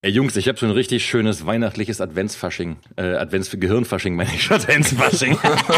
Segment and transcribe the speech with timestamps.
[0.00, 2.76] Ey Jungs, ich habe so ein richtig schönes weihnachtliches Adventsfasching.
[2.94, 5.36] Äh, Advents Gehirnfasching meine ich, Adventsfasching.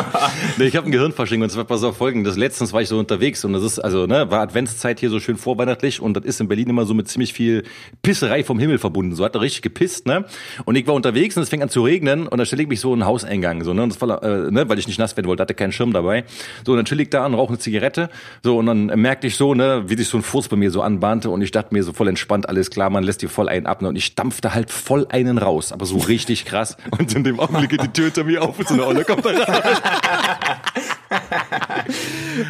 [0.59, 2.37] nee, ich habe ein Gehirnfasching und zwar pass auf folgendes.
[2.37, 5.39] Letztens war ich so unterwegs und das ist, also, ne, war Adventszeit hier so schön
[5.39, 7.63] vorweihnachtlich und das ist in Berlin immer so mit ziemlich viel
[8.03, 9.15] Pisserei vom Himmel verbunden.
[9.15, 10.27] So hat er richtig gepisst, ne?
[10.67, 12.81] Und ich war unterwegs und es fing an zu regnen und dann stelle ich mich
[12.81, 13.85] so in den Hauseingang, so, ne?
[13.85, 16.25] Und das war, äh, ne, weil ich nicht nass werden wollte, hatte keinen Schirm dabei.
[16.67, 18.11] So, und dann chill ich da und rauche eine Zigarette.
[18.43, 20.83] So, und dann merkte ich so, ne, wie sich so ein Furz bei mir so
[20.83, 23.65] anbahnte und ich dachte mir so voll entspannt, alles klar, man lässt dir voll einen
[23.65, 23.89] ab, ne?
[23.89, 26.77] Und ich stampfte halt voll einen raus, aber so richtig krass.
[26.91, 29.25] Und in dem Augenblick geht die Tür hinter mir auf und so eine Olle kommt
[29.25, 29.79] da rein.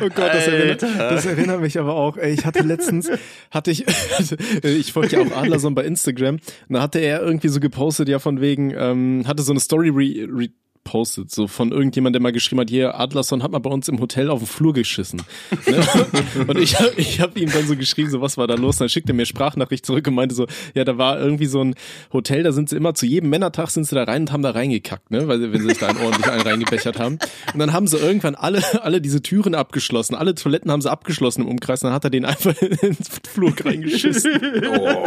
[0.02, 2.16] Oh Gott, das erinnert, das erinnert, mich aber auch.
[2.16, 3.10] Ich hatte letztens,
[3.50, 3.86] hatte ich,
[4.62, 6.36] ich folge ja auch Adlerson bei Instagram,
[6.68, 9.88] und da hatte er irgendwie so gepostet, ja von wegen, ähm, hatte so eine Story
[9.88, 10.48] re, re
[10.90, 14.00] postet, so von irgendjemand, der mal geschrieben hat, hier, Adlerson hat mal bei uns im
[14.00, 15.22] Hotel auf den Flur geschissen.
[15.64, 15.86] ne?
[16.48, 18.74] Und ich habe ich hab ihm dann so geschrieben, so was war da los?
[18.76, 21.62] Und dann schickte er mir Sprachnachricht zurück und meinte so, ja, da war irgendwie so
[21.62, 21.76] ein
[22.12, 24.50] Hotel, da sind sie immer zu jedem Männertag sind sie da rein und haben da
[24.50, 25.28] reingekackt, ne?
[25.28, 27.20] Weil wenn sie sich da einen ordentlich einen reingebechert haben.
[27.54, 31.42] Und dann haben sie irgendwann alle, alle diese Türen abgeschlossen, alle Toiletten haben sie abgeschlossen
[31.42, 34.40] im Umkreis, und dann hat er den einfach ins Flur reingeschissen.
[34.76, 35.06] Oh.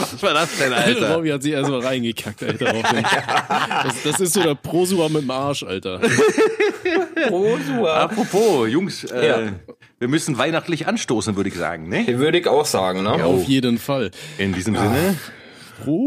[0.00, 1.14] Was war das denn, Alter?
[1.16, 2.74] Robby hat sich erstmal reingekackt, Alter.
[3.84, 6.00] Das, das, ist so der Prosua mit dem Arsch, Alter.
[7.28, 8.02] Prosua.
[8.02, 9.52] Apropos, Jungs, äh, ja.
[9.98, 12.06] wir müssen weihnachtlich anstoßen, würde ich sagen, ne?
[12.18, 13.16] Würde ich auch sagen, ne?
[13.18, 14.10] Ja, auf jeden Fall.
[14.38, 14.82] In diesem ah.
[14.82, 15.16] Sinne.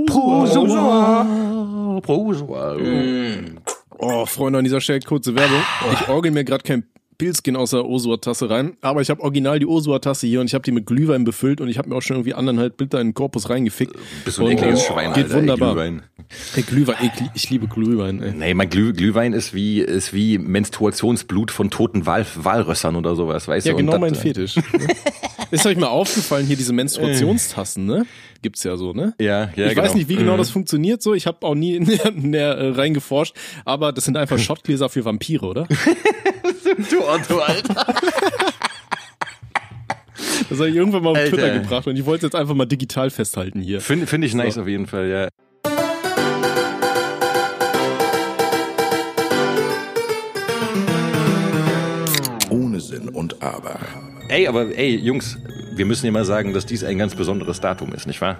[0.05, 1.25] Prosua.
[2.01, 2.73] Prosua.
[2.75, 3.57] Mm.
[3.97, 5.61] Oh, Freunde, an dieser Stelle kurze Werbung.
[5.93, 6.90] Ich orgel mir gerade kein
[7.21, 8.77] Pilzkin aus der Osua-Tasse rein.
[8.81, 11.69] Aber ich habe original die Osua-Tasse hier und ich habe die mit Glühwein befüllt und
[11.69, 13.95] ich habe mir auch schon irgendwie anderthalb Liter in den Korpus reingefickt.
[14.25, 15.75] Bist du ein ekliges Schwein, Geht Alter, wunderbar.
[15.75, 16.01] Glühwein.
[16.55, 18.23] Hey, Glühwein, ey, ich liebe Glühwein.
[18.23, 18.33] Ey.
[18.33, 23.47] Nee, mein Glüh, Glühwein ist wie, ist wie Menstruationsblut von toten Wal, Walrössern oder sowas,
[23.47, 23.77] weißt ja, du?
[23.77, 24.55] Ja, genau mein Fetisch.
[24.55, 24.63] ne?
[25.51, 28.05] Ist euch mal aufgefallen, hier diese Menstruationstassen, ne?
[28.41, 29.13] Gibt's ja so, ne?
[29.19, 29.83] Ja, ja, Ich genau.
[29.83, 31.13] weiß nicht, wie genau das funktioniert so.
[31.13, 35.45] Ich habe auch nie näher, näher äh, reingeforscht, aber das sind einfach Schottgläser für Vampire,
[35.45, 35.67] oder?
[36.89, 37.85] du Otto, Alter.
[40.49, 41.29] Das habe ich irgendwann mal auf Alter.
[41.29, 43.79] Twitter gebracht und ich wollte es jetzt einfach mal digital festhalten hier.
[43.79, 44.61] Finde find ich nice so.
[44.63, 45.29] auf jeden Fall, ja.
[52.49, 53.79] Ohne Sinn und Aber.
[54.27, 55.37] Ey, aber ey, Jungs,
[55.71, 58.37] wir müssen ja mal sagen, dass dies ein ganz besonderes Datum ist, nicht wahr?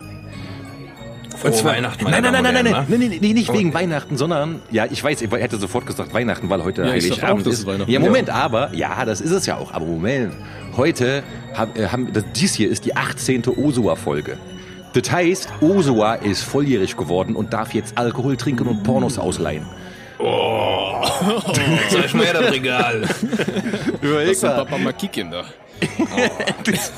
[1.43, 2.03] Und zwar Weihnachten.
[2.03, 3.53] Nein, nein, nein, nein, nein, nein, nein, nein, nicht oh.
[3.53, 7.47] wegen Weihnachten, sondern ja, ich weiß, ich hätte sofort gesagt Weihnachten, weil heute ja, Heiligabend
[7.47, 7.65] ist.
[7.87, 8.35] Ja, Moment, ja.
[8.35, 9.73] aber ja, das ist es ja auch.
[9.73, 10.33] Aber Moment,
[10.77, 11.23] heute
[11.55, 13.47] haben, äh, haben das, dies hier ist die 18.
[13.47, 14.37] Osua-Folge.
[14.93, 19.65] Das heißt, Osua ist volljährig geworden und darf jetzt Alkohol trinken und Pornos ausleihen.
[20.19, 21.01] Oh,
[21.89, 23.03] zeig mal her das Regal.
[24.01, 25.45] Überleg das Papa mal kicken da.
[25.99, 26.63] Oh.
[26.63, 26.91] das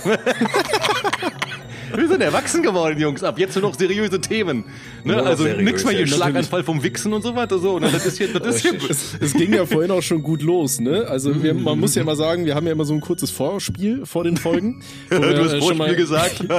[1.95, 3.23] wir sind erwachsen geworden, Jungs.
[3.23, 4.65] Ab jetzt nur noch seriöse Themen.
[5.03, 5.21] Ne?
[5.21, 7.59] also nichts mehr hier Schlaganfall vom Wichsen und so weiter.
[7.59, 7.75] So.
[7.75, 8.73] Und das ist hier, das ist hier.
[8.89, 10.79] Es, es, ging ja vorhin auch schon gut los.
[10.79, 11.05] Ne?
[11.07, 14.05] Also wir, man muss ja mal sagen, wir haben ja immer so ein kurzes Vorspiel
[14.05, 14.81] vor den Folgen.
[15.09, 16.39] du wir, hast äh, Vorspiel mal, gesagt.
[16.49, 16.53] wo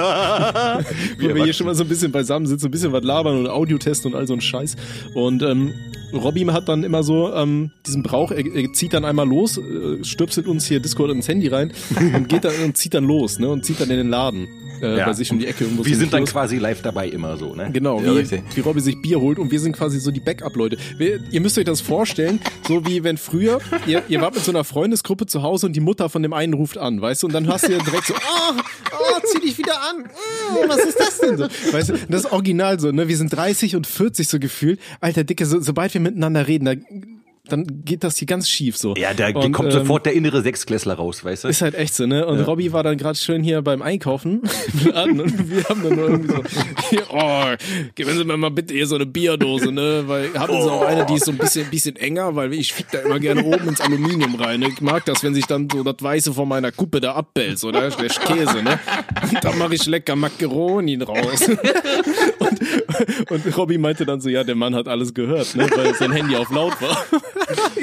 [1.18, 3.48] wir, wir hier schon mal so ein bisschen beisammen sitzen, ein bisschen was labern und
[3.48, 4.76] Audiotesten und all so ein Scheiß.
[5.14, 5.74] Und ähm,
[6.12, 10.04] Robby hat dann immer so ähm, diesen Brauch, er, er zieht dann einmal los, äh,
[10.04, 11.72] stöpselt uns hier Discord ins Handy rein
[12.14, 13.48] und geht dann und zieht dann los, ne?
[13.48, 14.46] Und zieht dann in den Laden
[14.80, 15.06] äh, ja.
[15.06, 15.66] bei sich um die Ecke.
[15.82, 17.70] Wir sind dann quasi live dabei immer so, ne?
[17.72, 20.76] Genau, ja, wie, wie Robby sich Bier holt und wir sind quasi so die Backup-Leute.
[21.30, 24.64] Ihr müsst euch das vorstellen, so wie wenn früher, ihr, ihr wart mit so einer
[24.64, 27.48] Freundesgruppe zu Hause und die Mutter von dem einen ruft an, weißt du, und dann
[27.48, 28.52] hast du ja direkt so, oh,
[28.92, 31.44] oh, zieh dich wieder an, mm, was ist das denn so?
[31.72, 33.08] Weißt du, das ist original so, ne?
[33.08, 34.80] Wir sind 30 und 40 so gefühlt.
[35.00, 36.74] Alter Dicke, so, sobald wir miteinander reden, da
[37.46, 38.94] dann geht das hier ganz schief so.
[38.96, 41.48] Ja, da und, kommt ähm, sofort der innere Sechsklässler raus, weißt du?
[41.48, 42.26] Ist halt echt so, ne?
[42.26, 42.44] Und ja.
[42.44, 44.40] Robby war dann gerade schön hier beim Einkaufen
[44.94, 47.44] und wir haben dann nur irgendwie so, oh,
[47.94, 50.04] geben Sie mir mal bitte hier so eine Bierdose, ne?
[50.06, 52.90] Weil haben Sie auch eine, die ist so ein bisschen, bisschen enger, weil ich fick
[52.90, 54.60] da immer gerne oben ins Aluminium rein.
[54.60, 54.68] Ne?
[54.68, 57.90] Ich mag das, wenn sich dann so das Weiße von meiner Kuppe da abbellt, oder?
[57.90, 58.78] Der Käse, ne?
[59.22, 61.46] Und da mache ich lecker Macaroni raus.
[63.30, 65.68] und, und Robby meinte dann so, ja, der Mann hat alles gehört, ne?
[65.74, 67.04] Weil sein Handy auf laut war.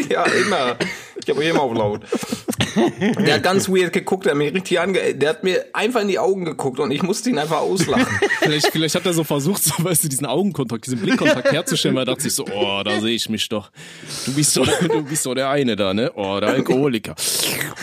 [0.10, 0.76] ja, immer.
[1.24, 2.02] Ich habe immer auf laut.
[3.26, 5.14] Der hat ganz weird geguckt, der hat mich richtig ange...
[5.14, 8.08] Der hat mir einfach in die Augen geguckt und ich musste ihn einfach auslachen.
[8.40, 12.04] vielleicht, vielleicht hat er so versucht, so, weißt du, diesen Augenkontakt, diesen Blickkontakt herzustellen, weil
[12.04, 13.72] er dachte sich so, oh, da sehe ich mich doch.
[14.26, 16.12] Du bist so, du bist so der eine da, ne?
[16.16, 17.16] Oh, der Alkoholiker.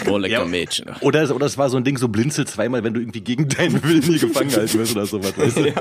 [0.07, 0.87] Oh, lecker ja, Mädchen.
[1.01, 3.83] Oder, oder es war so ein Ding, so blinzel zweimal, wenn du irgendwie gegen deinen
[3.83, 5.69] Willen hier gefangen halten wirst oder sowas, weißt du?
[5.69, 5.75] Ja.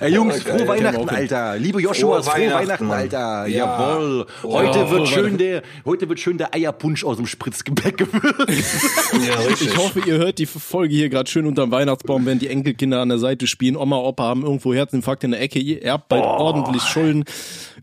[0.00, 1.56] Ey, Jungs, oh, frohe Weihnachten, Alter.
[1.58, 3.46] Liebe Joshua, frohe, Weihnachten, Weihnachten Alter.
[3.46, 3.64] Ja.
[3.64, 4.26] Jawohl.
[4.42, 8.74] Heute oh, wird schön der, heute wird schön der Eierpunsch Punsch aus dem Spritzgebäck gewürzt.
[9.24, 9.68] Ja, richtig.
[9.68, 13.08] Ich hoffe, ihr hört die Folge hier gerade schön unterm Weihnachtsbaum, wenn die Enkelkinder an
[13.08, 13.76] der Seite spielen.
[13.76, 15.58] Oma, Opa haben irgendwo Herzinfarkt in der Ecke.
[15.58, 17.24] Ihr erbt bald ordentlich Schulden.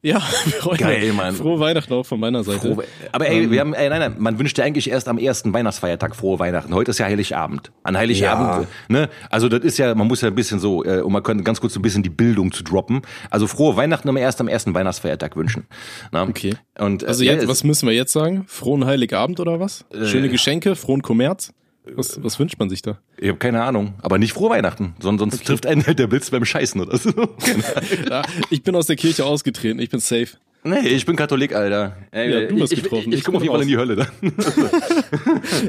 [0.03, 1.35] Ja, Freunde, Geil, Mann.
[1.35, 2.75] Frohe Weihnachten auch von meiner Seite.
[2.75, 5.54] Frohe- Aber ey, wir haben, ey, nein, nein, man wünscht ja eigentlich erst am ersten
[5.54, 6.74] Weihnachtsfeiertag frohe Weihnachten.
[6.74, 7.72] Heute ist ja Heiligabend.
[7.83, 9.10] An Heiligabend, ne?
[9.30, 11.74] Also das ist ja, man muss ja ein bisschen so, äh, um mal ganz kurz
[11.74, 13.01] so ein bisschen die Bildung zu droppen.
[13.30, 15.66] Also frohe Weihnachten immer erst am ersten Weihnachtsfeiertag wünschen.
[16.12, 16.24] Na?
[16.24, 16.56] Okay.
[16.80, 18.44] Und, äh, Also ja, jetzt, es- was müssen wir jetzt sagen?
[18.48, 19.86] Frohen Heiligabend oder was?
[20.06, 21.54] Schöne Geschenke, frohen Kommerz?
[21.95, 23.00] Was, was wünscht man sich da?
[23.18, 26.30] Ich habe keine Ahnung, aber nicht frohe Weihnachten, sonst, sonst trifft einen halt der Blitz
[26.30, 27.12] beim Scheißen oder so.
[28.10, 30.28] Ja, ich bin aus der Kirche ausgetreten, ich bin safe.
[30.63, 31.95] Nee, ich bin Katholik, Alter.
[32.11, 33.11] Ey, Ja, du bist ich, ich, getroffen.
[33.11, 33.77] ich, Ich komme auf jeden Fall in die.
[33.77, 34.07] Hölle dann.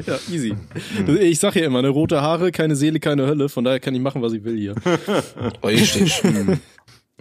[0.07, 0.53] Ja, easy.
[1.19, 4.01] Ich sag ja immer, ne, rote Haare, keine Seele, keine Hölle, von daher kann ich
[4.01, 4.75] machen, was ich will hier.
[5.63, 6.21] Richtig.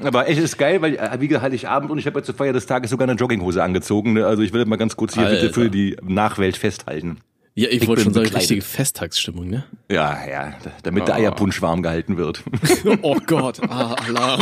[0.03, 2.53] Aber echt ist geil, weil äh, wie gesagt, Heiligabend und ich habe ja zur Feier
[2.53, 4.15] des Tages sogar eine Jogginghose angezogen.
[4.15, 4.27] Ne?
[4.27, 5.55] Also ich will mal ganz kurz hier bitte Alter.
[5.55, 7.19] für die Nachwelt festhalten.
[7.55, 8.43] Ja, ich, Ich wollte schon sagen, bekleidet.
[8.51, 9.65] richtige Festtagsstimmung, ne?
[9.91, 11.19] Ja, ja, damit der Ah.
[11.19, 12.43] Eierpunsch warm gehalten wird.
[13.03, 14.41] Oh Gott, ah, Alarm.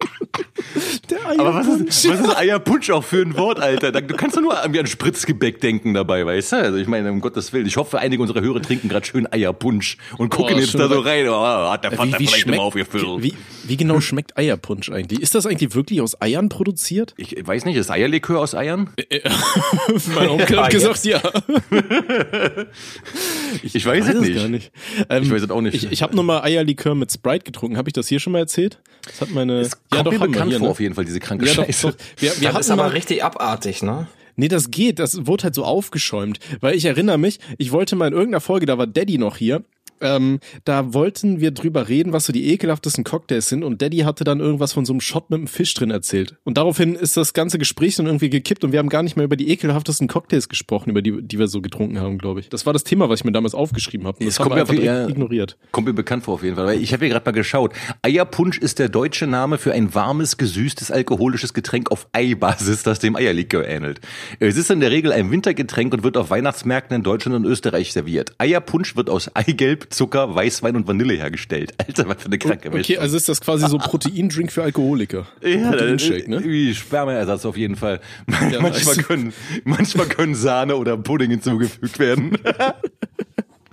[1.10, 3.92] Der Aber was ist, was ist Eierpunsch auch für ein Wort, Alter?
[3.92, 6.56] Du kannst doch nur irgendwie an Spritzgebäck denken dabei, weißt du?
[6.56, 7.66] Also ich meine, um Gottes Willen.
[7.66, 11.00] Ich hoffe, einige unserer Hörer trinken gerade schön Eierpunsch und gucken Oh, jetzt da so
[11.00, 11.28] re- rein.
[11.28, 11.34] Oh,
[11.70, 13.22] hat der Vater Wie, wie, vielleicht immer schmeckt, aufgefüllt.
[13.22, 15.20] wie, wie genau schmeckt Eierpunsch eigentlich?
[15.20, 17.14] Ist das eigentlich wirklich aus Eiern produziert?
[17.16, 18.90] Ich weiß nicht, ist Eierlikör aus Eiern?
[20.16, 21.20] mein Onkel hat gesagt, ja.
[23.62, 24.34] Ich, weiß es nicht.
[24.34, 24.72] gar nicht.
[25.08, 25.74] Ähm, Ich weiß es auch nicht.
[25.74, 27.76] Ich, ich habe nur mal Eierlikör mit Sprite getrunken.
[27.76, 28.78] Habe ich das hier schon mal erzählt?
[29.06, 29.68] Das hat meine.
[29.98, 30.70] Es kommt mir haben bekannt hier, vor, ne?
[30.72, 31.88] auf jeden Fall, diese kranke Ja, doch, Scheiße.
[31.88, 31.96] doch.
[32.16, 34.06] Wir, wir Das ist aber mal, richtig abartig, ne?
[34.36, 34.98] Nee, das geht.
[34.98, 36.38] Das wurde halt so aufgeschäumt.
[36.60, 39.62] Weil ich erinnere mich, ich wollte mal in irgendeiner Folge, da war Daddy noch hier.
[40.00, 44.24] Ähm, da wollten wir drüber reden, was so die ekelhaftesten Cocktails sind und Daddy hatte
[44.24, 46.36] dann irgendwas von so einem Shot mit einem Fisch drin erzählt.
[46.44, 49.24] Und daraufhin ist das ganze Gespräch dann irgendwie gekippt und wir haben gar nicht mehr
[49.24, 52.48] über die ekelhaftesten Cocktails gesprochen, über die, die wir so getrunken haben, glaube ich.
[52.48, 54.24] Das war das Thema, was ich mir damals aufgeschrieben habe.
[54.24, 55.08] Das haben kommt wir mir einfach ja.
[55.08, 55.56] ignoriert.
[55.70, 56.66] Kommt mir bekannt vor auf jeden Fall.
[56.66, 57.72] Weil ich habe hier gerade mal geschaut.
[58.02, 63.16] Eierpunsch ist der deutsche Name für ein warmes, gesüßtes, alkoholisches Getränk auf Eibasis, das dem
[63.16, 64.00] Eierlikör ähnelt.
[64.40, 67.92] Es ist in der Regel ein Wintergetränk und wird auf Weihnachtsmärkten in Deutschland und Österreich
[67.92, 68.34] serviert.
[68.38, 71.74] Eierpunsch wird aus Eigelb, Zucker, Weißwein und Vanille hergestellt.
[71.86, 72.98] Alter, was für eine kranke Okay, Mischung.
[72.98, 75.26] also ist das quasi so Proteindrink für Alkoholiker.
[75.42, 76.42] Ja, Proteinshake, ne?
[76.44, 78.00] Wie Spermaersatz auf jeden Fall.
[78.50, 79.06] Ja, manchmal, nice.
[79.06, 79.32] können,
[79.64, 82.36] manchmal können Sahne oder Pudding hinzugefügt werden.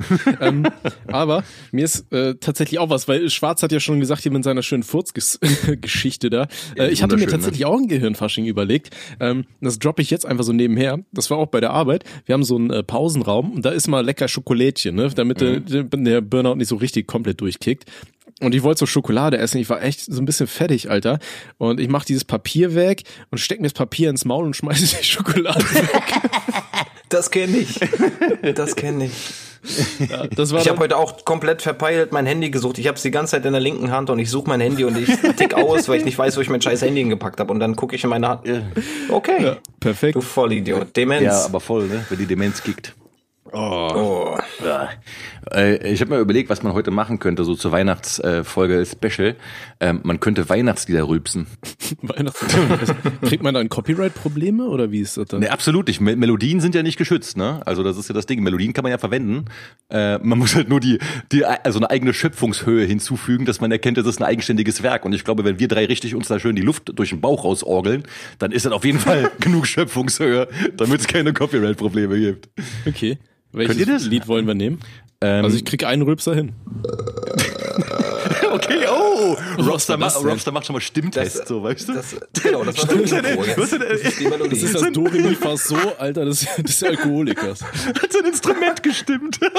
[0.42, 0.68] ähm,
[1.08, 4.44] aber mir ist äh, tatsächlich auch was, weil Schwarz hat ja schon gesagt, hier mit
[4.44, 6.48] seiner schönen Furzgeschichte da.
[6.78, 8.96] Äh, ich hatte mir wunderschön, tatsächlich auch ein Gehirnfasching überlegt.
[9.20, 11.00] Ähm, das droppe ich jetzt einfach so nebenher.
[11.12, 12.04] Das war auch bei der Arbeit.
[12.26, 15.10] Wir haben so einen äh, Pausenraum und da ist mal lecker Schokolädchen, ne?
[15.14, 15.66] damit Mhm.
[15.66, 17.86] der, der Burnout nicht so richtig komplett durchkickt.
[18.40, 19.60] Und ich wollte so Schokolade essen.
[19.60, 21.20] Ich war echt so ein bisschen fertig, Alter.
[21.58, 24.98] Und ich mache dieses Papier weg und steck mir das Papier ins Maul und schmeiße
[25.00, 25.92] die Schokolade weg.
[27.12, 27.80] Das kenne ich.
[28.56, 29.34] Das kenne ich.
[30.10, 32.80] Ja, das war Ich habe heute auch komplett verpeilt mein Handy gesucht.
[32.80, 34.84] Ich habe es die ganze Zeit in der linken Hand und ich suche mein Handy
[34.86, 37.54] und ich tick aus, weil ich nicht weiß, wo ich mein scheiß Handy hingepackt habe.
[37.54, 38.42] Und dann gucke ich in meine Hand.
[39.10, 39.58] Okay.
[39.80, 40.16] perfekt.
[40.16, 40.96] Du Vollidiot.
[40.96, 41.24] Demenz.
[41.24, 42.06] Ja, aber voll, ne?
[42.10, 42.96] Wenn die Demenz kickt.
[43.52, 44.38] oh.
[44.66, 44.90] Ja.
[45.52, 49.36] Äh, Ich habe mir überlegt, was man heute machen könnte, so zur Weihnachtsfolge Special.
[49.80, 51.48] Ähm, man könnte Weihnachtslieder rülpsen.
[52.02, 52.46] Weihnachten.
[53.24, 55.40] Kriegt man dann Copyright-Probleme oder wie ist das dann?
[55.42, 56.02] Ne, absolut nicht.
[56.02, 57.62] Me- Melodien sind ja nicht geschützt, ne?
[57.66, 58.44] Also das ist ja das Ding.
[58.44, 59.46] Melodien kann man ja verwenden.
[59.90, 61.00] Äh, man muss halt nur die,
[61.32, 65.06] die, also eine eigene Schöpfungshöhe hinzufügen, dass man erkennt, das ist ein eigenständiges Werk.
[65.06, 67.44] Und ich glaube, wenn wir drei richtig uns da schön die Luft durch den Bauch
[67.44, 68.04] rausorgeln,
[68.40, 72.50] dann ist das auf jeden Fall genug Schöpfungshöhe, damit es keine Copyright-Probleme gibt.
[72.88, 73.18] Okay.
[73.54, 74.06] Welches Könnt ihr das?
[74.06, 74.80] Lied wollen wir nehmen?
[75.22, 76.54] Ähm, Also ich krieg einen Rülpser hin.
[78.52, 80.24] okay, oh, Robster, ma das?
[80.24, 81.94] Robster macht schon mal Stimmtest, Das- so, weißt du?
[81.94, 82.88] Das, genau, das das.
[82.90, 84.22] Was denn, Das ist.
[84.52, 87.62] Das ist das Do, Re, Mi, Fa, So, Alter, des, des Alkoholikers.
[87.64, 89.40] Hat sein Instrument gestimmt.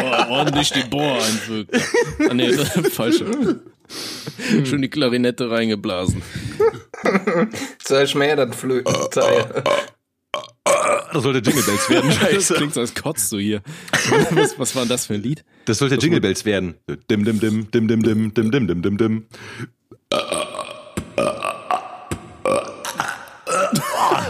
[0.00, 1.74] Oh, ordentlich die Bohr einwirkt.
[2.30, 3.60] Ah, nee, das ist falsche.
[4.64, 6.22] Schön die Klarinette reingeblasen.
[7.82, 9.64] Sei schmädert Flötenteil.
[11.12, 12.54] Das sollte Jingle Bells werden, Das scheiße.
[12.54, 13.62] klingt so, als kotzt du hier.
[14.30, 15.44] Was, was war denn das für ein Lied?
[15.64, 16.74] Das sollte Jingle Bells werden.
[17.10, 19.26] Dim, dim, dim, dim, dim, dim, dim, dim, dim, dim, dim.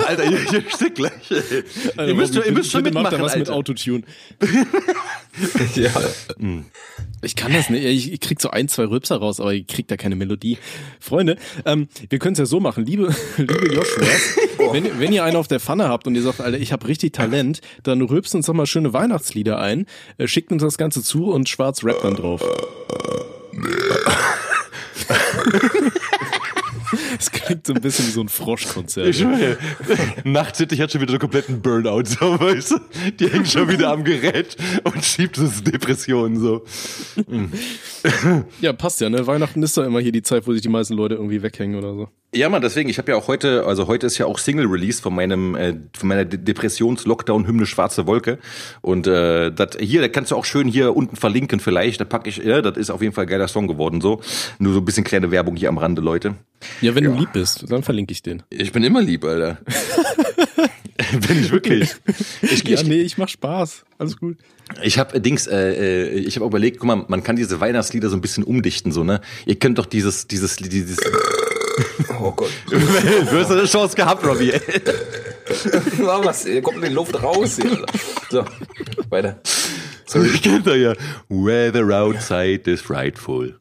[0.09, 1.13] Alter, ihr, ihr steckt gleich.
[1.31, 2.09] ey.
[2.09, 3.55] ihr müsst, Robby, ihr müsst schon mitmachen, da was mit Alter.
[3.55, 4.05] Autotune.
[5.75, 5.91] ja.
[7.21, 7.85] Ich kann das nicht.
[7.85, 10.57] Ich, krieg so ein, zwei Rülpser raus, aber ich krieg da keine Melodie.
[10.99, 11.37] Freunde,
[11.67, 12.87] ähm, wir können es ja so machen.
[12.87, 14.37] Liebe, liebe Joshuas,
[14.73, 17.13] wenn, wenn ihr einen auf der Pfanne habt und ihr sagt, Alter, ich habe richtig
[17.13, 19.87] Talent, dann rülpst uns doch mal schöne Weihnachtslieder ein,
[20.17, 22.43] äh, schickt uns das Ganze zu und schwarz rappt dann drauf.
[27.17, 29.09] Das klingt so ein bisschen wie so ein Froschkonzert.
[29.09, 29.59] Ich schwöre,
[30.25, 32.77] Nacht City hat schon wieder so kompletten Burnout, so, weißt du?
[33.19, 36.65] Die hängt schon wieder am Gerät und schiebt es Depressionen, so.
[38.61, 39.27] Ja, passt ja, ne?
[39.27, 41.95] Weihnachten ist doch immer hier die Zeit, wo sich die meisten Leute irgendwie weghängen oder
[41.95, 42.09] so.
[42.35, 45.15] Ja, man, deswegen, ich habe ja auch heute, also heute ist ja auch Single-Release von
[45.15, 48.39] meinem, äh, von meiner De- Depressions-Lockdown-Hymne Schwarze Wolke.
[48.83, 52.01] Und äh, das hier, da kannst du auch schön hier unten verlinken vielleicht.
[52.03, 54.21] Da packe ich, ja, das ist auf jeden Fall ein geiler Song geworden, so.
[54.59, 56.35] Nur so ein bisschen kleine Werbung hier am Rande, Leute.
[56.83, 58.43] Ja, wenn du lieb bist, dann verlinke ich den.
[58.51, 59.59] Ich bin immer lieb, Alter.
[61.27, 61.95] bin ich wirklich.
[62.43, 63.85] Ich, Ja, ich, nee, ich mach Spaß.
[63.99, 64.37] Alles gut.
[64.83, 68.17] Ich habe Dings, äh, äh, ich habe überlegt, guck mal, man kann diese Weihnachtslieder so
[68.17, 69.21] ein bisschen umdichten, so ne.
[69.47, 70.99] Ihr könnt doch dieses, dieses, dieses.
[72.21, 72.51] Oh Gott.
[72.69, 74.53] du hast eine Chance gehabt, Robbie.
[75.99, 76.45] Na, was?
[76.45, 77.85] Hier kommt die Luft raus hier.
[78.31, 78.45] So,
[79.09, 79.41] weiter.
[80.15, 80.95] Ich kennt da ja.
[81.29, 83.59] Weather outside is frightful.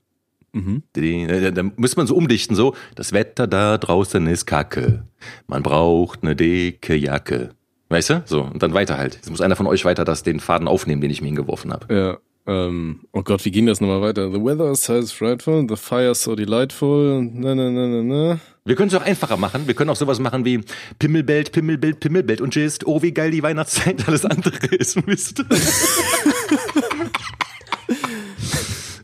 [0.54, 2.76] Da, da muss man so umdichten, so.
[2.96, 5.06] Das Wetter da draußen ist kacke.
[5.46, 7.52] Man braucht eine dicke Jacke.
[7.90, 8.24] Weißt du?
[8.26, 9.16] So, und dann weiter halt.
[9.16, 11.94] Jetzt muss einer von euch weiter das, den Faden aufnehmen, den ich mir hingeworfen habe.
[11.94, 12.18] Ja.
[12.48, 14.32] Ähm, oh Gott, wie ging das nochmal weiter?
[14.32, 17.22] The weather is so frightful, the fire so delightful.
[17.22, 18.40] Na, na, na, na, na.
[18.64, 19.68] Wir können es auch einfacher machen.
[19.68, 20.62] Wir können auch sowas machen wie
[20.98, 22.88] Pimmelbelt, Pimmelbelt, Pimmelbelt und Gist.
[22.88, 24.08] Oh, wie geil die Weihnachtszeit.
[24.08, 25.44] Alles andere ist Mist.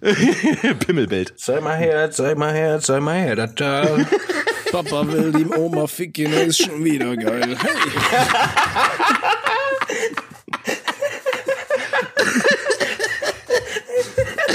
[0.80, 1.34] Pimmelbelt.
[1.36, 3.36] Sei mal her, sei mal her, sei mal her.
[3.36, 3.98] Da, da.
[4.72, 7.56] Papa will die Oma ficken, das ist schon wieder geil.
[7.60, 7.70] Hey.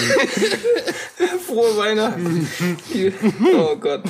[1.46, 2.48] Frohe Weihnachten.
[3.56, 4.02] Oh Gott.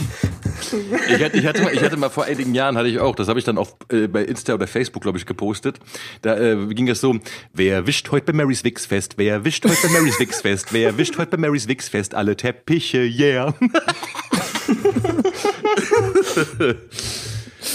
[1.09, 3.29] Ich hatte, ich, hatte mal, ich hatte mal vor einigen Jahren, hatte ich auch, das
[3.29, 5.79] habe ich dann auch äh, bei Insta oder Facebook, glaube ich, gepostet.
[6.23, 7.19] Da äh, ging es so,
[7.53, 11.31] wer wischt heute bei Marys Wichsfest, wer wischt heute bei Marys Wichsfest, wer wischt heute
[11.31, 13.55] bei Marys Wichsfest, alle Teppiche, yeah.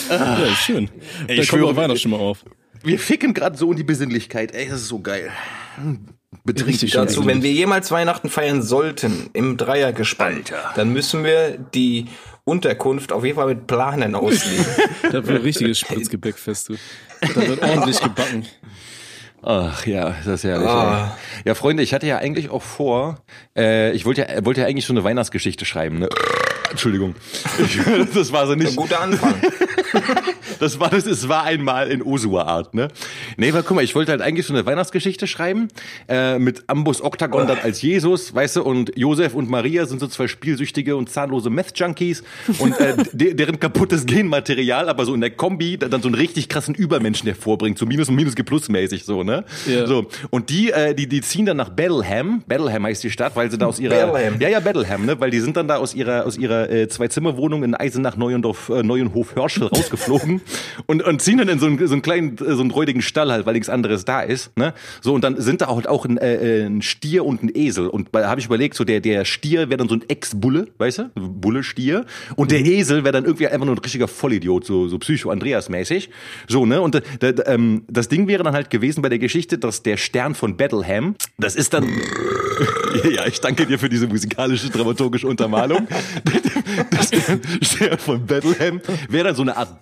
[0.10, 0.90] Ja, ist schön.
[1.28, 2.44] Ey, da ich schwöre, Weihnachtsstimme auf.
[2.84, 4.54] Wir ficken gerade so in die Besinnlichkeit.
[4.54, 5.32] Ey, das ist so geil.
[6.46, 6.90] Schön.
[6.92, 10.74] Dazu, wenn wir jemals Weihnachten feiern sollten, im Dreiergespann, Alter.
[10.76, 12.08] dann müssen wir die
[12.44, 14.66] Unterkunft auf jeden Fall mit Planen auslegen.
[15.12, 16.76] Da wird richtiges Spritzgebäck fest, du.
[17.22, 18.46] Da wird ordentlich gebacken.
[19.44, 20.68] Ach ja, das ist herrlich.
[20.68, 21.18] Ah.
[21.46, 23.22] Ja, Freunde, ich hatte ja eigentlich auch vor,
[23.56, 26.00] äh, ich wollte ja, wollte ja eigentlich schon eine Weihnachtsgeschichte schreiben.
[26.00, 26.10] Ne?
[26.72, 27.16] Entschuldigung,
[27.60, 27.80] ich,
[28.14, 28.76] das war so Ein nicht.
[28.76, 29.36] guter Anfang.
[30.60, 32.90] Das war das, es war einmal in Osua Art, ne?
[33.38, 35.68] Nee, aber guck mal, ich wollte halt eigentlich schon eine Weihnachtsgeschichte schreiben,
[36.08, 40.08] äh, mit Ambus Octagon dann als Jesus, weißt du, und Josef und Maria sind so
[40.08, 42.24] zwei spielsüchtige und zahnlose Meth-Junkies
[42.60, 46.50] und äh, de deren kaputtes Genmaterial, aber so in der Kombi dann so einen richtig
[46.50, 49.46] krassen Übermenschen hervorbringt, so Minus und Minus Plus mäßig so, ne?
[49.68, 49.88] Ja.
[49.88, 50.08] So.
[50.30, 53.58] Und die, äh, die, die ziehen dann nach Battleham, Battleham heißt die Stadt, weil sie
[53.58, 54.40] da aus ihrer, Battleham.
[54.40, 55.20] ja, ja, Battleham, ne?
[55.20, 58.84] Weil die sind dann da aus ihrer, aus ihrer äh, Zwei-Zimmer-Wohnung in Eisenach Neuendorf, äh,
[58.84, 60.42] Neuenhof Hörschel rausgeflogen
[60.86, 63.32] und, und ziehen dann in so einen, so einen kleinen, äh, so einen räudigen Stall
[63.32, 64.74] halt, weil nichts anderes da ist, ne?
[65.02, 67.88] So, und dann sind da halt auch ein, äh, äh, ein Stier und ein Esel.
[67.88, 71.00] Und da habe ich überlegt, so der, der Stier wäre dann so ein Ex-Bulle, weißt
[71.00, 71.12] du?
[71.16, 72.06] Bulle-Stier.
[72.36, 76.10] Und der Esel wäre dann irgendwie einfach nur ein richtiger Vollidiot, so, so Psycho-Andreas-mäßig.
[76.48, 76.82] So, ne?
[76.82, 79.98] Und äh, da, ähm, das Ding wäre dann halt gewesen bei der Geschichte, dass der
[79.98, 81.88] Stern von Battleham, das ist dann
[83.16, 85.88] ja, ich danke dir für diese musikalische, dramaturgische Untermalung.
[86.90, 87.12] Das
[87.62, 89.80] Stern von Bethlehem wäre dann so eine Art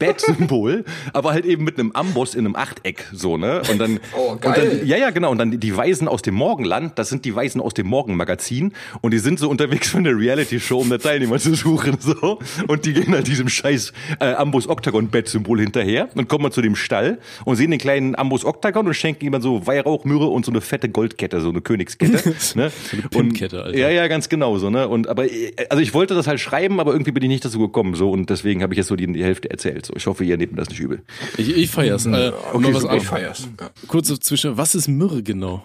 [0.51, 3.61] Bat-Symbol, aber halt eben mit einem Amboss in einem Achteck, so, ne?
[3.71, 4.77] Und dann, Oh, und geil.
[4.79, 5.31] dann, ja, ja, genau.
[5.31, 8.73] Und dann die Weisen aus dem Morgenland, das sind die Weisen aus dem Morgenmagazin.
[9.01, 12.39] Und die sind so unterwegs für eine Reality-Show, um da Teilnehmer zu suchen, so.
[12.67, 16.61] Und die gehen halt diesem scheiß äh, Ambus Octagon Bat-Symbol hinterher und kommen mal zu
[16.61, 20.27] dem Stall und sehen den kleinen Ambus Octagon und schenken ihm dann so Weihrauch, Myrrhe
[20.27, 22.71] und so eine fette Goldkette, so eine Königskette, ne?
[22.93, 23.77] eine Und- Pimmkette, Alter.
[23.77, 24.87] Ja, ja, ganz genau so, ne?
[24.87, 27.59] Und aber äh, also ich wollte das halt schreiben, aber irgendwie bin ich nicht dazu
[27.59, 29.85] gekommen, so und deswegen habe ich jetzt so die, die Hälfte erzählt.
[29.85, 31.01] So, ich hoffe, ihr nehmt mir das nicht übel.
[31.37, 32.05] Ich, ich feier's.
[32.05, 33.47] Äh, und noch was Ich feier's.
[33.59, 33.69] Ja.
[33.87, 35.63] Kurz zwischen, was ist Myrrhe genau?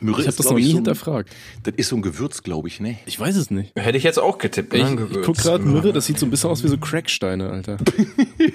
[0.00, 1.30] Myrrhe Ich habe das noch nie so ein- hinterfragt.
[1.62, 2.98] Das ist so ein Gewürz, glaube ich, ne?
[3.06, 3.72] Ich weiß es nicht.
[3.74, 4.74] Hätte ich jetzt auch getippt.
[4.74, 4.90] Ich, Ne?
[4.90, 5.24] ich Gewürz.
[5.26, 7.78] guck gerade Myrrhe, das sieht so ein bisschen aus wie so Cracksteine, Alter.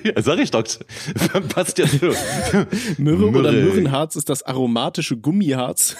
[0.03, 0.63] Ja, sag ich doch.
[1.49, 2.11] Passt ja so.
[2.99, 3.63] Myrrhe, oder Myrrhe.
[3.63, 5.95] Myrrhenharz ist das aromatische Gummiharz.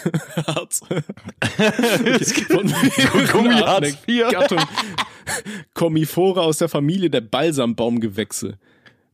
[0.46, 0.80] Harz.
[2.48, 2.72] Von
[3.32, 4.28] Gummiharz Arten vier.
[4.28, 4.60] der Gattung
[5.74, 8.58] Comifora aus der Familie der Balsambaumgewächse.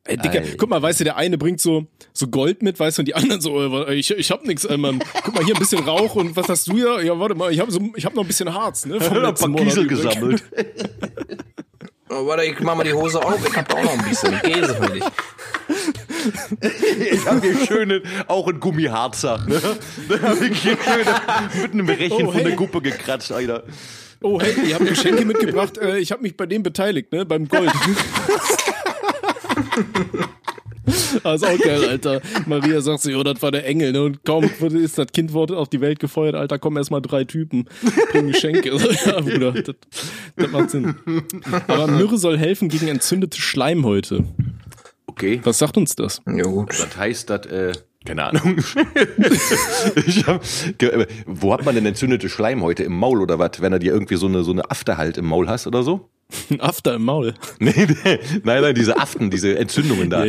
[0.07, 0.55] Ey, Dicker, Ei.
[0.59, 3.15] guck mal, weißt du, der eine bringt so, so Gold mit, weißt du, und die
[3.15, 4.99] anderen so, äh, ich, ich hab nix, ey, Mann.
[5.25, 7.03] Guck mal, hier ein bisschen Rauch und was hast du hier?
[7.03, 9.01] Ja, warte mal, ich hab, so, ich hab noch ein bisschen Harz, ne?
[9.01, 10.03] Vom Ein letzten paar Monat Kiesel übrig.
[10.05, 10.45] gesammelt.
[12.11, 13.45] Oh, warte, ich mach mal die Hose auf.
[13.49, 15.03] Ich hab auch noch ein bisschen Käse für dich.
[17.13, 19.45] Ich habe hier schöne, auch ein Gummiharzer.
[19.49, 19.61] Ne?
[20.09, 22.57] Da habe ich hier schön mit einem Rechen Oh, von der hey.
[22.57, 23.65] Guppe gekratzt, Alter.
[24.23, 25.77] Oh, hey, ihr habt Geschenke mitgebracht.
[25.79, 27.25] Äh, ich habe mich bei dem beteiligt, ne?
[27.27, 27.73] Beim Gold.
[31.23, 32.21] Das ist auch geil, Alter.
[32.47, 34.03] Maria sagt sich, oh, das war der Engel, ne?
[34.03, 37.67] Und kaum ist das Kind wurde auf die Welt gefeuert, Alter, kommen erstmal drei Typen,
[38.13, 38.79] bringen Geschenke.
[38.79, 39.75] So, ja, Bruder, das,
[40.37, 40.95] das macht Sinn.
[41.69, 44.25] Aber Myrrhe soll helfen gegen entzündete Schleimhäute.
[45.07, 45.41] Okay.
[45.45, 46.21] Was sagt uns das?
[46.27, 46.71] Ja, gut.
[46.71, 47.73] Das heißt, dass, äh,
[48.05, 48.59] keine Ahnung.
[50.07, 50.43] ich hab,
[51.27, 54.27] wo hat man denn entzündete Schleimhäute im Maul oder was, wenn er dir irgendwie so
[54.27, 56.11] eine, so eine After halt im Maul hast oder so?
[56.51, 57.35] Ein After im Maul.
[57.61, 60.25] Nee, nee, nein, nein, diese Aften, diese Entzündungen da.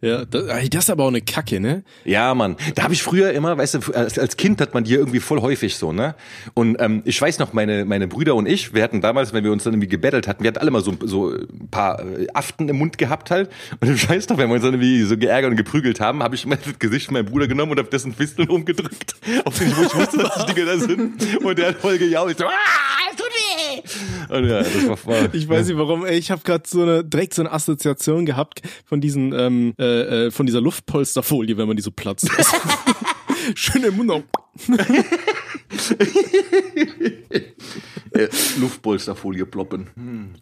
[0.00, 1.82] Ja, das, das ist aber auch eine Kacke, ne?
[2.04, 2.56] Ja, Mann.
[2.74, 5.40] Da habe ich früher immer, weißt du, als, als Kind hat man die irgendwie voll
[5.40, 6.14] häufig so, ne?
[6.54, 9.52] Und ähm, ich weiß noch, meine, meine Brüder und ich, wir hatten damals, wenn wir
[9.52, 12.68] uns dann irgendwie gebettelt hatten, wir hatten alle mal so, so ein paar äh, Aften
[12.68, 13.50] im Mund gehabt halt.
[13.80, 16.34] Und ich weiß noch, wenn wir uns dann irgendwie so geärgert und geprügelt haben, habe
[16.34, 19.14] ich immer das Gesicht von meinem Bruder genommen und auf dessen Fisteln umgedrückt.
[19.44, 21.44] Auf den, ich wusste, dass die Dinger da sind.
[21.44, 22.38] Und der hat voll gejault.
[22.38, 22.50] So, ah,
[23.10, 24.36] es tut weh!
[24.36, 25.27] Und ja, das war voll.
[25.32, 28.62] Ich weiß nicht warum, ey, ich habe gerade so eine direkt so eine Assoziation gehabt
[28.84, 32.28] von diesen ähm, äh, äh, von dieser Luftpolsterfolie, wenn man die so platzt.
[33.54, 34.24] Schön im Mund.
[38.12, 39.88] Äh, Luftpolsterfolie ploppen.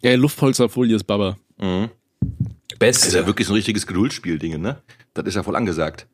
[0.01, 1.37] Ja, Luftpolsterfolie ist Baba.
[1.57, 3.07] Das Beste.
[3.07, 4.81] ist ja wirklich so ein richtiges Geduldsspiel-Ding, ne?
[5.13, 6.07] Das ist ja voll angesagt.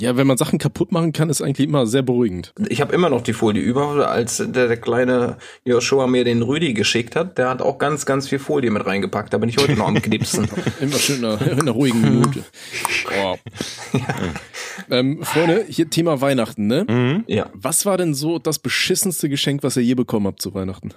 [0.00, 2.52] Ja, wenn man Sachen kaputt machen kann, ist eigentlich immer sehr beruhigend.
[2.68, 6.72] Ich habe immer noch die Folie über, als der, der kleine Joshua mir den Rüdi
[6.72, 7.36] geschickt hat.
[7.36, 9.32] Der hat auch ganz, ganz viel Folie mit reingepackt.
[9.32, 10.48] Da bin ich heute noch am knipsen.
[10.80, 12.44] Immer schön in einer, in einer ruhigen Minute.
[13.24, 13.36] Oh.
[14.90, 17.24] Ähm, Freunde, hier Thema Weihnachten, ne?
[17.26, 17.46] ja.
[17.52, 20.92] Was war denn so das beschissenste Geschenk, was ihr je bekommen habt zu Weihnachten?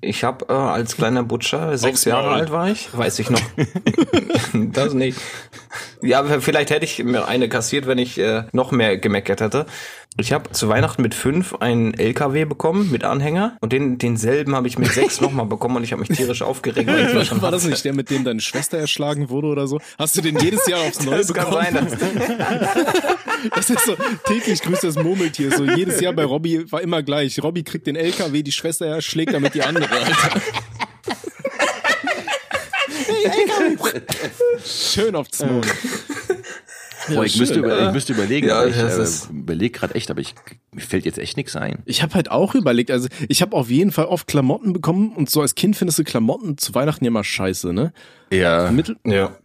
[0.00, 3.42] Ich habe äh, als kleiner Butcher, sechs Jahre alt war ich, weiß ich noch.
[4.72, 5.18] das nicht.
[6.02, 9.66] Ja, vielleicht hätte ich mir eine kassiert, wenn ich äh, noch mehr gemeckert hätte.
[10.18, 14.66] Ich habe zu Weihnachten mit fünf einen LKW bekommen mit Anhänger und den denselben habe
[14.66, 16.88] ich mit sechs nochmal bekommen und ich habe mich tierisch aufgeregt.
[16.88, 19.66] weil ich das schon War das nicht der, mit dem deine Schwester erschlagen wurde oder
[19.66, 19.80] so?
[19.98, 21.64] Hast du den jedes Jahr aufs Neue Das kann bekommen?
[21.72, 25.56] sein, dass Das ist so, täglich grüßt das Murmeltier.
[25.56, 27.42] So jedes Jahr bei Robby war immer gleich.
[27.42, 30.40] Robby kriegt den LKW, die Schwester erschlägt damit die andere, Alter.
[34.64, 35.62] Schön aufs Maul.
[37.14, 40.20] Boah, ich, müsste über, ich müsste überlegen, Ja, aber ich äh, überlege gerade echt, aber
[40.20, 40.34] ich,
[40.72, 41.78] mir fällt jetzt echt nichts ein.
[41.84, 45.30] Ich habe halt auch überlegt, also ich habe auf jeden Fall oft Klamotten bekommen und
[45.30, 47.92] so als Kind findest du Klamotten zu Weihnachten ja mal scheiße, ne?
[48.32, 48.70] Ja.
[48.70, 49.36] Mittel, ja.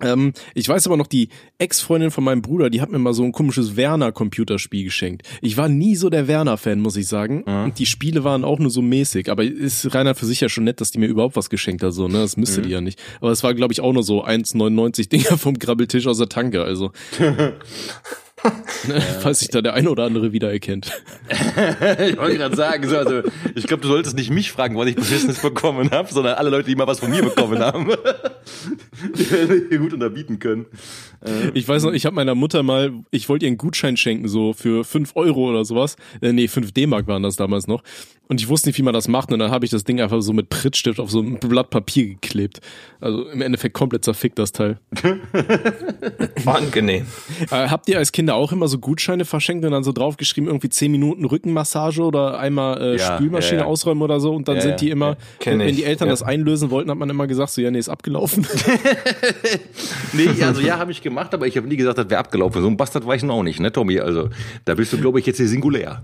[0.00, 1.28] Ähm, ich weiß aber noch, die
[1.58, 5.22] Ex-Freundin von meinem Bruder, die hat mir mal so ein komisches Werner-Computerspiel geschenkt.
[5.40, 7.44] Ich war nie so der Werner-Fan, muss ich sagen.
[7.44, 9.30] Und die Spiele waren auch nur so mäßig.
[9.30, 11.92] Aber ist Reinhard für sich ja schon nett, dass die mir überhaupt was geschenkt hat,
[11.92, 12.18] so, ne?
[12.18, 13.00] Das müsste die ja nicht.
[13.20, 16.62] Aber es war, glaube ich, auch nur so 1,99 Dinger vom Grabbeltisch aus der Tanke,
[16.62, 16.90] also.
[18.86, 20.92] ne, falls sich da der eine oder andere wiedererkennt.
[22.06, 23.22] Ich wollte gerade sagen, so, also,
[23.54, 26.68] ich glaube, du solltest nicht mich fragen, was ich Beschissenes bekommen habe, sondern alle Leute,
[26.68, 27.88] die mal was von mir bekommen haben.
[29.16, 30.66] Die hier gut unterbieten können.
[31.54, 34.52] Ich weiß noch, ich habe meiner Mutter mal, ich wollte ihr einen Gutschein schenken, so
[34.52, 35.96] für fünf Euro oder sowas.
[36.20, 37.82] Äh, nee, fünf D-Mark waren das damals noch.
[38.26, 39.32] Und ich wusste nicht, wie man das macht.
[39.32, 42.06] Und dann habe ich das Ding einfach so mit Prittstift auf so ein Blatt Papier
[42.06, 42.60] geklebt.
[43.00, 44.78] Also im Endeffekt komplett zerfickt, das Teil.
[46.44, 47.06] War angenehm.
[47.50, 50.70] Äh, habt ihr als Kinder auch immer so Gutscheine verschenkt und dann so draufgeschrieben, irgendwie
[50.70, 53.68] zehn Minuten Rückenmassage oder einmal äh, Ja, Spülmaschine ja, ja.
[53.70, 54.34] ausräumen oder so?
[54.34, 57.26] Und dann sind die immer, wenn ich, die Eltern das einlösen wollten, hat man immer
[57.26, 58.46] gesagt, so ja, nee, ist abgelaufen.
[60.12, 62.62] Nee, also ja, habe ich gemacht, aber ich habe nie gesagt, das wäre abgelaufen.
[62.62, 64.00] So ein Bastard war ich noch auch nicht, ne, Tommy?
[64.00, 64.30] Also,
[64.64, 66.02] da bist du, glaube ich, jetzt hier singulär.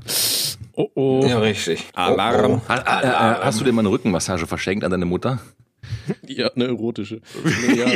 [0.74, 1.26] oh oh.
[1.26, 1.86] Ja, richtig.
[1.94, 2.52] Alarm.
[2.52, 2.68] Oh, oh.
[2.68, 5.38] Ha, äh, äh, hast du denn mal eine Rückenmassage verschenkt an deine Mutter?
[6.26, 7.20] Ja, eine erotische.
[7.66, 7.86] Nee, ja,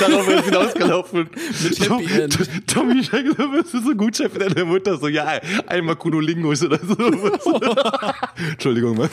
[0.00, 1.28] Darauf ist hinausgelaufen.
[1.62, 2.66] Mit Happy End.
[2.66, 4.96] Tommy, du bist so gut Chef deiner Mutter.
[4.98, 6.96] So, ja, einmal Kunolingus oder so.
[8.52, 9.08] Entschuldigung, Mann.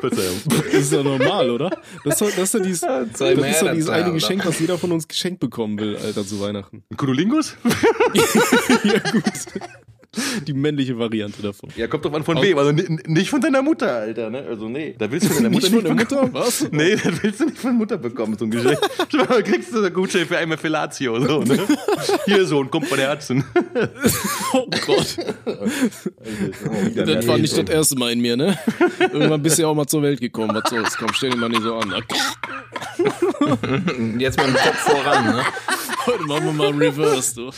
[0.00, 0.40] Verzeihung.
[0.46, 1.70] Das ist ja normal, oder?
[2.04, 4.12] Das ist doch, das ist doch dieses, das ist doch dieses eine?
[4.12, 6.84] Geschenk, was jeder von uns geschenkt bekommen will, Alter, zu Weihnachten.
[6.96, 7.56] Kunolingus?
[8.84, 9.22] ja, gut.
[10.46, 11.70] Die männliche Variante davon.
[11.76, 12.58] Ja, kommt drauf an von wem.
[12.58, 14.30] Also ni- nicht von deiner Mutter, Alter.
[14.30, 14.44] Ne?
[14.48, 16.32] Also nee, da willst du von deiner Mutter Nicht von der bekommen.
[16.32, 16.46] Mutter?
[16.46, 16.66] Was?
[16.70, 18.78] Nee, da willst du nicht von Mutter bekommen, so ein Geschenk.
[19.28, 21.20] Mal, kriegst du einen Gutschein für einmal Fellatio.
[21.20, 21.58] So, ne?
[22.26, 23.44] Hier, Sohn, kommt von der Herzen.
[24.52, 25.16] Oh Gott.
[26.94, 28.58] Das war nicht das erste Mal in mir, ne?
[29.00, 30.54] Irgendwann bist du ja auch mal zur Welt gekommen.
[30.54, 30.96] Was soll's?
[30.96, 31.92] Komm, stell dich mal nicht so an.
[34.18, 35.42] Jetzt mal den Kopf voran, ne?
[36.06, 37.50] Heute machen wir mal einen Reverse, du.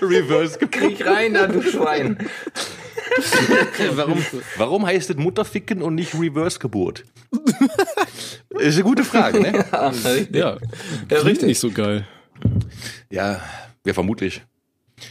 [0.06, 2.18] Reverse Krieg rein, da du Schwein.
[3.94, 4.24] Warum,
[4.56, 7.04] warum heißt es Mutterficken und nicht Reverse-Geburt?
[8.58, 9.64] Ist eine gute Frage, ne?
[9.72, 10.36] Ja, richtig.
[10.36, 10.58] Ja,
[11.10, 11.48] Ja, richtig.
[11.48, 12.06] nicht so geil.
[13.10, 13.40] Ja,
[13.86, 14.42] ja, vermutlich.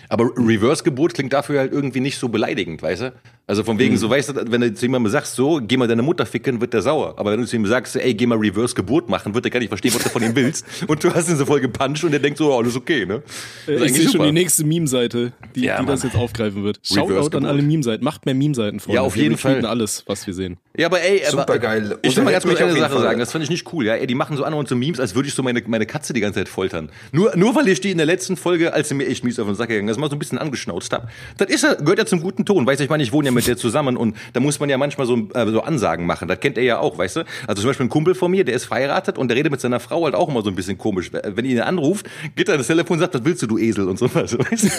[0.09, 3.13] Aber Reverse-Geburt klingt dafür halt irgendwie nicht so beleidigend, weißt du?
[3.47, 6.01] Also von wegen, so weißt du, wenn du zu jemandem sagst, so, geh mal deine
[6.01, 7.13] Mutter ficken, wird der sauer.
[7.17, 9.59] Aber wenn du zu ihm sagst, ey, geh mal Reverse Geburt machen, wird er gar
[9.59, 10.65] nicht verstehen, was du von ihm willst.
[10.87, 13.21] Und du hast ihn so voll gepuncht und er denkt so, oh, alles okay, ne?
[13.21, 16.63] Das ist Ich eigentlich sehe schon die nächste Meme-Seite, die, Ja, die das jetzt aufgreifen
[16.63, 16.77] wird.
[16.77, 17.45] Reverse Shoutout an Geburt.
[17.45, 18.03] alle Meme-Seiten.
[18.03, 18.95] Macht mehr Meme-Seiten, Freunde.
[18.95, 19.63] Ja, auf jeden Fall.
[19.65, 20.57] alles, was wir sehen.
[20.75, 21.97] Ja, aber ey, aber, Supergeil.
[22.01, 23.01] Ich will mal ganz kurz eine Sache Fall.
[23.01, 23.93] sagen, das fand ich nicht cool, ja.
[23.93, 26.13] Ey, die machen so an und so Memes, als würde ich so meine, meine Katze
[26.13, 26.89] die ganze Zeit foltern.
[27.11, 29.45] Nur, nur weil ich die in der letzten Folge, als sie mir echt mies auf
[29.45, 31.09] den Sack gegangen ist, mal so ein bisschen angeschnauzt hab.
[31.37, 33.47] Das ist gehört ja zum guten Ton, weißt du, ich meine, ich wohne ja mit
[33.47, 36.27] der zusammen und da muss man ja manchmal so, äh, so Ansagen machen.
[36.27, 37.23] Das kennt er ja auch, weißt du?
[37.47, 39.79] Also zum Beispiel ein Kumpel von mir, der ist verheiratet und der redet mit seiner
[39.79, 41.11] Frau halt auch immer so ein bisschen komisch.
[41.11, 43.87] Wenn ihr ihn anruft, geht er das Telefon und sagt, was willst du, du Esel
[43.87, 44.69] und so was, weißt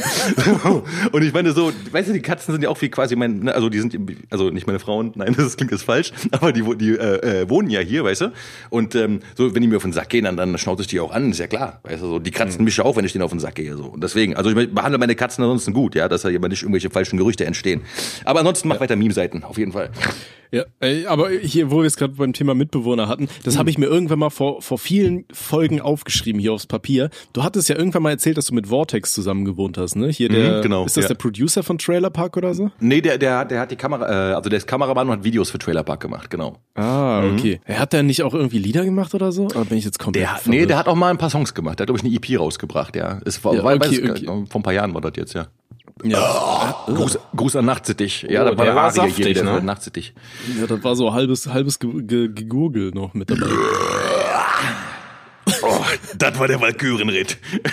[0.65, 0.83] du?
[1.13, 3.55] Und ich meine so, weißt du, die Katzen sind ja auch wie quasi mein, ne,
[3.55, 3.97] also die sind,
[4.31, 7.71] also nicht meine Frauen, nein, das klingt jetzt falsch, aber die, die äh, äh, wohnen
[7.71, 8.33] ja hier, weißt du?
[8.71, 11.01] Und ähm, so, wenn die mir auf den Sack gehen, dann, dann schnauze ich die
[11.01, 12.07] auch an, ist ja klar, weißt du?
[12.07, 13.85] So, die kratzen mich ja auch, wenn ich denen auf den Sack gehe, so.
[13.85, 16.91] Und deswegen, also ich behandle meine Katzen ansonsten gut, ja, dass da immer nicht irgendwelche
[16.91, 17.83] falschen Gerüchte entstehen.
[18.25, 19.91] Aber ansonsten mach weiter Meme-Seiten, auf jeden Fall.
[20.53, 23.59] Ja, ey, aber hier, wo wir es gerade beim Thema Mitbewohner hatten, das Hm.
[23.61, 27.11] habe ich mir irgendwann mal vor, vor vielen Folgen aufgeschrieben hier aufs Papier.
[27.33, 30.09] Du hattest ja irgendwann mal erzählt, dass du mit Vortex zusammen gewohnt hast, ne?
[30.09, 31.09] Hier der, Mhm, genau, ist das ja.
[31.09, 32.71] der Producer von Trailer Park oder so?
[32.81, 35.51] Nee, der, der, der hat die Kamera, äh, also der ist Kameramann und hat Videos
[35.51, 36.57] für Trailer Park gemacht, genau.
[36.75, 37.61] Ah, okay.
[37.65, 39.45] Er hat der nicht auch irgendwie Lieder gemacht oder so?
[39.47, 41.55] Oder bin ich jetzt komplett Der hat, nee, der hat auch mal ein paar Songs
[41.55, 41.79] gemacht.
[41.79, 43.21] Der hat, glaube ich, eine EP rausgebracht, ja.
[43.25, 44.25] Es war, Ja, okay, weiß, okay.
[44.49, 45.47] vor ein paar Jahren war das jetzt, ja.
[46.05, 46.85] ja.
[46.87, 48.27] Gruß, Gruß an Nachtsittich.
[48.29, 49.63] Ja, Oh, da war der der war saftig, hier, der ne?
[49.63, 50.15] Nachtsittich.
[50.59, 53.47] Ja, das war so halbes, halbes Ge Ge Gegurgel noch mit dabei.
[55.63, 55.83] Oh,
[56.19, 57.39] das war der Walkürenritt.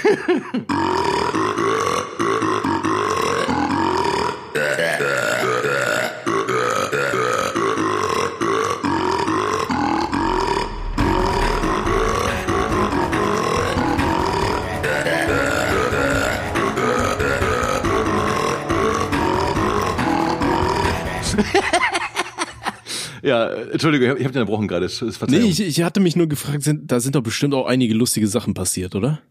[23.24, 24.88] Ja, Entschuldigung, ich hab- ich hab den unterbrochen gerade.
[25.28, 28.28] Nee, ich, ich hatte mich nur gefragt, sind, da sind doch bestimmt auch einige lustige
[28.28, 29.22] Sachen passiert, oder?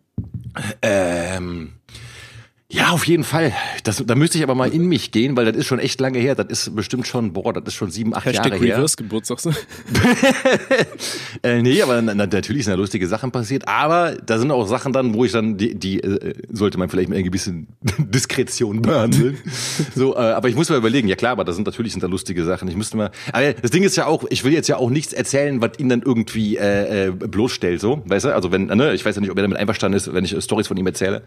[0.81, 1.73] Ähm,
[2.75, 3.53] ja, auf jeden Fall.
[3.85, 6.19] Das, da müsste ich aber mal in mich gehen, weil das ist schon echt lange
[6.19, 6.35] her.
[6.35, 8.77] Das ist bestimmt schon, boah, das ist schon sieben, acht Hashtag Jahre her.
[8.79, 9.51] Reverse Geburt, sagst du?
[11.43, 14.67] Äh, nee, aber na, na, natürlich sind da lustige Sachen passiert, aber da sind auch
[14.67, 18.81] Sachen dann, wo ich dann, die, die äh, sollte man vielleicht mit einer gewissen Diskretion
[18.81, 19.37] behandeln.
[19.95, 22.07] so, äh, aber ich muss mal überlegen, ja klar, aber da sind natürlich sind da
[22.07, 22.69] lustige Sachen.
[22.69, 23.11] Ich müsste mal.
[23.33, 25.91] Aber das Ding ist ja auch, ich will jetzt ja auch nichts erzählen, was ihn
[25.91, 28.35] dann irgendwie äh, äh, bloßstellt, so, weißt du?
[28.35, 30.69] Also wenn, ne, ich weiß ja nicht, ob er damit einverstanden ist, wenn ich Stories
[30.69, 31.23] von ihm erzähle.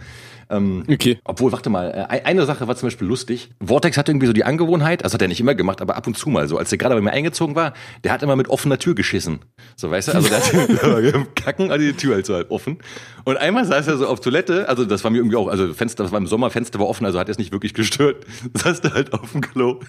[0.48, 1.18] Okay.
[1.36, 3.50] Obwohl, warte mal, äh, eine Sache war zum Beispiel lustig.
[3.62, 6.18] Vortex hatte irgendwie so die Angewohnheit, also hat er nicht immer gemacht, aber ab und
[6.18, 7.74] zu mal so, als er gerade bei mir eingezogen war,
[8.06, 9.40] der hat immer mit offener Tür geschissen.
[9.76, 12.78] So, weißt du, also der hat kacken, also die Tür halt so halt offen.
[13.26, 16.04] Und einmal saß er so auf Toilette, also das war mir irgendwie auch, also Fenster,
[16.04, 18.26] das war im Sommer, Fenster war offen, also hat er es nicht wirklich gestört.
[18.54, 19.82] Saß da halt auf dem Klo,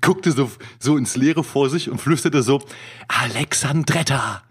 [0.00, 0.50] guckte so,
[0.80, 2.60] so ins Leere vor sich und flüsterte so,
[3.06, 4.42] Alexandretta.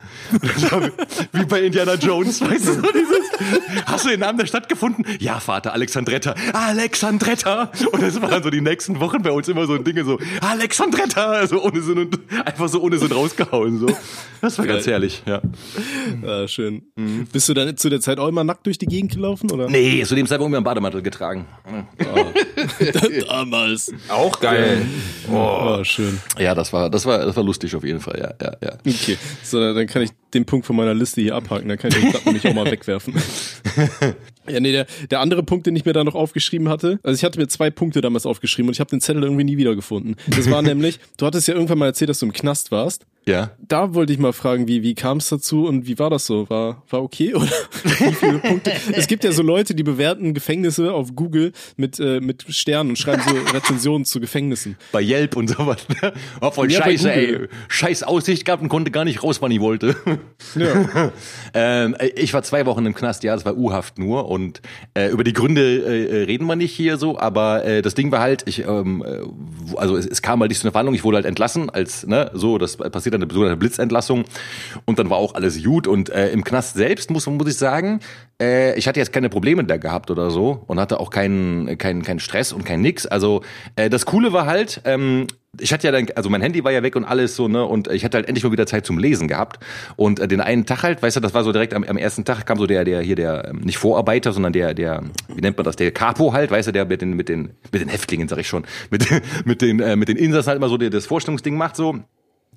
[1.33, 5.03] Wie bei Indiana Jones, weißt du, so dieses, hast du den Namen der Stadt gefunden?
[5.19, 6.28] Ja, Vater, Alexandretta.
[6.53, 7.71] Alexandretta.
[7.91, 11.61] Und das waren so die nächsten Wochen bei uns immer so Dinge so, Alexandretta, also
[11.61, 13.87] ohne Sinn und einfach so ohne Sinn rausgehauen, so.
[14.41, 15.41] Das war ganz herrlich, ja.
[16.25, 16.83] Ah, schön.
[17.31, 19.69] Bist du dann zu der Zeit auch immer nackt durch die Gegend gelaufen, oder?
[19.69, 21.45] Nee, zu dem Zeitpunkt haben wir einen Bademantel getragen.
[23.27, 23.91] Damals.
[24.07, 24.85] Auch geil.
[25.31, 26.19] Oh, schön.
[26.37, 28.77] Ja, das war, das war, das war lustig auf jeden Fall, ja, ja, ja.
[28.85, 31.99] Okay, so, dann kann ich den Punkt von meiner Liste hier abhaken, dann kann ich
[31.99, 33.13] den Platten nicht auch mal wegwerfen.
[34.47, 37.23] ja, nee, der, der andere Punkt, den ich mir da noch aufgeschrieben hatte, also ich
[37.23, 40.15] hatte mir zwei Punkte damals aufgeschrieben und ich habe den Zettel irgendwie nie wiedergefunden.
[40.27, 43.05] Das war nämlich, du hattest ja irgendwann mal erzählt, dass du im Knast warst.
[43.29, 43.51] Ja.
[43.59, 46.49] Da wollte ich mal fragen, wie, wie kam es dazu und wie war das so?
[46.49, 47.45] War, war okay oder
[47.83, 48.71] wie viele Punkte?
[48.91, 52.95] Es gibt ja so Leute, die bewerten Gefängnisse auf Google mit, äh, mit Sternen und
[52.97, 54.77] schreiben so Rezensionen zu Gefängnissen.
[54.91, 55.77] Bei Yelp und sowas.
[56.01, 56.13] Ne?
[56.39, 57.47] War voll Ja, scheiße, ey.
[57.67, 59.95] Scheiß Aussicht gehabt und konnte gar nicht raus, wann ich wollte.
[60.55, 61.11] Ja.
[61.53, 64.63] ähm, ich war zwei Wochen im Knast, ja, es war U-Haft nur und
[64.95, 68.21] äh, über die Gründe äh, reden wir nicht hier so, aber äh, das Ding war
[68.21, 71.17] halt, ich, ähm, äh, also es, es kam halt nicht zu einer Verhandlung, ich wurde
[71.17, 74.25] halt entlassen, als, ne, so, das passiert dann eine so eine Blitzentlassung
[74.85, 77.99] und dann war auch alles gut und äh, im Knast selbst muss, muss ich sagen,
[78.41, 82.03] äh, ich hatte jetzt keine Probleme da gehabt oder so und hatte auch keinen keinen
[82.03, 83.41] keinen Stress und kein nix, also
[83.75, 85.27] äh, das Coole war halt, ähm,
[85.57, 87.87] ich hatte ja dann, also mein Handy war ja weg und alles so, ne, und
[87.87, 89.59] ich hatte halt endlich mal wieder Zeit zum Lesen gehabt.
[89.95, 92.25] Und äh, den einen Tag halt, weißt du, das war so direkt am, am ersten
[92.25, 95.57] Tag kam so der, der hier der, ähm, nicht Vorarbeiter, sondern der, der, wie nennt
[95.57, 98.27] man das, der Capo halt, weißt du, der mit den, mit den, mit den Häftlingen,
[98.27, 99.07] sag ich schon, mit,
[99.45, 101.99] mit den, äh, mit den Insassen halt immer so der, das Vorstellungsding macht so.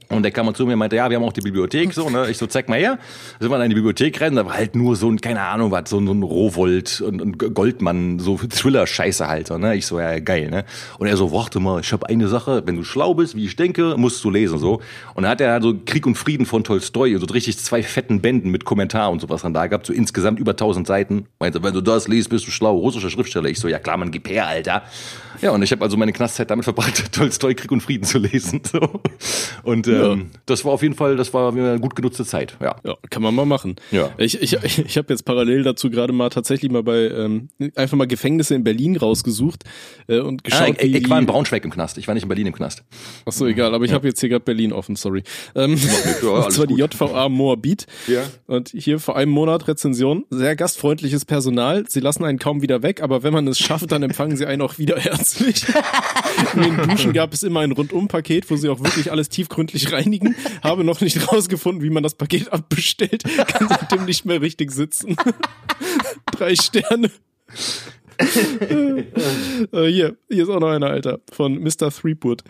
[0.08, 2.10] Und der kam mal zu mir und meinte, ja, wir haben auch die Bibliothek, so,
[2.10, 2.28] ne?
[2.30, 2.98] Ich so, zeig mal her.
[3.38, 5.70] Da sind wir in die Bibliothek rein, da war halt nur so ein, keine Ahnung,
[5.70, 9.74] was, so, ein- so ein Rowold und, und Goldmann, so Thriller-Scheiße halt, so, ne?
[9.76, 10.64] Ich so, ja, geil, ne?
[10.98, 13.56] Und er so, warte mal, ich habe eine Sache, wenn du schlau bist, wie ich
[13.56, 14.80] denke, musst du lesen, so.
[15.14, 18.20] Und dann hat er so Krieg und Frieden von Tolstoi und so richtig zwei fetten
[18.20, 21.26] Bänden mit Kommentar und sowas dann da gehabt, so insgesamt über 1000 Seiten.
[21.38, 23.48] Meinte, wenn du das liest, bist du schlau, russischer Schriftsteller.
[23.48, 24.82] Ich so, ja klar, man, gib her, Alter.
[25.40, 28.60] Ja, und ich habe also meine Knastzeit damit verbracht, Tolstoi Krieg und Frieden zu lesen,
[28.70, 29.00] so.
[29.64, 32.76] Und, ähm, das war auf jeden Fall, das war eine gut genutzte Zeit, ja.
[32.84, 33.76] Ja, kann man mal machen.
[33.90, 34.10] Ja.
[34.18, 38.06] Ich, ich, ich habe jetzt parallel dazu gerade mal tatsächlich mal bei ähm, einfach mal
[38.06, 39.64] Gefängnisse in Berlin rausgesucht
[40.08, 42.22] äh, und Ah, geschaut, ich, wie ich war in Braunschweig im Knast, ich war nicht
[42.24, 42.82] in Berlin im Knast.
[43.26, 45.22] Ach so, egal, aber ich habe jetzt hier gerade Berlin offen, sorry.
[45.54, 45.76] Ähm,
[46.22, 46.74] Ja, und alles zwar die.
[46.74, 47.86] JVA Moabit.
[48.06, 48.22] Ja.
[48.46, 50.24] Und hier vor einem Monat Rezension.
[50.30, 51.84] Sehr gastfreundliches Personal.
[51.88, 54.62] Sie lassen einen kaum wieder weg, aber wenn man es schafft, dann empfangen sie einen
[54.62, 55.64] auch wieder herzlich.
[56.54, 60.36] In den Duschen gab es immer ein Rundum-Paket, wo sie auch wirklich alles tiefgründlich reinigen.
[60.62, 63.24] Habe noch nicht rausgefunden, wie man das Paket abbestellt.
[63.24, 65.16] Kann seitdem nicht mehr richtig sitzen.
[66.32, 67.10] Drei Sterne.
[68.18, 71.90] Äh, hier, hier ist auch noch einer, Alter, von Mr.
[71.90, 72.44] Threepwood.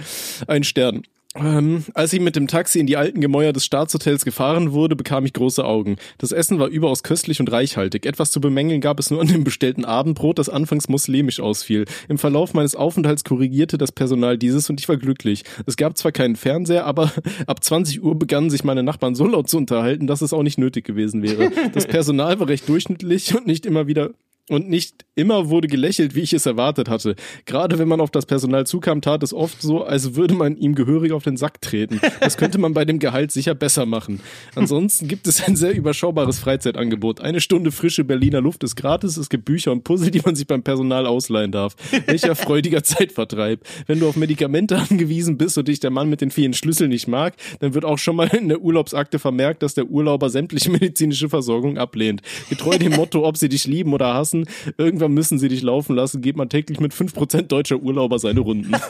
[0.46, 1.02] Ein Stern.
[1.34, 5.24] Ähm, als ich mit dem Taxi in die alten Gemäuer des Staatshotels gefahren wurde, bekam
[5.24, 5.96] ich große Augen.
[6.18, 8.04] Das Essen war überaus köstlich und reichhaltig.
[8.04, 11.86] Etwas zu bemängeln gab es nur an dem bestellten Abendbrot, das anfangs muslimisch ausfiel.
[12.08, 15.44] Im Verlauf meines Aufenthalts korrigierte das Personal dieses und ich war glücklich.
[15.64, 17.12] Es gab zwar keinen Fernseher, aber
[17.46, 20.58] ab 20 Uhr begannen sich meine Nachbarn so laut zu unterhalten, dass es auch nicht
[20.58, 21.50] nötig gewesen wäre.
[21.72, 24.10] Das Personal war recht durchschnittlich und nicht immer wieder
[24.48, 27.14] und nicht immer wurde gelächelt, wie ich es erwartet hatte.
[27.44, 30.74] Gerade wenn man auf das Personal zukam, tat es oft so, als würde man ihm
[30.74, 32.00] gehörig auf den Sack treten.
[32.20, 34.20] Das könnte man bei dem Gehalt sicher besser machen.
[34.54, 37.20] Ansonsten gibt es ein sehr überschaubares Freizeitangebot.
[37.20, 39.16] Eine Stunde frische Berliner Luft ist gratis.
[39.16, 41.76] Es gibt Bücher und Puzzle, die man sich beim Personal ausleihen darf.
[42.06, 43.60] Welcher freudiger Zeitvertreib.
[43.86, 47.06] Wenn du auf Medikamente angewiesen bist und dich der Mann mit den vielen Schlüsseln nicht
[47.06, 51.28] mag, dann wird auch schon mal in der Urlaubsakte vermerkt, dass der Urlauber sämtliche medizinische
[51.28, 52.22] Versorgung ablehnt.
[52.48, 54.31] Getreu dem Motto, ob sie dich lieben oder hassen,
[54.76, 58.74] irgendwann müssen sie dich laufen lassen, geht man täglich mit 5% deutscher Urlauber seine Runden.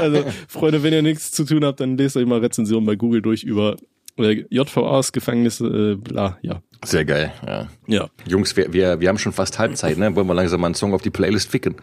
[0.00, 3.22] also, Freunde, wenn ihr nichts zu tun habt, dann lest euch mal Rezensionen bei Google
[3.22, 3.76] durch über
[4.18, 6.62] äh, JVAs, Gefängnisse, äh, bla, ja.
[6.84, 7.68] Sehr geil, ja.
[7.86, 10.14] Ja, Jungs, wir, wir, wir haben schon fast Halbzeit, ne?
[10.14, 11.76] Wollen wir langsam mal einen Song auf die Playlist ficken?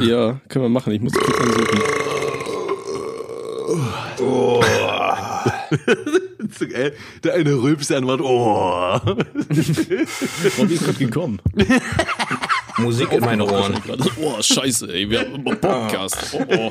[0.00, 0.92] ja, können wir machen.
[0.92, 1.80] Ich muss kurz ansuchen.
[7.24, 9.00] Der eine rülpst an Wort, oh.
[10.58, 11.40] Robby ist gerade gekommen.
[12.78, 13.80] Musik in meine Ohren.
[14.20, 16.34] Oh, scheiße, ey, wir haben einen Podcast.
[16.34, 16.70] Oh, oh.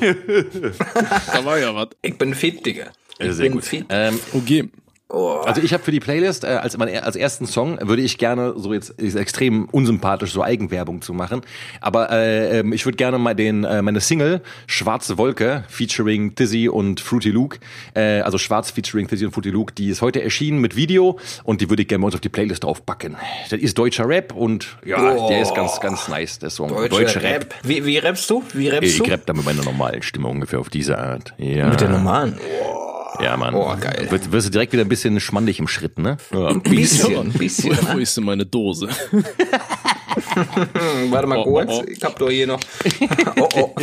[1.32, 1.88] Da war ja was.
[2.02, 2.86] Ich bin fit, Digga.
[3.18, 3.64] Ich Sehr bin gut.
[3.64, 3.86] fit.
[3.90, 4.68] Ähm, Okay.
[5.10, 8.54] Also ich habe für die Playlist äh, als, mein, als ersten Song würde ich gerne
[8.56, 11.40] so jetzt ist extrem unsympathisch so Eigenwerbung zu machen,
[11.80, 16.68] aber äh, ähm, ich würde gerne mal den äh, meine Single Schwarze Wolke featuring Tizzy
[16.68, 17.58] und Fruity Luke,
[17.94, 21.60] äh, also Schwarz featuring Tizzy und Fruity Luke, die ist heute erschienen mit Video und
[21.60, 23.16] die würde ich gerne bei uns auf die Playlist draufpacken.
[23.50, 25.28] Das ist deutscher Rap und ja, Oh.
[25.28, 26.68] der ist ganz ganz nice der Song.
[26.88, 27.54] Deutsche Rap.
[27.64, 28.44] Wie, wie rappst du?
[28.54, 29.10] Wie rappst Ich du?
[29.10, 31.34] rapp da mit meiner normalen Stimme ungefähr auf diese Art.
[31.38, 31.68] Ja.
[31.68, 32.38] Mit der normalen.
[33.22, 33.54] Ja, Mann.
[33.54, 34.06] Oh, geil.
[34.10, 36.16] Wirst, wirst du direkt wieder ein bisschen schmandig im Schritt, ne?
[36.32, 36.48] Ja.
[36.48, 37.76] Ein bisschen, ein bisschen.
[37.88, 38.88] Wo, wo ist denn meine Dose?
[41.10, 41.70] Warte mal Oh, kurz.
[41.70, 41.90] oh, oh.
[41.90, 42.60] Ich hab doch hier noch.
[43.40, 43.74] Oh,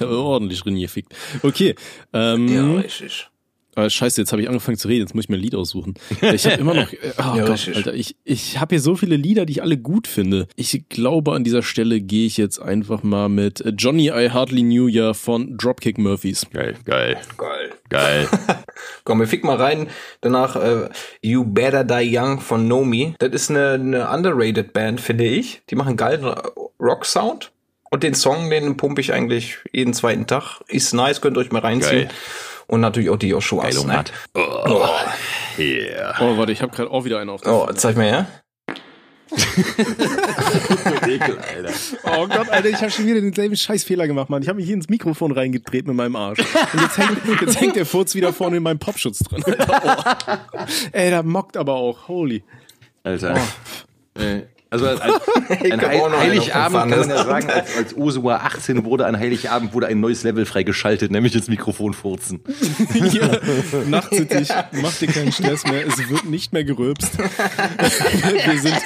[0.00, 0.04] oh.
[0.04, 1.14] Ordentlich reingefickt.
[1.42, 1.74] Okay.
[2.12, 3.28] Ähm, Ja, richtig.
[3.74, 5.94] Ah, scheiße, jetzt habe ich angefangen zu reden, jetzt muss ich mir ein Lied aussuchen.
[6.20, 7.70] Ich habe immer noch, äh, oh Ja, Gott.
[7.74, 10.46] Alter, ich, ich habe hier so viele Lieder, die ich alle gut finde.
[10.56, 14.62] Ich glaube, an dieser Stelle gehe ich jetzt einfach mal mit äh, Johnny I Hardly
[14.62, 16.46] Knew Ya von Dropkick Murphys.
[16.52, 17.70] Geil, geil, Geil.
[17.88, 18.28] geil.
[19.04, 19.88] Komm, wir fick mal rein.
[20.20, 20.90] Danach äh,
[21.22, 23.14] You Better Die Young von Nomi.
[23.20, 25.62] Das ist eine, eine underrated Band, finde ich.
[25.70, 26.24] Die machen geilen
[26.78, 27.52] Rock-Sound.
[27.90, 30.60] Und den Song, den pumpe ich eigentlich jeden zweiten Tag.
[30.68, 32.04] Ist nice, könnt ihr euch mal reinziehen.
[32.04, 32.10] Geil.
[32.66, 33.74] Und natürlich auch die Joshuas.
[33.74, 33.92] Geil, Ne?
[33.92, 34.12] Matt.
[34.34, 34.88] Oh.
[35.58, 36.14] Yeah.
[36.20, 38.26] Oh, warte, ich habe gerade auch wieder einen auf der Oh, zeig mal her.
[41.06, 41.72] Ekel, Alter.
[42.04, 44.42] Oh Gott, Alter, ich habe schon wieder denselben Scheißfehler gemacht, Mann.
[44.42, 46.38] Ich habe mich hier ins Mikrofon reingedreht mit meinem Arsch.
[46.40, 49.42] Und jetzt hängt, jetzt hängt der Furz wieder vorne in meinem Popschutz drin.
[49.46, 49.54] Oh.
[50.92, 52.08] Ey, da mockt aber auch.
[52.08, 52.42] Holy.
[53.04, 53.36] Alter.
[54.18, 54.42] Äh,
[54.72, 54.98] Also ein,
[55.70, 59.88] ein Heil Heiligabend kann man ja sagen, als, als Ursula 18 wurde, an Heiligabend wurde
[59.88, 62.40] ein neues Level freigeschaltet, nämlich das Mikrofon furzen.
[62.94, 63.38] Hier,
[63.86, 64.48] nachtsitzig,
[64.80, 67.18] mach dir keinen Stress mehr, es wird nicht mehr gerülpst.
[67.18, 68.80] Wir sind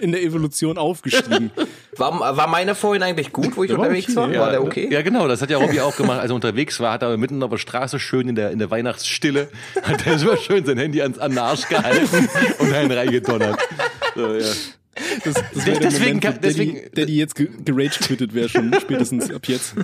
[0.00, 1.50] in der Evolution aufgestiegen.
[1.96, 4.30] War, war meiner vorhin eigentlich gut, wo ich war unterwegs okay, war?
[4.30, 4.40] ja.
[4.40, 4.88] war der okay?
[4.88, 7.42] Ja, genau, das hat ja Robby auch gemacht, als er unterwegs war, hat er mitten
[7.42, 9.48] auf der Straße schön in der, in der Weihnachtsstille,
[9.82, 12.28] hat er so schön sein Handy ans, an den Arsch gehalten
[12.60, 13.58] und einen reingedonnert.
[14.14, 14.46] So, ja.
[15.24, 18.48] Das, das wäre der Deswegen Moment, kann- wo Daddy, deswegen- Daddy jetzt ge- gerage-quittet wäre
[18.48, 19.74] schon spätestens ab jetzt.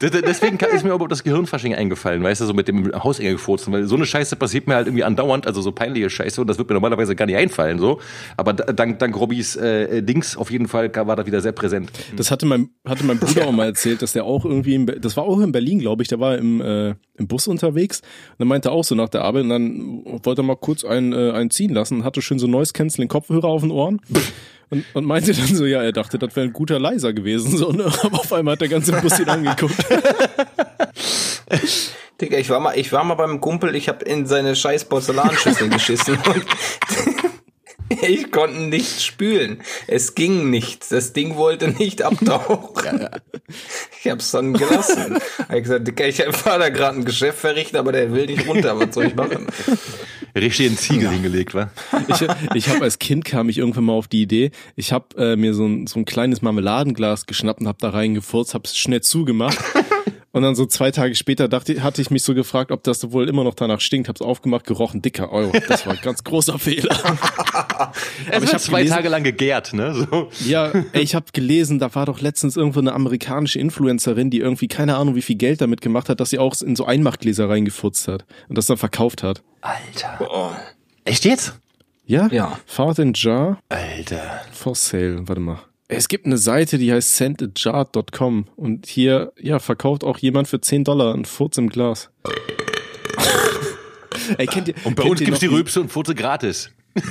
[0.00, 3.84] Deswegen ist mir aber das Gehirnfasching eingefallen, weißt du, so mit dem Hausenger gefurzen, weil
[3.86, 6.68] so eine Scheiße passiert mir halt irgendwie andauernd, also so peinliche Scheiße und das wird
[6.68, 8.00] mir normalerweise gar nicht einfallen, so.
[8.36, 11.90] Aber dank, dank Robbys äh, Dings auf jeden Fall war das wieder sehr präsent.
[12.16, 15.16] Das hatte mein, hatte mein Bruder auch mal erzählt, dass der auch irgendwie, in, das
[15.16, 18.48] war auch in Berlin, glaube ich, der war im, äh, im Bus unterwegs und dann
[18.48, 21.30] meinte er auch so nach der Arbeit und dann wollte er mal kurz einen, äh,
[21.32, 24.00] einen ziehen lassen, hatte schön so Noise Canceling Kopfhörer auf den Ohren.
[24.68, 27.70] Und, und meinte dann so, ja, er dachte, das wäre ein guter Leiser gewesen, so,
[27.70, 27.84] ne?
[28.02, 29.76] aber auf einmal hat der ganze Bus ihn angeguckt.
[32.20, 35.68] Digga, ich war mal, ich war mal beim Kumpel, ich habe in seine scheiß Porzellanschüssel
[35.68, 36.44] geschissen und
[38.02, 39.62] ich konnte nicht spülen.
[39.86, 40.90] Es ging nicht.
[40.90, 43.08] Das Ding wollte nicht abtauchen.
[44.02, 45.18] Ich hab's dann gelassen.
[45.38, 48.48] Ich hab gesagt, Digga, ich war da gerade ein Geschäft verrichten, aber der will nicht
[48.48, 48.78] runter.
[48.80, 49.46] Was soll ich machen?
[50.36, 51.70] Richtig in Ziegel hingelegt, wa?
[52.08, 55.36] Ich, ich habe als Kind kam ich irgendwann mal auf die Idee, ich habe äh,
[55.36, 59.00] mir so ein, so ein kleines Marmeladenglas geschnappt und habe da reingefurzt, habe es schnell
[59.00, 59.58] zugemacht.
[60.32, 63.26] Und dann so zwei Tage später dachte, hatte ich mich so gefragt, ob das wohl
[63.26, 64.10] immer noch danach stinkt.
[64.10, 65.50] Hab's aufgemacht, gerochen, dicker Euro.
[65.66, 66.94] Das war ein ganz großer Fehler.
[67.64, 67.90] Aber
[68.36, 69.94] ich ich hab zwei gelesen- Tage lang gegärt, ne?
[69.94, 70.28] So.
[70.46, 74.68] Ja, ey, ich habe gelesen, da war doch letztens irgendwo eine amerikanische Influencerin, die irgendwie
[74.68, 78.06] keine Ahnung, wie viel Geld damit gemacht hat, dass sie auch in so Einmachgläser reingefurzt
[78.06, 79.42] hat und das dann verkauft hat.
[79.60, 80.18] Alter.
[80.20, 80.50] Oh,
[81.04, 81.54] Echt jetzt?
[82.04, 82.28] Ja?
[82.28, 82.58] Ja.
[82.66, 84.42] Fahrt in Jar Alter.
[84.52, 85.26] for sale.
[85.28, 85.58] Warte mal.
[85.88, 90.82] Es gibt eine Seite, die heißt sentajar.com und hier, ja, verkauft auch jemand für 10
[90.84, 92.10] Dollar ein Furz im Glas.
[94.38, 96.70] Ey, kennt ihr, Und bei kennt uns ihr gibt's die Rülpse und Furze gratis.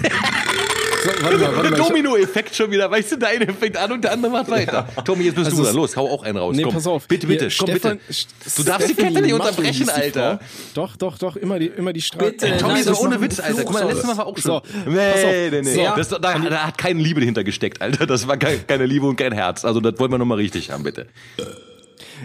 [1.06, 1.78] So, warte mal, warte mal.
[1.78, 4.88] Domino-Effekt schon wieder, weißt du, der eine fängt an und der andere macht weiter.
[5.06, 5.76] Tommy, jetzt bist Also du dran.
[5.76, 6.56] Los, hau auch einen raus.
[6.56, 6.74] Nee, komm.
[6.74, 7.08] pass auf.
[7.08, 8.24] Bitte, bitte, Hier, komm Stefan- bitte.
[8.58, 10.39] Du darfst die Stephanie Kette nicht unterbrechen, die Alter.
[10.74, 12.32] Doch, doch, doch, immer die, immer die Straße.
[12.32, 13.63] Bitte, Tommy, doch ohne Witz, Alter.
[13.63, 14.62] Guck mal, letztes Mal war auch So, schon.
[14.62, 14.88] pass auf.
[14.88, 15.74] Nee, nee, nee.
[15.76, 15.82] So.
[15.96, 18.06] Das, da, da hat keine Liebe dahinter gesteckt, Alter.
[18.08, 19.65] Das war kein, keine Liebe und kein Herz.
[19.65, 21.08] Also, das wollen wir nochmal richtig haben, bitte.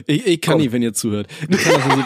[0.07, 1.27] Ich, ich kann nicht, wenn ihr zuhört.
[1.49, 2.03] Ich kann das nur so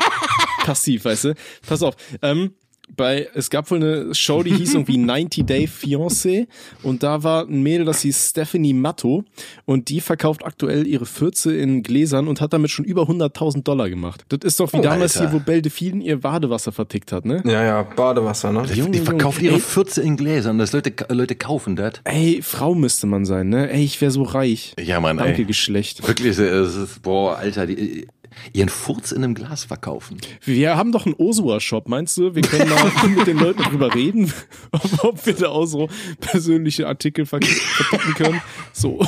[0.64, 1.34] passiv, weißt du?
[1.66, 1.94] Pass auf.
[2.22, 2.54] Ähm,
[2.96, 6.46] bei, es gab wohl eine Show, die hieß irgendwie 90 Day Fiancé
[6.82, 9.24] und da war ein Mädel, das hieß Stephanie Matto
[9.64, 13.88] und die verkauft aktuell ihre Fürze in Gläsern und hat damit schon über 100.000 Dollar
[13.90, 14.24] gemacht.
[14.28, 15.30] Das ist doch wie Oh, damals Alter.
[15.30, 17.42] hier, wo Belle Delphine ihr Badewasser vertickt hat, ne?
[17.46, 18.62] Ja, ja, Badewasser, ne?
[18.68, 18.98] Die, die Junge.
[19.02, 19.60] verkauft ihre Ey.
[19.60, 20.58] Fürze in Gläsern.
[20.58, 21.94] Das Leute, Leute kaufen das.
[22.04, 23.70] Ey, Frau müsste man sein, ne?
[23.70, 24.74] Ey, ich wäre so reich.
[24.80, 25.44] Ja, Mann, Danke, ey.
[25.44, 26.06] Geschlecht.
[26.06, 28.06] Wirklich, es ist, boah, Alter, die,
[28.52, 30.18] ihren Furz in einem Glas verkaufen.
[30.44, 32.34] Wir haben doch einen Osua-Shop, meinst du?
[32.34, 34.32] Wir können mal mit den Leuten drüber reden,
[35.02, 35.88] ob, wir da auch so
[36.20, 38.42] persönliche Artikel ver verticken können.
[38.72, 39.04] So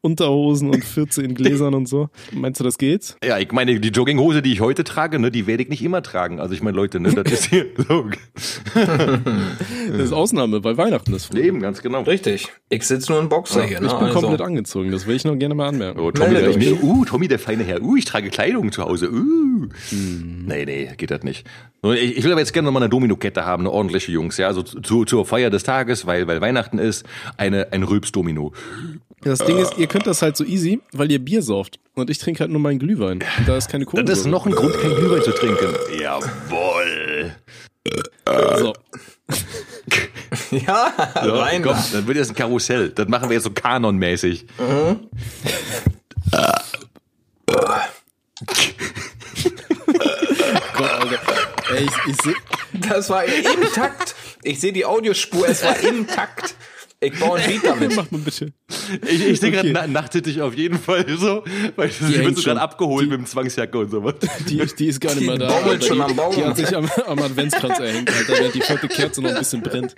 [0.00, 2.08] Unterhosen und Fürze in Gläsern und so.
[2.32, 3.16] Meinst du, das geht?
[3.24, 6.02] Ja, ich meine, die Jogginghose, die ich heute trage, ne, die werde ich nicht immer
[6.02, 6.40] tragen.
[6.40, 8.06] Also ich meine, Leute, ne, das ist hier so.
[8.74, 11.26] Das ist Ausnahme, weil Weihnachten ist.
[11.26, 11.40] früh.
[11.40, 12.02] Eben, ganz genau.
[12.02, 12.48] Richtig.
[12.68, 13.86] Ich sitze nur in Boxer hier, ne?
[13.86, 14.20] Ich bin also.
[14.20, 16.00] komplett angezogen, das will ich noch gerne mal anmerken.
[16.00, 19.68] Oh, Tommy, mir, uh, Tommy, der feine Herr, uh, ich trage Kleidung zu Hause, uh.
[19.92, 21.46] Nee, nee, geht das nicht.
[21.82, 24.46] Ich, ich will aber jetzt gerne noch mal eine Domino-Kette haben, eine ordentliche Jungs, ja,
[24.46, 27.04] also zu, zur Feier des Tages, weil, weil Weihnachten ist,
[27.36, 28.52] eine, ein Rülps-Domino.
[29.22, 31.78] Das Ding ist, ihr könnt das halt so easy, weil ihr Bier sauft.
[31.94, 33.24] Und ich trinke halt nur meinen Glühwein.
[33.38, 34.04] Und da ist keine Kohle.
[34.04, 35.68] Das ist noch ein Grund, kein Glühwein zu trinken.
[35.98, 37.34] Jawoll.
[38.58, 38.72] So.
[40.50, 41.62] Ja, rein.
[41.62, 42.90] Komm, dann wird jetzt ein Karussell.
[42.90, 44.46] Das machen wir jetzt so kanonmäßig.
[50.76, 51.20] Gott, Alter.
[51.74, 52.34] Ey, ich, ich seh,
[52.88, 54.14] Das war im Takt.
[54.42, 56.54] Ich sehe die Audiospur, es war im Takt.
[57.04, 57.96] Ich baue ein Beat damit.
[57.96, 58.52] mach mal bitte.
[59.08, 59.72] Ich, ich sehe gerade Okay.
[59.72, 61.44] na, nachttittig auf jeden Fall so,
[61.76, 62.50] weil hängt wird so schon.
[62.50, 64.14] gerade abgeholt Die- mit dem Zwangsjacke und sowas.
[64.48, 65.48] Die, die ist gar nicht mehr da.
[65.48, 65.86] baumelt Alter.
[65.86, 66.34] schon die, am Baum.
[66.34, 69.62] Die hat sich am, am Adventskranz erhängt, Alter, während die vierte Kerze noch ein bisschen
[69.62, 69.94] brennt.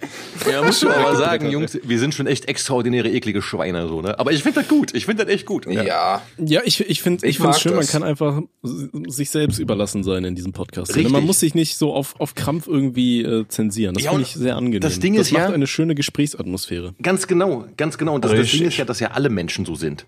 [0.50, 4.18] Ja, muss schon aber sagen, Jungs, wir sind schon echt extraordinäre, eklige Schweine, so, ne?
[4.18, 4.94] Aber ich finde das gut.
[4.94, 5.66] Ich finde das echt gut.
[5.66, 6.22] Ja.
[6.38, 7.90] Ja, ich, ich finde ich Ich finde mag es schön, man das.
[7.92, 10.94] kann einfach sich selbst überlassen sein in diesem Podcast.
[10.94, 11.12] Richtig.
[11.12, 13.94] Man muss sich nicht so auf, auf Krampf irgendwie äh, zensieren.
[13.94, 14.80] Das Ja, finde ich sehr angenehm.
[14.80, 16.94] das Ding das ist macht ja- eine schöne Gesprächsatmosphäre.
[17.02, 18.14] Ganz genau, ganz genau.
[18.14, 18.50] Und das, das.
[18.50, 20.06] Ding ist ja, dass ja alle Menschen so sind.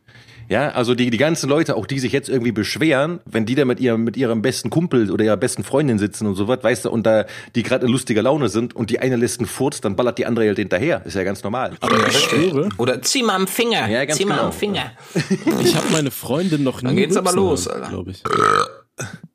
[0.49, 3.67] Ja, also die, die ganzen Leute, auch die sich jetzt irgendwie beschweren, wenn die da
[3.67, 6.87] mit ihrem, mit ihrem besten Kumpel oder ihrer besten Freundin sitzen und so was, weißt
[6.87, 9.83] du, und da die gerade in lustiger Laune sind und die eine lässt einen Furz,
[9.83, 11.05] dann ballert die andere halt hinterher.
[11.05, 11.77] Ist ja ganz normal.
[11.81, 13.89] Aber ich schwöre, Oder zieh mal am Finger.
[13.91, 14.47] Ja, ganz zieh mal genau.
[14.47, 14.93] am Finger.
[15.63, 18.23] ich habe meine Freundin noch nie geht's aber los, glaube ich.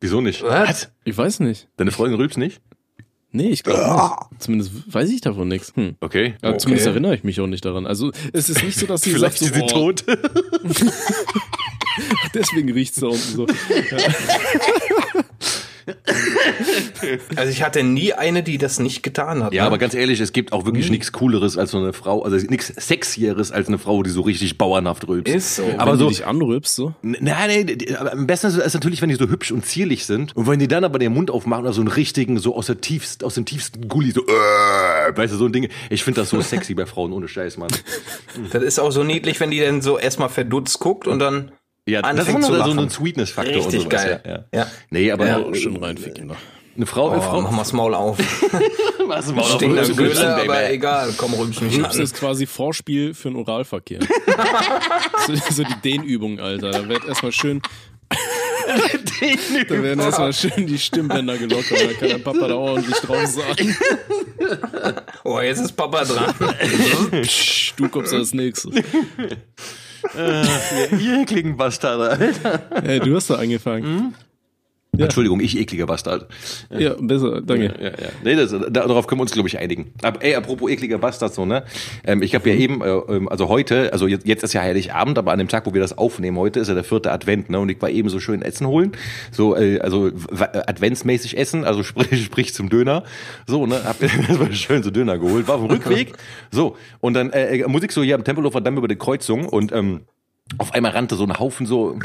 [0.01, 0.41] Wieso nicht?
[0.43, 0.89] Was?
[1.03, 1.67] Ich weiß nicht.
[1.77, 2.59] Deine Freundin rülpst nicht?
[3.35, 4.41] Nee, ich glaube nicht.
[4.41, 5.73] Zumindest weiß ich davon nichts.
[5.75, 5.95] Hm.
[5.99, 6.35] Okay.
[6.43, 7.87] Ja, Zumindest erinnere ich mich auch nicht daran.
[7.87, 10.05] Also es ist nicht so, dass sie Vielleicht sagt, ist sie oh, tot.
[12.33, 13.47] deswegen riecht's da unten so.
[17.35, 19.53] Also ich hatte nie eine, die das nicht getan hat.
[19.53, 19.67] Ja, ne?
[19.67, 22.67] aber ganz ehrlich, es gibt auch wirklich nichts Cooleres als so eine Frau, also nichts
[22.67, 25.33] Sexieres als eine Frau, die so richtig bauernhaft rülpst.
[25.33, 25.63] Ist so.
[25.77, 26.93] Aber Wenn so, du dich anrülpst, so.
[27.01, 27.77] Nein, nein,
[28.11, 30.35] am besten ist es natürlich, wenn die so hübsch und zierlich sind.
[30.35, 32.79] Und wenn die dann aber den Mund aufmachen oder so einen richtigen, so aus der
[32.81, 35.69] tiefst, aus dem tiefsten Gully, so, äh, weißt du, so ein Ding.
[35.89, 37.71] Ich finde das so sexy bei Frauen, ohne Scheiß, Mann.
[38.51, 41.51] Das ist auch so niedlich, wenn die dann so erstmal verdutzt guckt und dann
[41.85, 44.03] Ja, das ist so, zu so ein Sweetness-Faktor und Richtig sowas.
[44.03, 44.21] geil.
[44.25, 44.45] Ja, ja.
[44.53, 44.67] Ja.
[44.89, 46.27] Nee, aber Ja, Schön reinficken.
[46.27, 46.35] ne?
[46.75, 48.17] eine Frau, eine Oh, Frau, mach mal das Maul auf.
[49.07, 51.13] was Maul auf, Stinkender rülpsen, Gülle, aber egal.
[51.17, 52.03] Komm, rülps mich Rülpsen an.
[52.03, 53.99] ist quasi Vorspiel für einen Oralverkehr.
[55.27, 56.71] so, so die Dehnübung, Alter.
[56.71, 57.61] Da wird erstmal schön,
[58.09, 61.79] da werden erstmal schön die Stimmbänder gelockert.
[61.79, 63.77] Da kann der Papa da ordentlich drauf sagen.
[65.23, 66.33] Oh, jetzt ist Papa dran.
[67.21, 68.73] Psch, du kommst als nächstes.
[70.99, 72.61] Ihr ekligen Bastarde, Alter.
[72.83, 74.15] Hey, du hast da angefangen.
[74.95, 75.05] Ja.
[75.05, 76.27] Entschuldigung, ich ekliger Bastard.
[76.69, 77.73] Ja, besser, danke.
[77.79, 78.09] Ja, ja.
[78.23, 79.91] Nee, das, da, darauf können wir uns, glaube ich, einigen.
[80.03, 81.63] Aber ey, apropos ekliger Bastard, so, ne?
[82.03, 85.17] Ähm, ich habe ja eben, äh, ähm, also heute, also jetzt, jetzt ist ja Heiligabend,
[85.17, 87.59] aber an dem Tag, wo wir das aufnehmen, heute ist ja der vierte Advent, ne?
[87.59, 88.91] Und ich war eben so schön Essen holen.
[89.31, 90.11] So, äh, also äh,
[90.67, 93.03] adventsmäßig essen, also sprich, sprich zum Döner.
[93.47, 93.83] So, ne?
[93.83, 96.13] Hab erstmal schön so Döner geholt, war auf dem Rückweg.
[96.51, 99.71] So, und dann äh, äh, Musik so hier am Tempelhofer Damm über die Kreuzung und
[99.71, 100.01] ähm,
[100.57, 101.97] auf einmal rannte so ein Haufen so.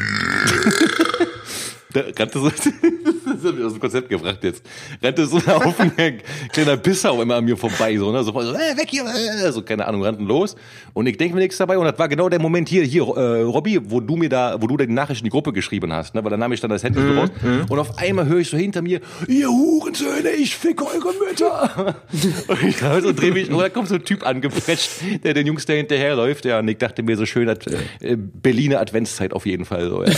[1.94, 2.50] Rannte so,
[3.38, 4.62] das hat mich aus dem Konzept gebracht jetzt.
[5.02, 5.92] Rannte so ein Haufen
[6.52, 9.52] kleiner Bissau immer an mir vorbei, so, ne, so, voll so äh, weg hier, äh,
[9.52, 10.56] so, keine Ahnung, rannten los.
[10.94, 13.42] Und ich denke mir nichts dabei und das war genau der Moment hier, hier, äh,
[13.42, 16.14] Robby, wo du mir da, wo du da die Nachricht in die Gruppe geschrieben hast,
[16.14, 17.30] ne, weil dann nahm ich dann das Handy so raus
[17.68, 21.96] und auf einmal höre ich so hinter mir, ihr Hurensöhne, ich fick eure Mütter.
[22.48, 24.90] und ich so dreh mich, und da kommt so ein Typ angeprescht,
[25.24, 27.66] der den Jungs da hinterherläuft, ja, und ich dachte mir so schön, hat,
[28.00, 30.12] äh, Berliner Adventszeit auf jeden Fall, so, ja.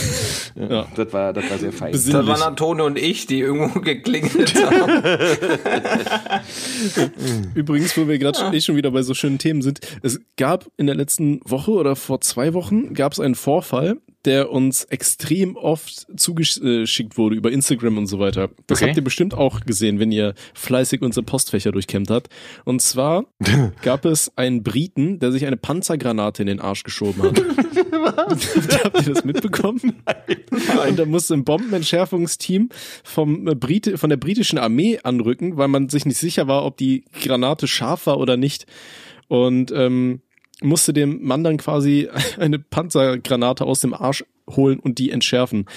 [0.69, 0.87] ja.
[0.95, 1.91] Das war, das war sehr fein.
[1.91, 5.03] Das waren Antone und ich, die irgendwo geklingelt haben.
[7.55, 10.87] Übrigens, wo wir gerade eh schon wieder bei so schönen Themen sind, es gab in
[10.87, 16.07] der letzten Woche oder vor zwei Wochen gab es einen Vorfall, der uns extrem oft
[16.19, 18.49] zugeschickt wurde über Instagram und so weiter.
[18.67, 18.89] Das Okay.
[18.89, 22.29] habt ihr bestimmt auch gesehen, wenn ihr fleißig unsere Postfächer durchkämmt habt.
[22.65, 23.25] Und zwar
[23.81, 27.41] gab es einen Briten, der sich eine Panzergranate in den Arsch geschoben hat.
[28.83, 29.79] habt ihr das mitbekommen?
[30.87, 32.69] Und da musste ein Bombenentschärfungsteam
[33.03, 36.77] vom äh, Brite, von der britischen Armee anrücken, weil man sich nicht sicher war, ob
[36.77, 38.65] die Granate scharf war oder nicht.
[39.27, 40.21] Und ähm,
[40.61, 42.09] musste dem Mann dann quasi
[42.39, 45.65] eine Panzergranate aus dem Arsch holen und die entschärfen.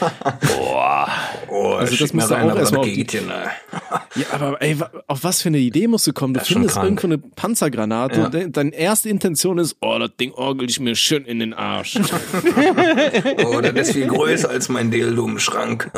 [1.49, 3.07] Oh, Also das rein, auch aber erstmal auf die-?
[4.17, 4.77] Ja, aber ey,
[5.07, 6.35] auf was für eine Idee musst du kommen?
[6.35, 8.25] Du Das findest irgendwo eine Panzergranate Ja.
[8.27, 11.53] und de deine erste Intention ist, oh, das Ding orgel ich mir schön in den
[11.55, 11.97] Arsch.
[13.45, 15.91] Oh, das ist viel größer als mein Dildo im Schrank.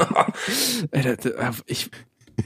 [0.90, 1.90] Ey, das, das, ich,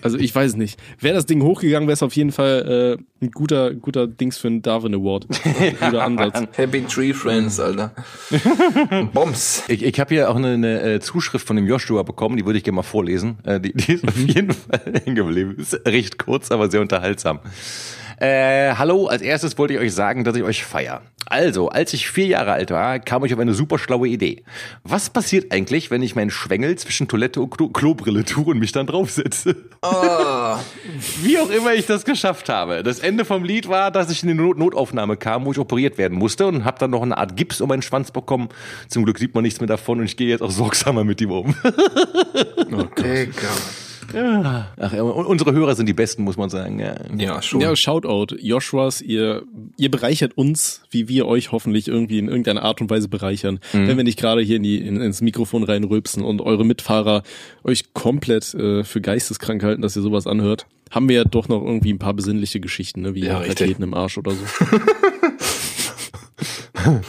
[0.02, 0.80] also ich weiß nicht.
[0.98, 4.48] Wäre das Ding hochgegangen, wäre es auf jeden Fall äh, ein guter, guter Dings für
[4.48, 5.26] einen Darwin Award.
[5.80, 6.42] guter Ansatz.
[6.56, 7.92] Happy Tree Friends, Alter.
[9.12, 9.64] Bombs.
[9.68, 12.58] Ich, ich habe hier auch eine, eine äh, Zuschrift von dem Joshua bekommen, die würde
[12.58, 13.38] ich gerne mal vorlesen.
[13.44, 15.56] Äh, die, die ist auf jeden Fall hängen geblieben.
[15.58, 17.40] Ist recht kurz, aber sehr unterhaltsam.
[18.20, 21.00] Äh, hallo, als erstes wollte ich euch sagen, dass ich euch feier.
[21.24, 24.44] Also, als ich vier Jahre alt war, kam ich auf eine super schlaue Idee.
[24.84, 28.72] Was passiert eigentlich, wenn ich meinen Schwengel zwischen Toilette und Klo Klobrille tue und mich
[28.72, 29.56] dann draufsetze?
[29.80, 30.56] Oh,
[31.22, 32.82] Wie auch immer ich das geschafft habe.
[32.82, 35.96] Das Ende vom Lied war, dass ich in die Not Notaufnahme kam, wo ich operiert
[35.96, 38.50] werden musste und habe dann noch eine Art Gips um meinen Schwanz bekommen.
[38.88, 41.30] Zum Glück sieht man nichts mehr davon und ich gehe jetzt auch sorgsamer mit ihm
[41.30, 41.54] um.
[42.98, 43.48] Digga.
[43.48, 46.78] Ach, ja, und unsere Hörer sind die besten, muss man sagen.
[46.78, 46.94] Ja.
[47.16, 47.60] Ja, schon.
[47.60, 49.42] Ja, Shoutout, Joshuas, ihr,
[49.76, 53.96] ihr bereichert uns, wie wir euch hoffentlich irgendwie in irgendeiner Art und Weise bereichern, wenn
[53.96, 57.22] wir nicht gerade hier in die, in, ins Mikrofon reinrülpsen und eure Mitfahrer
[57.64, 60.66] euch komplett äh, für geisteskrank halten, dass ihr sowas anhört.
[60.90, 63.14] Haben wir ja doch noch irgendwie ein paar besinnliche Geschichten, ne?
[63.14, 63.38] wie Ja.
[63.38, 64.38] Raketen im Arsch oder so.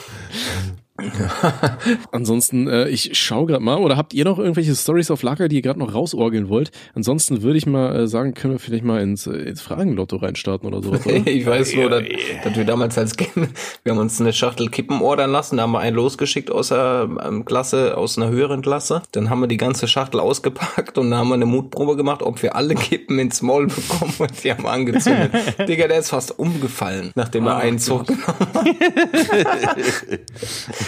[2.12, 5.58] Ansonsten, äh, ich schau gerade mal, oder habt ihr noch irgendwelche Stories auf Lager, die
[5.58, 6.72] ihr gerade noch rausorgeln wollt?
[6.94, 10.68] Ansonsten würde ich mal äh, sagen, können wir vielleicht mal ins, äh, ins Fragenlotto reinstarten
[10.68, 11.22] oder sowas, oder?
[11.32, 12.04] Ich weiß nur, dass,
[12.44, 13.50] dass wir damals als Kind,
[13.84, 17.10] wir haben uns eine Schachtel Kippen ordern lassen, da haben wir einen losgeschickt aus der
[17.26, 19.02] ähm, Klasse, aus einer höheren Klasse.
[19.12, 22.42] Dann haben wir die ganze Schachtel ausgepackt und dann haben wir eine Mutprobe gemacht, ob
[22.44, 25.32] wir alle Kippen ins Maul bekommen und die haben angezündet.
[25.68, 28.52] Digga, der ist fast umgefallen, nachdem er einen Zug genommen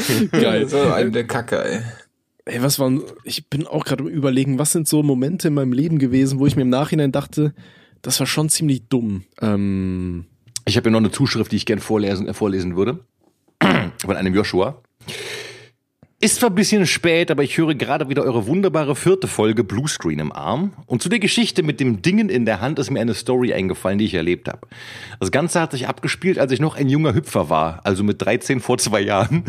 [0.32, 0.68] Geil.
[0.68, 1.80] So eine Kacke, ey.
[2.46, 5.72] Ey, was waren, ich bin auch gerade am überlegen, was sind so Momente in meinem
[5.72, 7.54] Leben gewesen, wo ich mir im Nachhinein dachte,
[8.02, 9.24] das war schon ziemlich dumm.
[9.42, 10.26] Ähm,
[10.66, 13.00] Ich habe hier noch eine Zuschrift, die ich gern vorlesen, äh, vorlesen würde.
[14.06, 14.82] Von einem Joshua.
[16.20, 20.20] Ist zwar ein bisschen spät, aber ich höre gerade wieder eure wunderbare vierte Folge Bluescreen
[20.20, 20.72] im Arm.
[20.86, 23.98] Und zu der Geschichte mit dem Dingen in der Hand ist mir eine Story eingefallen,
[24.00, 24.68] die ich erlebt habe.
[25.20, 28.62] Das Ganze hat sich abgespielt, als ich noch ein junger Hüpfer war, also mit 13
[28.62, 29.44] vor zwei Jahren.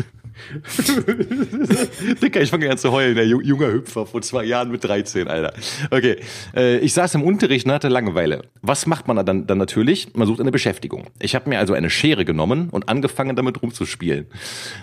[2.21, 5.53] Dicker, ich fange an zu heulen, der junger Hüpfer vor zwei Jahren mit 13, Alter.
[5.91, 6.17] Okay,
[6.55, 8.43] äh, ich saß im Unterricht und hatte Langeweile.
[8.61, 10.13] Was macht man dann, dann natürlich?
[10.15, 11.07] Man sucht eine Beschäftigung.
[11.19, 14.27] Ich habe mir also eine Schere genommen und angefangen damit rumzuspielen.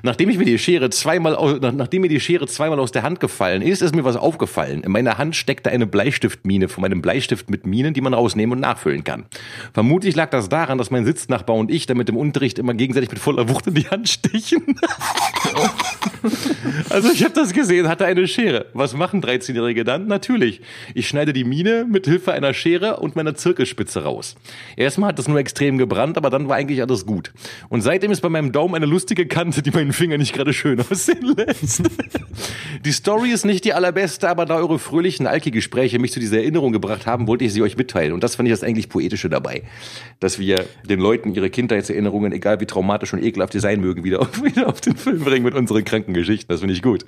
[0.03, 3.21] Nachdem ich mir die Schere zweimal, aus, nachdem mir die Schere zweimal aus der Hand
[3.21, 4.83] gefallen ist, ist mir was aufgefallen.
[4.83, 8.61] In meiner Hand steckte eine Bleistiftmine von meinem Bleistift mit Minen, die man rausnehmen und
[8.61, 9.25] nachfüllen kann.
[9.73, 13.19] Vermutlich lag das daran, dass mein Sitznachbar und ich damit im Unterricht immer gegenseitig mit
[13.19, 14.63] voller Wucht in die Hand stichen.
[16.89, 18.67] Also ich habe das gesehen, hatte eine Schere.
[18.75, 20.07] Was machen 13-Jährige dann?
[20.07, 20.61] Natürlich.
[20.95, 24.37] Ich schneide die Mine mit Hilfe einer Schere und meiner Zirkelspitze raus.
[24.77, 27.33] Erstmal hat das nur extrem gebrannt, aber dann war eigentlich alles gut.
[27.69, 30.81] Und seitdem ist bei meinem Daumen eine lustige Kante, die meinen Finger nicht gerade schön
[30.81, 31.83] aussehen lässt.
[32.85, 36.73] Die Story ist nicht die allerbeste, aber da eure fröhlichen Alki-Gespräche mich zu dieser Erinnerung
[36.73, 38.13] gebracht haben, wollte ich sie euch mitteilen.
[38.13, 39.63] Und das fand ich das eigentlich Poetische dabei.
[40.19, 44.21] Dass wir den Leuten ihre Kindheitserinnerungen, egal wie traumatisch und ekelhaft sie sein mögen, wieder
[44.21, 46.53] auf, wieder auf den Film bringen mit unseren kranken Geschichten.
[46.53, 47.05] Das finde ich gut.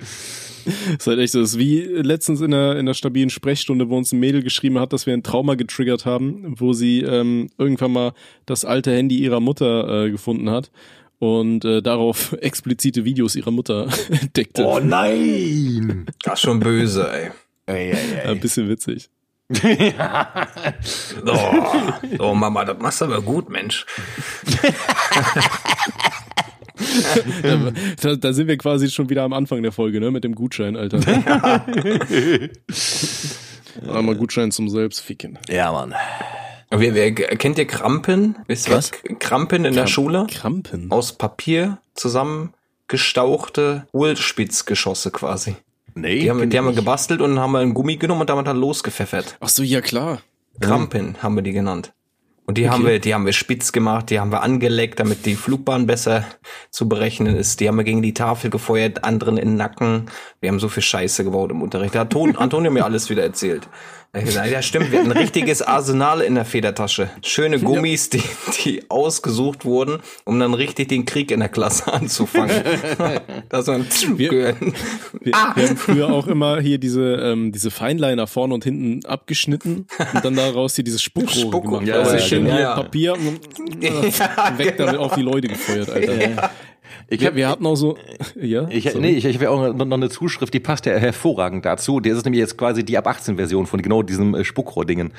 [0.65, 1.41] Das ist halt echt so.
[1.41, 4.79] Das ist wie letztens in der, in der stabilen Sprechstunde, wo uns ein Mädel geschrieben
[4.79, 8.13] hat, dass wir ein Trauma getriggert haben, wo sie ähm, irgendwann mal
[8.47, 10.71] das alte Handy ihrer Mutter äh, gefunden hat
[11.19, 14.65] und äh, darauf explizite Videos ihrer Mutter entdeckte.
[14.65, 16.07] Oh nein!
[16.23, 17.31] Das ist schon böse, ey.
[17.67, 18.27] Ey, ey, ey.
[18.31, 19.09] Ein bisschen witzig.
[21.27, 23.85] Oh, oh Mama, das machst du aber gut, Mensch.
[28.01, 30.11] da, da sind wir quasi schon wieder am Anfang der Folge, ne?
[30.11, 30.99] Mit dem Gutschein, Alter.
[33.87, 35.37] Einmal Gutschein zum Selbstficken.
[35.49, 35.93] Ja, Mann.
[36.71, 38.35] Wer, wer, kennt ihr Krampen?
[38.47, 38.91] Wisst ihr was?
[39.19, 40.27] Krampen in der Schule?
[40.29, 40.91] Krampen.
[40.91, 45.55] Aus Papier zusammengestauchte Hohlspitzgeschosse quasi.
[45.93, 48.57] Nee, Die haben, die haben wir gebastelt und haben einen Gummi genommen und damit dann
[48.57, 49.37] losgepfeffert.
[49.39, 50.21] Ach so, ja klar.
[50.59, 51.93] Krampen haben wir die genannt.
[52.47, 55.35] Und die haben wir, die haben wir spitz gemacht, die haben wir angeleckt, damit die
[55.35, 56.25] Flugbahn besser
[56.69, 57.59] zu berechnen ist.
[57.59, 60.11] Die haben wir gegen die Tafel gefeuert, anderen in den Nacken.
[60.41, 61.95] Wir haben so viel Scheiße gebaut im Unterricht.
[61.95, 63.67] Da hat Ton, Antonio mir alles wieder erzählt.
[64.15, 67.09] Ja stimmt, wir hatten ein richtiges Arsenal in der Federtasche.
[67.23, 68.21] Schöne Gummis, die,
[68.63, 72.55] die ausgesucht wurden, um dann richtig den Krieg in der Klasse anzufangen.
[73.49, 73.85] das war ein
[74.15, 74.73] Wir- gehören.
[75.21, 79.87] Wir, wir haben früher auch immer hier diese, ähm, diese Feinliner vorne und hinten abgeschnitten
[80.13, 81.87] und dann daraus hier dieses Spuckrohr Spuckrohr, gemacht.
[81.87, 82.57] ja, also ja, schön genau.
[82.57, 86.51] hier Papier und äh, weg damit auf die Leute gefeuert, Alter.
[87.07, 87.97] Ich Ja, hab, wir hatten auch so,
[88.41, 88.99] ja, ich, sorry.
[88.99, 91.99] nee, ich, ich habe ja auch noch, noch eine Zuschrift, die passt ja hervorragend dazu.
[91.99, 95.11] Der ist nämlich jetzt quasi die ab 18 Version von genau diesem äh, Spuckrohr-Dingen.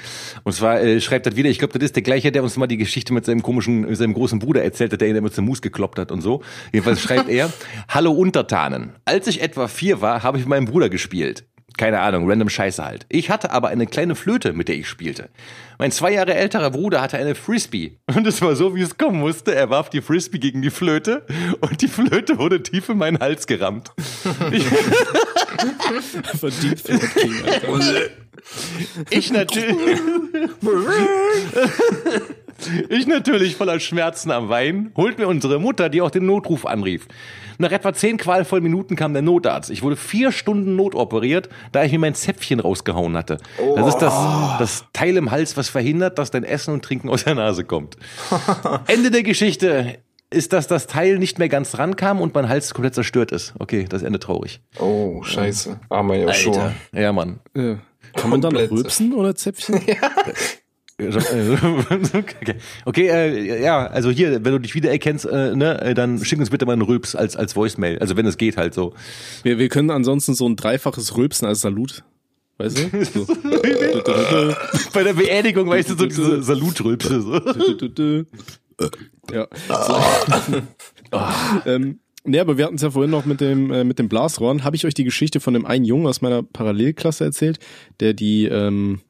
[0.45, 2.66] Und zwar äh, schreibt das wieder, ich glaube, das ist der gleiche, der uns mal
[2.66, 5.45] die Geschichte mit seinem komischen, mit seinem großen Bruder erzählt hat, der ihn immer zum
[5.45, 6.43] Mus gekloppt hat und so.
[6.72, 7.53] Jedenfalls schreibt er,
[7.89, 8.93] Hallo Untertanen.
[9.05, 11.45] Als ich etwa vier war, habe ich mit meinem Bruder gespielt.
[11.77, 13.07] Keine Ahnung, random Scheiße halt.
[13.09, 15.29] Ich hatte aber eine kleine Flöte, mit der ich spielte.
[15.79, 17.99] Mein zwei Jahre älterer Bruder hatte eine Frisbee.
[18.14, 19.55] Und es war so, wie es kommen musste.
[19.55, 21.27] Er warf die Frisbee gegen die Flöte
[21.61, 23.93] und die Flöte wurde tief in meinen Hals gerammt.
[26.33, 28.11] Einfach Deep Throat King, Alter.
[29.11, 29.99] Ich natürlich.
[32.89, 37.07] Ich natürlich voller Schmerzen am Weinen, holt mir unsere Mutter, die auch den Notruf anrief.
[37.59, 39.71] Nach etwa zehn qualvollen Minuten kam der Notarzt.
[39.71, 43.39] Ich wurde vier Stunden notoperiert, da ich mir mein Zäpfchen rausgehauen hatte.
[43.75, 44.15] Das ist das,
[44.59, 47.97] das Teil im Hals, was verhindert, dass dein Essen und Trinken aus der Nase kommt.
[48.87, 49.99] Ende der Geschichte
[50.29, 53.55] ist, dass das Teil nicht mehr ganz rankam und mein Hals komplett zerstört ist.
[53.59, 54.61] Okay, das Ende traurig.
[54.79, 55.81] Oh, scheiße.
[55.89, 56.73] Armer Joshua.
[56.93, 57.41] Ja, Mann.
[57.57, 57.79] Ja.
[58.15, 59.81] Kann man da noch rülpsen oder Zäpfchen?
[60.99, 62.55] okay,
[62.86, 66.49] okay äh, ja, also hier, wenn du dich wiedererkennst, äh, ne, äh, dann schick uns
[66.49, 67.99] bitte mal einen Rülps als, als Voicemail.
[67.99, 68.94] Also wenn es geht halt so.
[69.42, 72.03] Wir, wir können ansonsten so ein dreifaches Rülpsen als Salut.
[72.59, 73.05] Weißt du?
[73.05, 73.26] So.
[74.94, 77.20] Bei der Beerdigung, weißt du, so diese Salutrülpse.
[77.20, 77.34] So.
[79.30, 79.47] ja.
[79.68, 81.22] So.
[81.66, 84.64] ähm, nee, aber wir hatten es ja vorhin noch mit dem, äh, mit dem Blasrohren.
[84.64, 87.59] Habe ich euch die Geschichte von dem einen Jungen aus meiner Parallelklasse erzählt,
[88.01, 89.01] der die, ähm,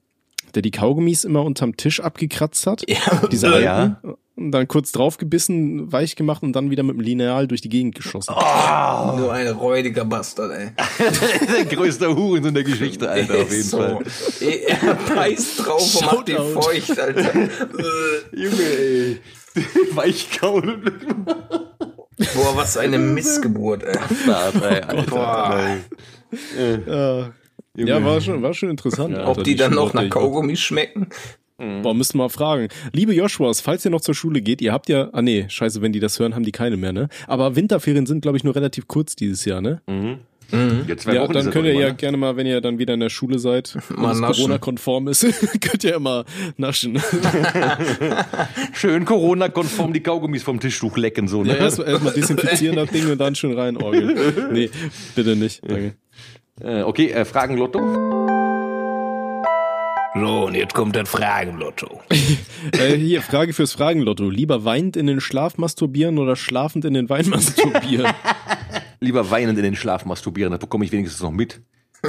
[0.57, 2.83] der die Kaugummis immer unterm Tisch abgekratzt hat?
[2.89, 3.77] Ja, Diese Ja.
[3.77, 4.15] alten.
[4.39, 7.95] Und dann kurz draufgebissen, weich gemacht und dann wieder mit dem Lineal durch die Gegend
[7.95, 8.35] geschossen.
[8.35, 10.69] Nur ein räudiger Bastard, ey.
[11.57, 13.79] der größte Hurensohn der Geschichte, Alter, auf jeden so.
[13.79, 13.99] Fall.
[14.41, 16.61] Ey, Er beißt drauf und macht die Shoutout.
[16.61, 17.33] feucht, Alter.
[18.33, 19.21] Junge, ey.
[19.93, 20.83] Weichkauen.
[22.35, 23.97] Boah, was eine Missgeburt, ey.
[24.31, 25.03] Alter.
[25.09, 25.77] Boah.
[26.87, 27.31] Ja,
[27.77, 29.15] ja war, schon, war schon interessant.
[29.17, 30.09] Alter, Ob die dann noch nach.
[30.09, 31.09] Kaugummis schmecken?
[31.59, 32.69] Boah, müssten wir mal fragen.
[32.93, 35.93] Liebe Joshuas, falls ihr noch zur Schule geht, ihr habt ja, ah nee, scheiße, wenn
[35.93, 37.09] die das hören, haben die keine mehr, ne?
[37.27, 39.81] Aber Winterferien sind, glaube ich, nur relativ kurz dieses Jahr, ne?
[40.87, 41.95] Jetzt zwei Ja, Wochen ist dann könnt ihr ja ne?
[41.95, 44.35] gerne mal, wenn ihr dann wieder in der Schule seid Mal es naschen.
[44.37, 45.23] Corona-konform ist,
[45.63, 46.25] könnt ihr immer
[46.59, 47.01] naschen.
[48.73, 51.59] Schön Corona-konform die Kaugummis vom Tischtuch lecken, so, Ja, ne?
[51.59, 54.53] erstmal erst mal desinfizieren das Ding und dann schön reinorgeln.
[54.53, 54.71] Nee,
[55.15, 55.63] bitte nicht.
[55.67, 55.95] Danke.
[56.61, 57.79] Äh, okay, äh, Fragen Lotto.
[60.15, 62.01] So, und jetzt kommt das Fragenlotto.
[62.73, 64.29] Äh, hier, Frage fürs Fragenlotto.
[64.29, 68.13] Lieber weinend in den Schlaf masturbieren oder schlafend in den Wein masturbieren?
[69.01, 71.61] Lieber weinend in den Schlaf masturbieren, da bekomme ich wenigstens noch mit.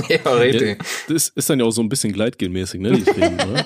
[0.10, 0.84] ja, Ja, richtig.
[1.10, 3.66] das ist dann ja auch so ein bisschen gleitgelmäßig, ne, die Themen, oder?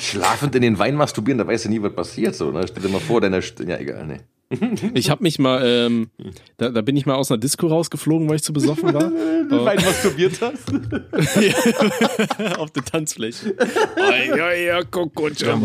[0.00, 2.66] Schlafend in den Wein masturbieren, da weißt du nie, was passiert, so, ne?
[2.66, 4.20] Stell dir mal vor, deine, St- ja, egal, ne.
[4.94, 6.10] Ich habe mich mal, ähm,
[6.56, 9.10] da, da bin ich mal aus einer Disco rausgeflogen, weil ich zu besoffen war.
[9.64, 10.72] Wein masturbiert hast?
[12.58, 13.54] Auf der Tanzfläche.
[13.96, 15.56] Ja, ja, ja, Coco ja,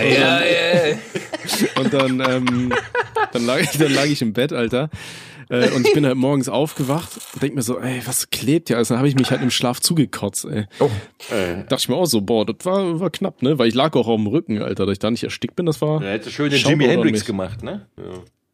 [0.00, 0.96] ja, ja.
[1.76, 2.72] Und dann, ähm,
[3.32, 4.90] dann, lag, dann lag ich im Bett, Alter.
[5.50, 8.76] Äh, und ich bin halt morgens aufgewacht und denk mir so, ey, was klebt ja?
[8.76, 10.66] Also dann habe ich mich halt im Schlaf zugekotzt, ey.
[10.78, 10.88] Oh.
[11.68, 13.58] Dachte ich mir auch so, boah, das war, war knapp, ne?
[13.58, 15.82] Weil ich lag auch auf dem Rücken, Alter, dass ich da nicht erstickt bin, das
[15.82, 16.00] war.
[16.00, 17.86] Da hättest du schön den Jimi Hendrix gemacht, ne?
[17.98, 18.04] Ja.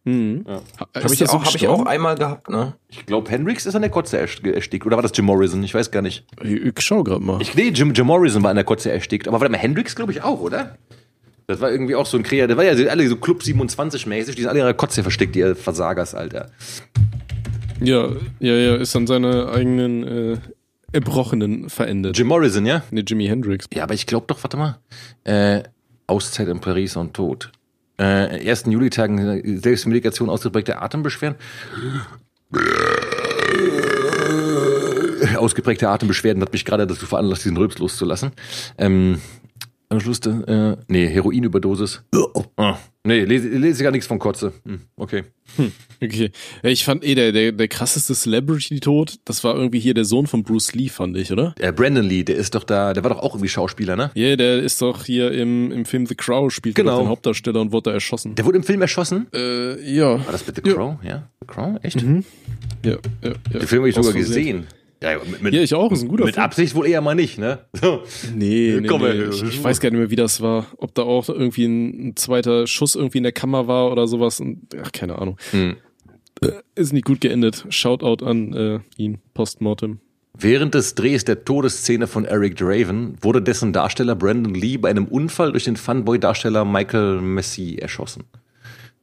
[0.09, 2.75] Habe ich, auch, hab ich auch einmal gehabt, ne?
[2.89, 4.87] Ich glaube, Hendrix ist an der Kotze erst- erstickt.
[4.87, 5.65] Oder war das Jim Morrison?
[5.65, 6.25] Ich weiß gar nicht.
[6.45, 7.43] Ich, ich schau grad mal.
[7.43, 9.27] Ich, nee, Jim, Jim Morrison war an der Kotze erstickt.
[9.27, 10.79] Aber warte mal, Hendrix glaube ich auch, oder?
[11.47, 12.49] Das war irgendwie auch so ein Kreativ.
[12.49, 14.35] Der war ja alle so Club 27 mäßig.
[14.35, 16.51] Die sind alle der Kotze versteckt, die Versagers, Alter.
[17.81, 18.09] Ja,
[18.41, 20.39] ja, ja, ist an seine eigenen äh,
[20.93, 22.17] Erbrochenen verendet.
[22.19, 22.83] Jim Morrison, ja?
[22.91, 23.67] Ne, Jimi Hendrix.
[23.73, 24.79] Ja, aber ich glaube doch, warte mal.
[25.25, 25.63] Äh,
[26.07, 27.53] Auszeit in Paris und Tod.
[27.99, 31.39] Äh, ersten Julitagen Selbstmedikation ausgeprägte Atembeschwerden.
[35.37, 38.33] Ausgeprägte Atembeschwerden hat mich gerade dazu veranlasst, diesen Rülps loszulassen.
[38.79, 39.21] Ähm,
[39.89, 42.03] am Schluss, äh, nee, Heroinüberdosis.
[42.57, 44.53] Ah, nee, lese, lese gar nichts von Kotze.
[44.65, 45.25] Hm, okay.
[46.03, 46.31] Okay.
[46.63, 50.27] Ja, ich fand eh, der, der, der krasseste Celebrity-Tod, das war irgendwie hier der Sohn
[50.27, 51.55] von Bruce Lee, fand ich, oder?
[51.59, 54.11] Der Brandon Lee, der ist doch da, der war doch auch irgendwie Schauspieler, ne?
[54.15, 56.99] Ja, der ist doch hier im, im Film The Crow, spielt Genau.
[57.01, 58.35] den Hauptdarsteller und wurde da erschossen.
[58.35, 59.27] Der wurde im Film erschossen.
[59.33, 60.25] Äh, ja.
[60.25, 60.97] War das mit The Crow?
[61.03, 61.29] Ja.
[61.41, 61.79] The Crow?
[61.83, 62.03] Echt?
[62.03, 63.33] Ja, ja, ja.
[63.53, 64.67] Den Film habe ich sogar gesehen.
[65.03, 66.45] Ja, mit, Ja, ich auch, ist ein guter mit Film.
[66.45, 67.67] Absicht wohl eher mal nicht, ne?
[67.75, 68.03] So.
[68.35, 69.25] Nee, nee, Komm, nee.
[69.25, 70.67] Ich, ich weiß gar nicht mehr, wie das war.
[70.79, 74.43] Ob da auch irgendwie ein, ein zweiter Schuss irgendwie in der Kammer war oder sowas.
[74.83, 75.37] Ach, keine Ahnung.
[75.51, 75.77] Hm.
[76.43, 77.67] Äh, Ist nicht gut geendet.
[77.69, 80.01] Shoutout an äh, ihn, postmortem.
[80.39, 85.07] Während des Drehs der Todesszene von Eric Draven wurde dessen Darsteller Brandon Lee bei einem
[85.07, 88.25] Unfall durch den Funboy-Darsteller Michael Messi erschossen.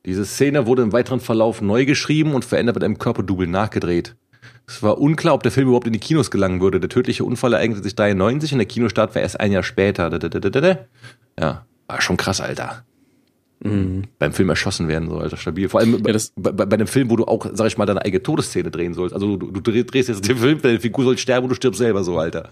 [0.05, 4.15] Diese Szene wurde im weiteren Verlauf neu geschrieben und verändert mit einem Körperdouble nachgedreht.
[4.67, 6.79] Es war unklar, ob der Film überhaupt in die Kinos gelangen würde.
[6.79, 10.09] Der tödliche Unfall ereignete sich 93 und der Kinostart war erst ein Jahr später.
[11.39, 12.83] Ja, war schon krass, Alter.
[14.19, 15.69] Beim Film erschossen werden, so, Alter, stabil.
[15.69, 18.03] Vor allem bei, das- bei, bei einem Film, wo du auch, sag ich mal, deine
[18.03, 19.13] eigene Todesszene drehen sollst.
[19.13, 21.77] Also du, du dreh- drehst jetzt den Film, deine Figur soll sterben und du stirbst
[21.79, 22.49] selber so, Alter.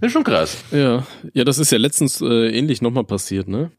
[0.00, 0.56] ist schon krass.
[0.72, 3.70] Ja, ja, das ist ja letztens äh, ähnlich nochmal passiert, ne?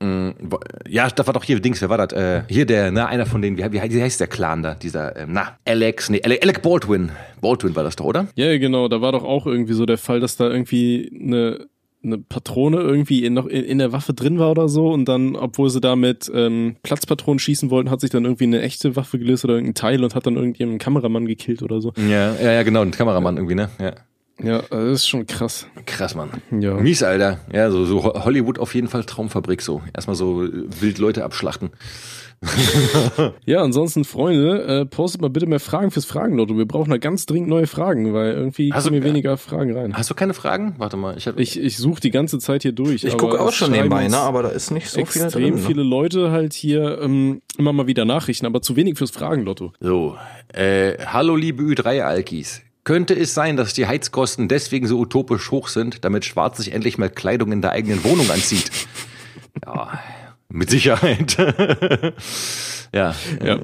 [0.88, 2.14] Ja, das war doch hier, Dings, wer war das?
[2.18, 4.76] Äh, hier der, na, einer von denen, wie, wie, wie heißt der Clan da?
[4.76, 7.12] Dieser, ähm, na, Alex, nee, Alec, Alec Baldwin.
[7.42, 8.28] Baldwin war das doch, oder?
[8.36, 11.68] Ja, genau, da war doch auch irgendwie so der Fall, dass da irgendwie eine,
[12.04, 15.36] eine Patrone irgendwie in, noch in, in der Waffe drin war oder so und dann,
[15.36, 19.20] obwohl sie da mit ähm, Platzpatronen schießen wollten, hat sich dann irgendwie eine echte Waffe
[19.20, 21.92] gelöst oder irgendein Teil und hat dann irgendjemanden Kameramann gekillt oder so.
[21.98, 23.70] Ja, ja, ja, genau, ein Kameramann irgendwie, ne?
[23.80, 23.94] Ja.
[24.42, 25.68] Ja, das ist schon krass.
[25.86, 26.30] Krass, Mann.
[26.60, 26.76] Ja.
[26.76, 27.40] Mies, Alter.
[27.52, 29.82] Ja, so, so Ho- Hollywood auf jeden Fall Traumfabrik so.
[29.94, 31.72] Erstmal so äh, wild Leute abschlachten.
[33.46, 36.58] Ja, ansonsten, Freunde, äh, postet mal bitte mehr Fragen fürs Fragenlotto.
[36.58, 39.08] Wir brauchen da ganz dringend neue Fragen, weil irgendwie Also, kommen ja.
[39.08, 39.94] weniger Fragen rein.
[39.96, 40.76] Hast du keine Fragen?
[40.78, 43.04] Warte mal, ich hab, Ich, ich suche die ganze Zeit hier durch.
[43.04, 44.18] Ich gucke auch schon nebenbei, ne?
[44.18, 45.56] aber da ist nicht so viel extrem drin.
[45.56, 45.60] Ne?
[45.62, 49.74] viele Leute halt hier ähm, immer mal wieder Nachrichten, aber zu wenig fürs Fragenlotto.
[49.82, 50.16] So,
[50.54, 52.62] äh, hallo liebe Ü3-Alkis.
[52.84, 56.98] Könnte es sein, dass die Heizkosten deswegen so utopisch hoch sind, damit Schwarz sich endlich
[56.98, 58.72] mal Kleidung in der eigenen Wohnung anzieht?
[59.66, 60.00] Ja,
[60.52, 61.38] mit Sicherheit.
[62.94, 63.14] ja,
[63.44, 63.56] Ja.
[63.56, 63.60] Äh,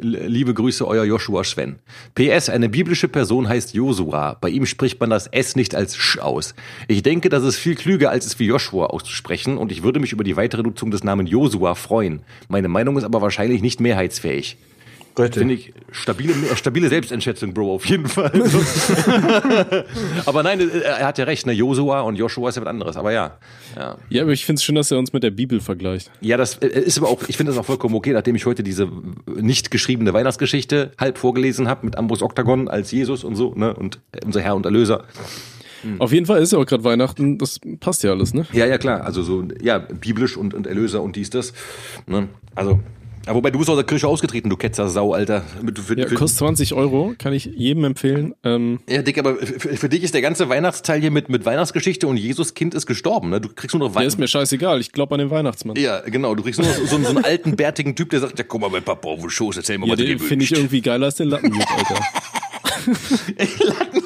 [0.00, 1.76] liebe Grüße, euer Joshua Sven.
[2.14, 4.36] PS, eine biblische Person heißt Josua.
[4.40, 6.54] Bei ihm spricht man das S nicht als Sch aus.
[6.88, 10.12] Ich denke, das ist viel klüger, als es wie Joshua auszusprechen und ich würde mich
[10.12, 12.22] über die weitere Nutzung des Namen Josua freuen.
[12.48, 14.56] Meine Meinung ist aber wahrscheinlich nicht mehrheitsfähig.
[15.16, 18.32] Finde ich stabile, äh, stabile Selbsteinschätzung, Bro, auf jeden Fall.
[20.26, 21.52] aber nein, äh, er hat ja recht, ne?
[21.52, 22.96] Josua und Joshua ist ja was anderes.
[22.98, 23.38] Aber ja.
[23.74, 26.10] Ja, Ja, aber ich finde es schön, dass er uns mit der Bibel vergleicht.
[26.20, 28.62] ja das äh, ist aber auch, ich finde das auch vollkommen okay, nachdem ich heute
[28.62, 28.90] diese
[29.34, 33.74] nicht geschriebene Weihnachtsgeschichte halb vorgelesen habe mit Ambros Oktagon als Jesus und so, ne?
[33.74, 35.04] Und unser Herr und Erlöser.
[35.98, 38.46] Auf jeden Fall ist ja auch gerade Weihnachten, das passt ja alles, ne?
[38.52, 39.04] Ja, ja, klar.
[39.04, 41.52] Also so, ja, biblisch und, und Erlöser und dies, das.
[42.06, 42.28] Ne?
[42.54, 42.80] Also,
[43.26, 45.42] Aber wobei du bist aus der Kirche ausgetreten, du Ketzer Sau, Alter.
[45.60, 48.34] Mit- Für, Ja, für, kostet 20 Euro, kann ich jedem empfehlen.
[48.44, 52.06] Ähm, ja, Dick, aber für, für dich ist der ganze Weihnachtsteil hier mit, mit Weihnachtsgeschichte
[52.06, 53.40] und Jesuskind ist gestorben, ne?
[53.40, 54.20] Du kriegst nur noch der ist Weihnachten.
[54.20, 55.76] mir scheißegal, ich glaube an den Weihnachtsmann.
[55.76, 56.34] Ja, genau.
[56.36, 58.70] Du kriegst nur noch so, so einen alten, bärtigen Typ, der sagt, ja, guck mal,
[58.70, 60.62] mein Papa auf den Schoß, erzähl mal, Ja, was du den dir finde ich wünschst.
[60.64, 62.00] irgendwie geiler als den Lattenjupp, Alter.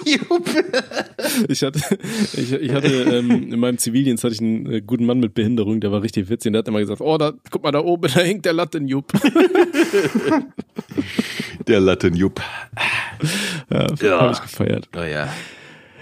[1.48, 1.80] Ich hatte,
[2.32, 5.80] ich, ich hatte ähm, in meinem Zivildienst hatte ich einen äh, guten Mann mit Behinderung,
[5.80, 8.02] der war richtig witzig und der hat immer gesagt, oh, da, guck mal da oben,
[8.14, 9.12] da hängt der Lattenjupp.
[11.66, 12.40] Der Lattenjupp.
[13.70, 14.20] Ja, Ja.
[14.20, 14.88] habe ich gefeiert.
[14.96, 15.28] Oh ja.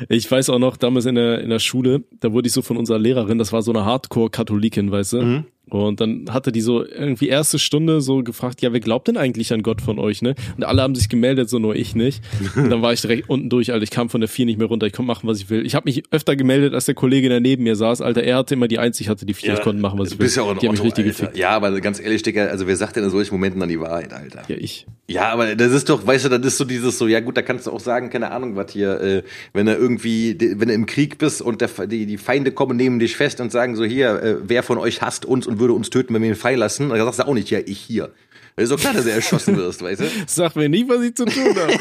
[0.09, 2.77] Ich weiß auch noch, damals in der, in der Schule, da wurde ich so von
[2.77, 5.23] unserer Lehrerin, das war so eine Hardcore-Katholikin, weißt du?
[5.23, 5.45] Mhm.
[5.71, 9.53] Und dann hatte die so irgendwie erste Stunde so gefragt, ja, wer glaubt denn eigentlich
[9.53, 10.35] an Gott von euch, ne?
[10.57, 12.23] Und alle haben sich gemeldet, so nur ich nicht.
[12.57, 13.83] Und dann war ich direkt unten durch, Alter.
[13.83, 15.65] Ich kam von der 4 nicht mehr runter, ich konnte machen, was ich will.
[15.67, 18.23] Ich habe mich öfter gemeldet, als der Kollege, der neben mir saß, Alter.
[18.23, 20.19] Er hatte immer die Eins, ich hatte die 4, ich konnte machen, was ich Du
[20.21, 20.27] will.
[20.27, 21.37] bist ja auch ein die Otto, richtig gefickt.
[21.37, 24.13] Ja, aber ganz ehrlich, Dicker, also wer sagt denn in solchen Momenten dann die Wahrheit,
[24.13, 24.43] Alter?
[24.49, 24.87] Ja, ich.
[25.07, 27.43] Ja, aber das ist doch, weißt du, das ist so dieses so, ja gut, da
[27.43, 29.23] kannst du auch sagen, keine Ahnung, was hier, äh,
[29.55, 32.99] wenn du irgendwie, wenn du im Krieg bist und der, die, die Feinde kommen, nehmen
[32.99, 35.91] dich fest und sagen so, hier, äh, wer von euch hasst uns und würde uns
[35.91, 38.13] töten, wenn wir ihn frei lassen, dann sagst du auch nicht, ja, ich hier.
[38.59, 40.11] Das ist doch klar, dass du erschossen wirst, weißt du?
[40.27, 41.79] Sag mir nicht, was ich zu tun habe.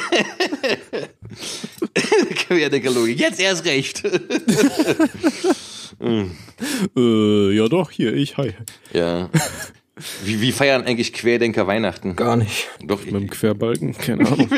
[2.36, 4.03] Querdenkerlogik, jetzt erst recht.
[6.95, 8.53] äh, ja doch, hier, ich, hi.
[8.93, 9.32] ja.
[10.24, 12.16] Wie, wie feiern eigentlich Querdenker Weihnachten?
[12.16, 12.68] Gar nicht.
[12.84, 14.50] Doch, Mit dem Querbalken, keine Ahnung.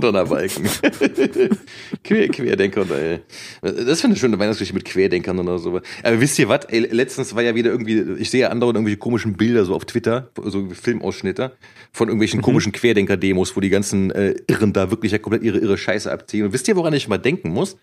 [0.00, 0.64] Donnerbalken.
[2.04, 3.20] Quer, Querdenker und ey.
[3.62, 5.80] Das finde ich schon eine Weihnachtsgeschichte mit Querdenkern oder so.
[6.02, 6.64] Aber wisst ihr was?
[6.66, 9.84] Ey, letztens war ja wieder irgendwie, ich sehe ja andauernd irgendwelche komischen Bilder so auf
[9.84, 11.52] Twitter, so Filmausschnitte
[11.92, 15.78] von irgendwelchen komischen Querdenker-Demos, wo die ganzen äh, Irren da wirklich ja komplett ihre irre
[15.78, 16.46] Scheiße abziehen.
[16.46, 17.76] Und wisst ihr, woran ich mal denken muss?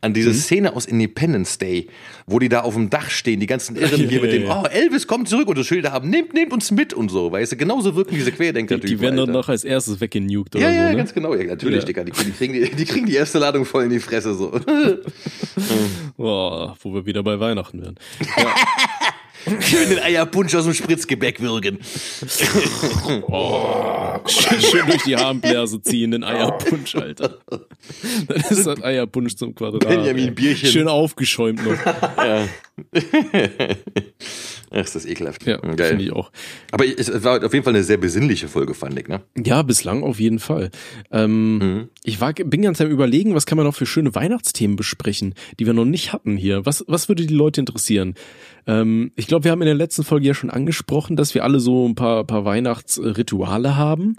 [0.00, 1.88] An diese Szene aus Independence Day,
[2.26, 4.46] wo die da auf dem Dach stehen, die ganzen Irren Ja, hier mit ja, dem,
[4.48, 4.62] ja.
[4.62, 7.52] oh, Elvis kommt zurück und das Schilder haben, nehmt, nehmt uns mit und so, weißt
[7.52, 7.56] du?
[7.56, 8.88] Genauso wirken diese Die, Querdenker-Typen.
[8.88, 10.96] die werden dann noch als erstes weggenugt oder Ja, so, ja, ne?
[10.96, 11.34] ganz genau.
[11.34, 11.84] Ja, natürlich, Ja.
[11.86, 12.04] Digga.
[12.04, 14.52] Die, die, kriegen die, die kriegen die erste Ladung voll in die Fresse so.
[16.16, 17.96] Boah, wo wir wieder bei Weihnachten wären.
[19.60, 21.78] Schön den Eierpunsch aus dem Spritzgebäck würgen.
[24.26, 27.38] Schön, schön durch die Harnblase ziehen, den Eierpunsch, Alter.
[28.26, 29.86] Dann ist das Eierpunsch zum Quadrat.
[29.86, 30.34] Benjamin.
[30.34, 30.68] Bierchen.
[30.68, 31.78] Schön aufgeschäumt noch.
[34.70, 35.46] Ach, ist das ekelhaft.
[35.46, 35.88] Ja, Geil.
[35.90, 36.30] finde ich auch.
[36.72, 39.22] Aber es war auf jeden Fall eine sehr besinnliche Folge, fand ich, ne?
[39.36, 40.70] Ja, bislang auf jeden Fall.
[41.10, 45.34] Ähm, Ich war, bin ganz am überlegen, was kann man noch für schöne Weihnachtsthemen besprechen,
[45.58, 46.66] die wir noch nicht hatten hier.
[46.66, 48.14] Was, was würde die Leute interessieren?
[48.66, 51.60] Ähm, ich glaube, wir haben in der letzten Folge ja schon angesprochen, dass wir alle
[51.60, 54.16] so ein paar, paar Weihnachtsrituale haben.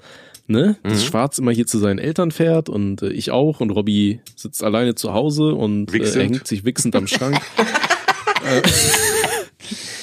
[0.49, 0.77] Ne?
[0.81, 4.63] Das Schwarz immer hier zu seinen Eltern fährt und äh, ich auch und Robby sitzt
[4.63, 7.35] alleine zu Hause und äh, hängt sich wichsend am Schrank.
[8.45, 8.61] äh,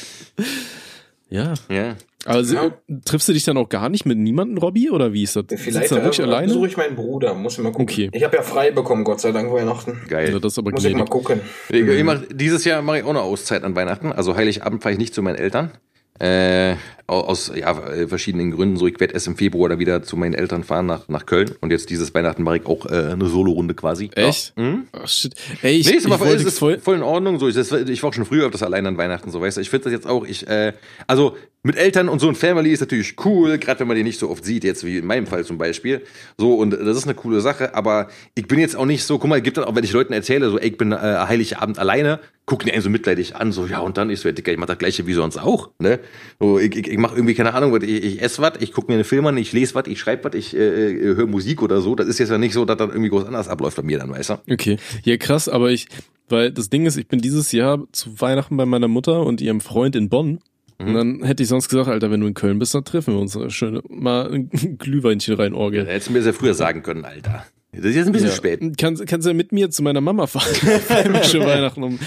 [1.35, 1.55] ja.
[1.69, 1.97] Ja.
[2.27, 2.71] Also Ja.
[3.05, 5.45] triffst du dich dann auch gar nicht mit niemandem, Robby, oder wie ist das?
[5.57, 6.47] Vielleicht da wirklich äh, alleine?
[6.47, 7.83] besuche ich meinen Bruder, muss ich mal gucken.
[7.83, 8.09] Okay.
[8.13, 10.01] Ich habe ja frei bekommen, Gott sei Dank, Weihnachten.
[10.09, 10.33] Geil.
[10.33, 11.11] Ja, das ist aber Muss ich mal gnädig.
[11.11, 11.41] gucken.
[11.69, 14.11] Ich, ich mach, dieses Jahr mache ich auch eine Auszeit an Weihnachten.
[14.11, 15.73] Also Heiligabend fahre ich nicht zu meinen Eltern.
[16.21, 17.75] Äh, aus ja,
[18.07, 18.77] verschiedenen Gründen.
[18.77, 21.51] So, ich werde erst im Februar da wieder zu meinen Eltern fahren nach, nach Köln.
[21.61, 24.11] Und jetzt dieses Weihnachten mache ich auch äh, eine Solo-Runde quasi.
[24.15, 24.55] Echt?
[24.57, 24.63] Ja.
[24.63, 24.87] Mhm.
[24.93, 25.35] Ach, shit.
[25.63, 27.39] Ey, ich, Nee, ist ich voll, ist voll, voll in Ordnung.
[27.39, 29.61] So, ich, das, ich war auch schon früher öfters allein an Weihnachten, so weißt du.
[29.61, 30.73] Ich finde das jetzt auch, ich, äh,
[31.07, 34.19] also mit Eltern und so ein Family ist natürlich cool, gerade wenn man die nicht
[34.19, 36.03] so oft sieht, jetzt wie in meinem Fall zum Beispiel.
[36.37, 39.31] So, und das ist eine coole Sache, aber ich bin jetzt auch nicht so, guck
[39.31, 42.21] mal, gibt dann auch, wenn ich Leuten erzähle, so, ey, ich bin äh, Heiligabend alleine,
[42.45, 44.67] gucken die einen so mitleidig an, so, ja, und dann ist so, Dicker, ich mach
[44.67, 46.01] das gleiche wie sonst auch, ne?
[46.39, 48.97] So, ich, ich, ich mach irgendwie, keine Ahnung, ich, ich esse was, ich gucke mir
[48.97, 51.81] einen Film an, ich lese was, ich schreibe was, ich äh, äh, höre Musik oder
[51.81, 51.95] so.
[51.95, 54.11] Das ist jetzt ja nicht so, dass dann irgendwie groß anders abläuft bei mir dann,
[54.11, 54.35] weißt du?
[54.53, 54.77] Okay.
[55.05, 55.89] Ja, krass, aber ich,
[56.29, 59.63] weil das Ding ist, ich bin dieses Jahr zu Weihnachten bei meiner Mutter und ihrem
[59.63, 60.41] Freund in Bonn.
[60.79, 60.87] Mhm.
[60.87, 63.21] Und dann hätte ich sonst gesagt, Alter, wenn du in Köln bist, dann treffen wir
[63.21, 65.87] uns schön mal ein Glühweinchen rein, Orgel.
[65.87, 67.47] hättest du mir sehr früher sagen können, Alter.
[67.77, 68.35] Das ist jetzt ein bisschen Ja.
[68.35, 68.61] spät.
[68.79, 70.47] Kannst, kannst du ja mit mir zu meiner Mama fahren?
[70.89, 71.99] Heimische Weihnachten um.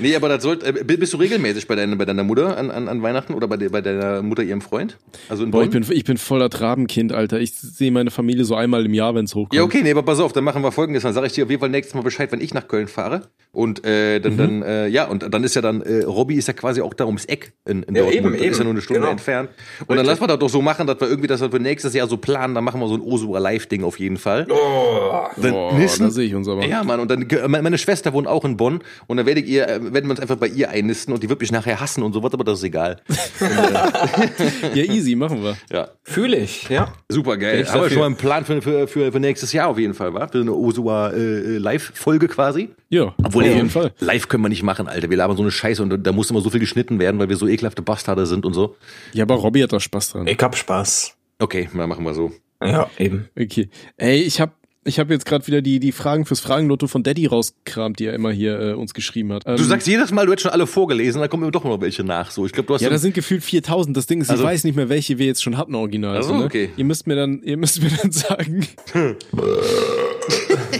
[0.00, 2.88] Nee, aber das sollte, äh, bist du regelmäßig bei deiner, bei deiner Mutter an, an,
[2.88, 4.98] an Weihnachten oder bei, der, bei deiner Mutter ihrem Freund?
[5.28, 7.40] Also in Boah, ich bin, ich bin voller Trabenkind, Alter.
[7.40, 9.54] Ich sehe meine Familie so einmal im Jahr, wenn's hochkommt.
[9.54, 11.02] ja, okay, nee, aber pass auf, dann machen wir folgendes.
[11.04, 13.22] Dann sage ich dir auf jeden Fall nächstes Mal Bescheid, wenn ich nach Köln fahre.
[13.52, 14.22] Und äh, Mhm.
[14.22, 16.94] dann, dann äh, ja, und dann ist ja dann, äh, Robby ist ja quasi auch
[16.94, 18.14] da ums Eck in, in Ja, Dortmund.
[18.14, 18.56] eben, das ist eben.
[18.56, 19.12] ja nur eine Stunde Genau.
[19.12, 19.50] entfernt.
[19.86, 22.08] Und dann lassen wir das doch so machen, dass wir irgendwie das für nächstes Jahr
[22.08, 22.54] so planen.
[22.54, 24.46] Dann machen wir so ein Osua Live-Ding auf jeden Fall.
[24.50, 26.64] Oh, Dann Boah, nissen- da sehe ich uns aber.
[26.66, 29.46] Ja, Mann, und dann äh, meine Schwester wohnt auch in Bonn und dann werde ich
[29.48, 32.02] ihr, äh, werden wir uns einfach bei ihr einnisten und die wird mich nachher hassen
[32.02, 33.00] und so wird, aber das ist egal.
[34.74, 35.56] Ja, easy, machen wir.
[35.70, 35.88] Ja.
[36.02, 36.92] fühle ich, ja.
[37.08, 37.64] Super geil.
[37.64, 37.90] Dafür.
[37.90, 40.28] schon mal einen Plan für, für, für, für nächstes Jahr auf jeden Fall, wa?
[40.28, 42.70] Für eine Osua äh, Live-Folge quasi.
[42.88, 43.92] Ja, Obwohl, auf jeden Fall.
[44.00, 45.10] live können wir nicht machen, Alter.
[45.10, 47.36] Wir labern so eine Scheiße und da muss immer so viel geschnitten werden, weil wir
[47.36, 48.76] so ekelhafte Bastarde sind und so.
[49.12, 50.26] Ja, aber Robby hat da Spaß dran.
[50.26, 51.14] Ich hab Spaß.
[51.38, 52.32] Okay, mal machen wir so.
[52.62, 53.28] Ja, eben.
[53.38, 53.68] Okay.
[53.96, 54.54] Ey, ich hab
[54.84, 58.14] ich hab jetzt gerade wieder die, die Fragen fürs Fragenlotto von Daddy rausgekramt, die er
[58.14, 59.46] immer hier äh, uns geschrieben hat.
[59.46, 61.80] Du Ähm, sagst jedes Mal, du hättest schon alle vorgelesen, dann kommen immer doch noch
[61.80, 62.30] welche nach.
[62.32, 63.96] So, ich glaube, du hast ja, da sind gefühlt 4000.
[63.96, 66.16] Das Ding ist, Also- ich weiß nicht mehr, welche wir jetzt schon hatten original.
[66.18, 66.44] Ach so, so, ne?
[66.44, 66.70] okay.
[66.76, 68.66] Ihr müsst mir dann, ihr müsst mir dann sagen.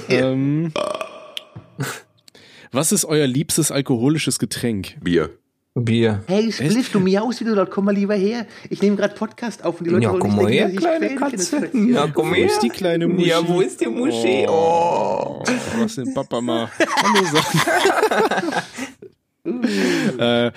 [0.09, 0.73] ähm,
[2.73, 4.97] was ist euer liebstes alkoholisches Getränk?
[5.03, 5.31] Bier.
[5.83, 6.23] Bier.
[6.27, 8.47] Hey, Spliff, du miaust wieder dort, komm mal lieber her.
[8.69, 10.81] Ich nehme gerade Podcast auf und die Leute Ja, wollen komm nicht mal her, denken,
[10.83, 11.19] kleine kenne.
[11.21, 11.71] Katze.
[11.73, 12.47] Ja, komm Wo her.
[12.47, 13.29] ist die kleine Muschi?
[13.31, 14.45] Ja, wo ist die Muschi?
[14.49, 15.43] Oh.
[15.43, 15.45] Oh,
[15.79, 16.69] was denn Papa mal
[17.03, 17.25] Hallo
[19.45, 20.19] sagen.
[20.19, 20.53] äh,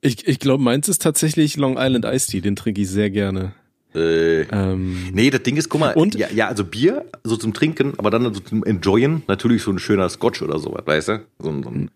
[0.00, 2.40] ich ich glaube, meins ist tatsächlich Long Island Iced Tea.
[2.40, 3.52] Den trinke ich sehr gerne.
[3.94, 6.14] Äh, Ähm, nee, das Ding ist, guck mal, Und?
[6.14, 9.78] ja, ja, also Bier, so zum Trinken, aber dann so zum Enjoyen, natürlich so ein
[9.78, 11.18] schöner Scotch oder sowas, weißt du?
[11.38, 11.90] So so ein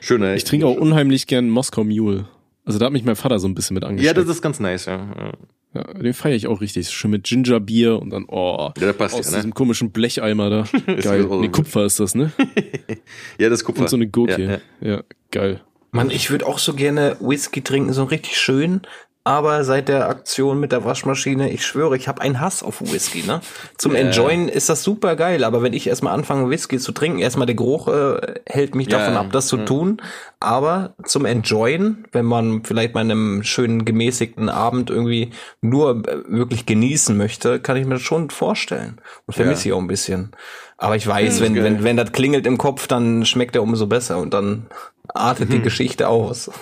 [0.00, 0.34] schöner.
[0.34, 2.26] ich trinke auch unheimlich gern Moskau Mule.
[2.64, 4.18] Also da hat mich mein Vater so ein bisschen mit Ja, angesteckt.
[4.18, 4.96] das ist ganz nice, ja.
[5.18, 5.32] ja.
[5.74, 6.88] Ja, den feiere ich auch richtig.
[6.90, 9.36] Schön mit Gingerbier und dann, oh, Ja, das passt aus ja, ne?
[9.38, 10.64] diesem komischen Blecheimer da.
[11.02, 11.26] Geil.
[11.30, 11.48] Nee.
[11.48, 12.32] Kupfer ist das, ne?
[13.38, 13.82] Ja, das ist Kupfer.
[13.82, 14.42] Und so eine Gurke.
[14.80, 15.02] Ja, Ja, ja.
[15.30, 15.60] geil.
[15.90, 18.82] Mann, ich würde auch so gerne Whisky trinken, so richtig schön.
[19.28, 23.24] Aber seit der Aktion mit der Waschmaschine, ich schwöre, ich habe einen Hass auf Whisky.
[23.26, 23.42] Ne?
[23.76, 27.44] Zum Enjoyen ist das super geil, aber wenn ich erstmal anfange, Whisky zu trinken, erstmal
[27.44, 29.20] der Geruch äh, hält mich Ja, davon ja.
[29.20, 30.00] ab, das zu tun.
[30.40, 36.64] Aber zum Enjoyen, wenn man vielleicht mal einem schönen gemäßigten Abend irgendwie nur äh, wirklich
[36.64, 38.98] genießen möchte, kann ich mir das schon vorstellen.
[39.26, 40.30] Und vermisse ich auch ein bisschen.
[40.78, 41.64] Aber ich weiß, wenn, geil.
[41.64, 44.68] wenn, wenn das klingelt im Kopf, dann schmeckt er umso besser und dann
[45.08, 46.50] artet die Geschichte aus.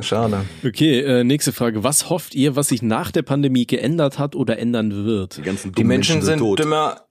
[0.00, 0.44] Schade.
[0.64, 1.82] Okay, äh, nächste Frage.
[1.82, 5.38] Was hofft ihr, was sich nach der Pandemie geändert hat oder ändern wird?
[5.38, 6.58] Die ganzen Die dummen Menschen sind tot.
[6.58, 7.02] dümmer.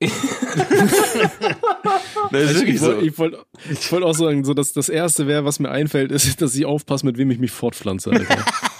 [2.30, 2.86] Das ist Also wirklich ich so.
[2.88, 3.36] wollte ich wollt,
[3.70, 6.66] ich wollt auch sagen, so dass das erste wäre, was mir einfällt, ist, dass ich
[6.66, 8.44] aufpasse, mit wem ich mich fortpflanze, Alter.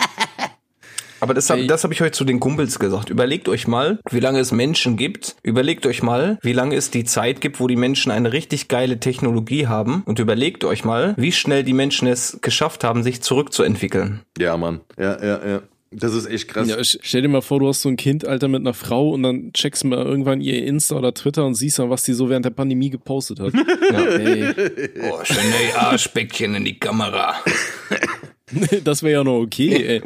[1.21, 1.67] Aber das habe Ey.
[1.67, 3.11] das hab ich heute zu den Kumpels gesagt.
[3.11, 5.37] Überlegt euch mal, wie lange es Menschen gibt.
[5.43, 9.01] Überlegt euch mal, wie lange es die Zeit gibt, wo die Menschen eine richtig geile
[9.01, 10.03] Technologie haben.
[10.07, 14.21] Und überlegt euch mal, wie schnell die Menschen es geschafft haben, sich zurückzuentwickeln.
[14.39, 14.81] Ja, Mann.
[14.99, 15.63] Ja, ja, ja.
[15.91, 16.69] Das ist echt krass.
[16.69, 19.23] Ja, stell dir mal vor, du hast so ein Kind, Alter, mit einer Frau und
[19.23, 22.29] dann checkst du mal irgendwann ihr Insta oder Twitter und siehst dann, was die so
[22.29, 23.55] während der Pandemie gepostet hat.
[23.55, 24.55] ja, ey,
[25.11, 27.37] Oh, schöne Arschbäckchen in die Kamera.
[28.85, 30.03] das wäre ja noch okay, ey.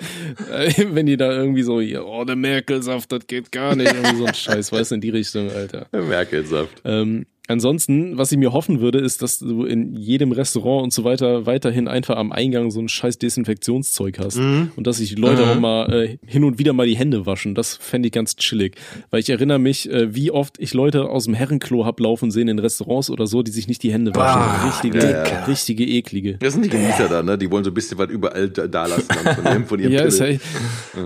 [0.51, 3.93] Äh, Wenn die da irgendwie so, oh, der Merkelsaft, das geht gar nicht.
[3.93, 5.87] Irgendwie so ein Scheiß, weißt du, in die Richtung, Alter.
[5.93, 6.83] Merkelsaft.
[6.85, 11.05] Ähm, ansonsten, was ich mir hoffen würde, ist, dass du in jedem Restaurant und so
[11.05, 14.39] weiter weiterhin einfach am Eingang so ein scheiß Desinfektionszeug hast.
[14.39, 17.55] Und dass sich die Leute auch mal äh, hin und wieder mal die Hände waschen.
[17.55, 18.77] Das fände ich ganz chillig.
[19.11, 22.49] Weil ich erinnere mich, äh, wie oft ich Leute aus dem Herrenklo hab laufen sehen
[22.49, 24.41] in Restaurants oder so, die sich nicht die Hände waschen.
[24.41, 25.47] Bah, richtige, Dicker.
[25.47, 26.39] richtige eklige.
[26.39, 27.39] Das sind die Genießer da, ne?
[27.39, 29.03] Die wollen so ein bisschen was überall da, lassen
[29.35, 30.41] von, ihrem- von ihrem Ja, ist ja, ich,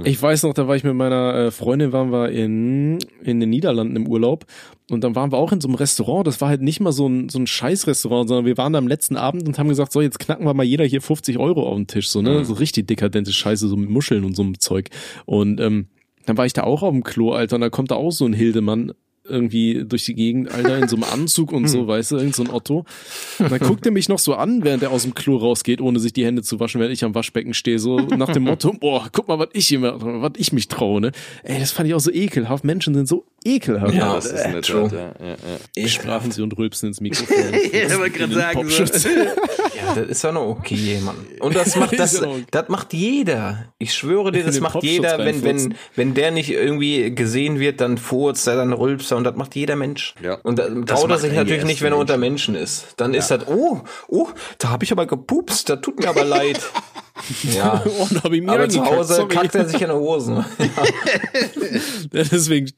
[0.05, 3.51] ich weiß noch, da war ich mit meiner äh, Freundin, waren wir in, in den
[3.51, 4.45] Niederlanden im Urlaub
[4.91, 7.09] und dann waren wir auch in so einem Restaurant, das war halt nicht mal so
[7.09, 10.01] ein, so ein Scheißrestaurant, sondern wir waren da am letzten Abend und haben gesagt, so,
[10.01, 12.87] jetzt knacken wir mal jeder hier 50 Euro auf den Tisch, so, ne, so richtig
[12.87, 14.91] dekadente Scheiße, so mit Muscheln und so einem Zeug.
[15.25, 15.89] Und, ähm,
[16.27, 18.27] dann war ich da auch auf dem Klo, Alter, und da kommt da auch so
[18.27, 18.93] ein Hildemann
[19.29, 22.43] irgendwie durch die Gegend, Alter, in so einem Anzug und so, weißt du, irgend so
[22.45, 22.85] ein Otto.
[23.39, 25.99] Und dann guckt er mich noch so an, während er aus dem Klo rausgeht, ohne
[25.99, 29.09] sich die Hände zu waschen, während ich am Waschbecken stehe, so nach dem Motto, boah,
[29.13, 31.13] guck mal, was ich immer, was ich mich traue, ne?
[31.43, 32.65] Ey, das fand ich auch so ekelhaft.
[32.65, 33.95] Menschen sind so ekelhaft.
[33.95, 34.89] Ja, Das ist in der True.
[34.89, 35.37] Tat, ja, ja,
[35.77, 35.89] ja.
[35.89, 37.37] Sprachen sie und rülpsen ins Mikrofon.
[37.73, 39.07] Ja, wollte gerade sagen, Popschutz.
[39.87, 41.17] Ja, das ist ja noch okay, Mann.
[41.41, 43.67] Und das macht das, ja das macht jeder.
[43.79, 47.99] Ich schwöre dir, das macht jeder, wenn, wenn, wenn der nicht irgendwie gesehen wird, dann
[47.99, 50.15] furzt er, dann rülpst er und das macht jeder Mensch.
[50.23, 50.35] Ja.
[50.43, 52.55] Und da Das traut er sich natürlich nicht, wenn er unter Menschen.
[52.55, 52.95] Ist.
[52.97, 54.29] Dann ist das, oh, oh,
[54.59, 56.61] da habe ich aber gepupst, das tut mir aber leid.
[57.55, 57.83] Ja.
[57.99, 59.29] Oh, da ich mir Aber zu Hause sorry.
[59.35, 60.45] kackt er sich in die Hosen.
[62.13, 62.71] Deswegen,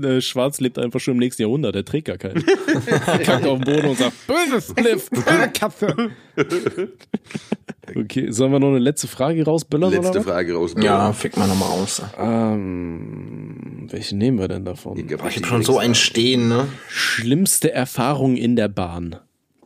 [0.00, 2.44] äh, Schwarz lebt einfach schon im nächsten Jahrhundert, der trägt gar keinen.
[3.24, 5.12] Kackt auf den Boden und sagt, böses Lift,
[5.54, 6.10] Katze.
[7.96, 10.22] Okay, sollen wir noch eine letzte Frage rausböllern Letzte oder?
[10.22, 10.74] Frage raus.
[10.80, 12.02] Ja, fick mal nochmal aus.
[12.18, 14.96] Ähm, welche nehmen wir denn davon?
[14.96, 16.68] Ich hab schon so ein Stehen, ne?
[16.88, 19.16] Schlimmste Erfahrung in der Bahn.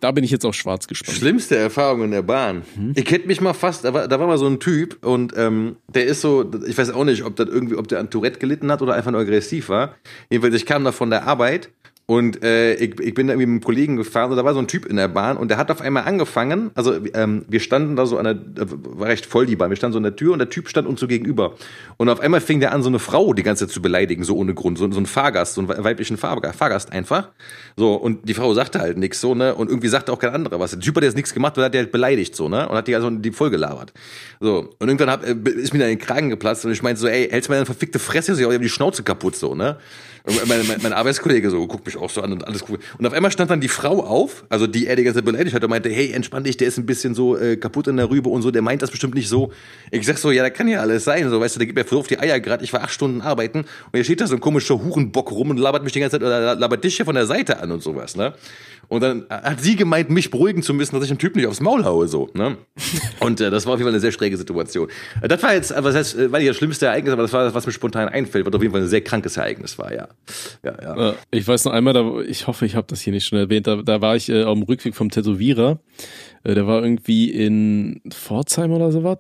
[0.01, 1.17] Da bin ich jetzt auf Schwarz gespannt.
[1.17, 2.63] Schlimmste Erfahrung in der Bahn.
[2.95, 5.77] Ich hätte mich mal fast, da war, da war mal so ein Typ und ähm,
[5.89, 8.71] der ist so, ich weiß auch nicht, ob das irgendwie, ob der an Tourette gelitten
[8.71, 9.95] hat oder einfach nur aggressiv war.
[10.29, 11.71] Jedenfalls, ich kam da von der Arbeit
[12.09, 14.61] Und äh, ich, ich bin da irgendwie mit einem Kollegen gefahren und da war so
[14.61, 17.97] ein Typ in der Bahn und der hat auf einmal angefangen, also ähm, wir standen
[17.97, 20.33] da so an der, war recht voll die Bahn, wir standen so an der Tür
[20.33, 21.57] und der Typ stand uns so gegenüber.
[21.97, 24.37] Und auf einmal fing der an, so eine Frau die ganze Zeit zu beleidigen, so
[24.37, 27.31] ohne Grund, so, so ein Fahrgast, so einen weiblichen Fahrgast, einfach.
[27.77, 29.57] So, und die Frau sagte halt nichts so, ne?
[29.57, 30.71] Und irgendwie sagte auch kein anderer was.
[30.71, 32.69] Der Typ hat jetzt nichts gemacht und hat die halt beleidigt, so, ne?
[32.69, 33.93] Und hat die also die voll gelabert.
[34.39, 37.01] So, und irgendwann hab, äh, ist mir dann in den Kragen geplatzt und ich meinte
[37.01, 39.77] so, ey, hältst mir deine verfickte Fresse, ich hab die Schnauze kaputt, so, ne?
[40.27, 42.79] Und mein, mein, mein Arbeitskollege so guckt mich auch so an und alles cool.
[42.99, 45.55] Und auf einmal stand dann die Frau auf, also die er die ganze Zeit beleidigt
[45.55, 48.11] hat und meinte, hey, entspann dich, der ist ein bisschen so äh, kaputt in der
[48.11, 49.53] Rübe und so, der meint das bestimmt nicht so.
[49.91, 51.85] Ich sag so, ja, da kann ja alles sein, so, weißt du, der gibt mir
[51.85, 54.35] voll auf die Eier gerade, ich war acht Stunden arbeiten und hier steht da so
[54.35, 57.15] ein komischer Hurenbock rum und labert mich die ganze Zeit, oder labert dich hier von
[57.15, 58.35] der Seite an und sowas, ne?
[58.89, 61.61] Und dann hat sie gemeint, mich beruhigen zu müssen, dass ich dem Typ nicht aufs
[61.61, 62.57] Maul haue, so, ne?
[63.21, 64.89] Und äh, das war auf jeden Fall eine sehr schräge Situation.
[65.21, 67.33] Äh, Das war jetzt, äh, was heißt, äh, war nicht das schlimmste Ereignis, aber das
[67.33, 69.93] war das, was mir spontan einfällt, was auf jeden Fall ein sehr krankes Ereignis war,
[69.93, 70.09] ja.
[70.65, 71.15] Ja, ja.
[71.31, 73.77] Ich weiß noch einmal, da, ich hoffe, ich habe das hier nicht schon erwähnt, da,
[73.77, 75.81] da war ich äh, auf dem Rückweg vom Tätowierer.
[76.45, 79.19] Äh, der war irgendwie in Pforzheim oder sowas.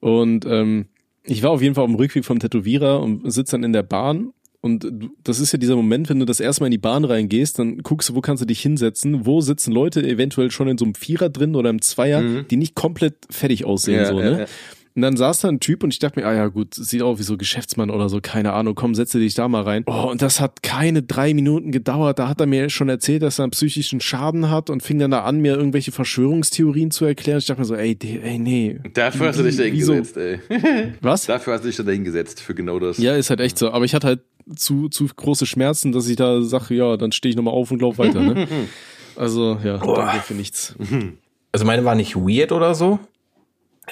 [0.00, 0.86] Und ähm,
[1.24, 3.82] ich war auf jeden Fall auf dem Rückweg vom Tätowierer und sitze dann in der
[3.82, 4.32] Bahn.
[4.62, 4.86] Und
[5.24, 7.78] das ist ja dieser Moment, wenn du das erste Mal in die Bahn reingehst, dann
[7.78, 10.94] guckst du, wo kannst du dich hinsetzen, wo sitzen Leute eventuell schon in so einem
[10.94, 14.38] Vierer drin oder im Zweier, die nicht komplett fertig aussehen, Ja, so, ja, ne?
[14.40, 14.46] ja.
[14.94, 17.18] Und dann saß da ein Typ und ich dachte mir, ah ja gut, sieht auch
[17.18, 19.84] wie so Geschäftsmann oder so, keine Ahnung, komm, setze dich da mal rein.
[19.86, 22.18] Oh, und das hat keine drei Minuten gedauert.
[22.18, 25.10] Da hat er mir schon erzählt, dass er einen psychischen Schaden hat und fing dann
[25.10, 27.38] da an, mir irgendwelche Verschwörungstheorien zu erklären.
[27.38, 28.80] Ich dachte mir so, ey, ey, nee.
[28.92, 30.40] Dafür hast du dich da hingesetzt, ey.
[31.00, 31.26] Was?
[31.26, 32.98] Dafür hast du dich da hingesetzt, für genau das.
[32.98, 33.70] Ja, ist halt echt so.
[33.70, 34.20] Aber ich hatte halt
[34.56, 37.80] zu, zu große Schmerzen, dass ich da sage, ja, dann stehe ich nochmal auf und
[37.80, 38.20] lauf weiter.
[38.20, 38.46] Ne?
[39.14, 40.74] Also, ja, danke für nichts.
[41.54, 42.98] Also meine war nicht weird oder so.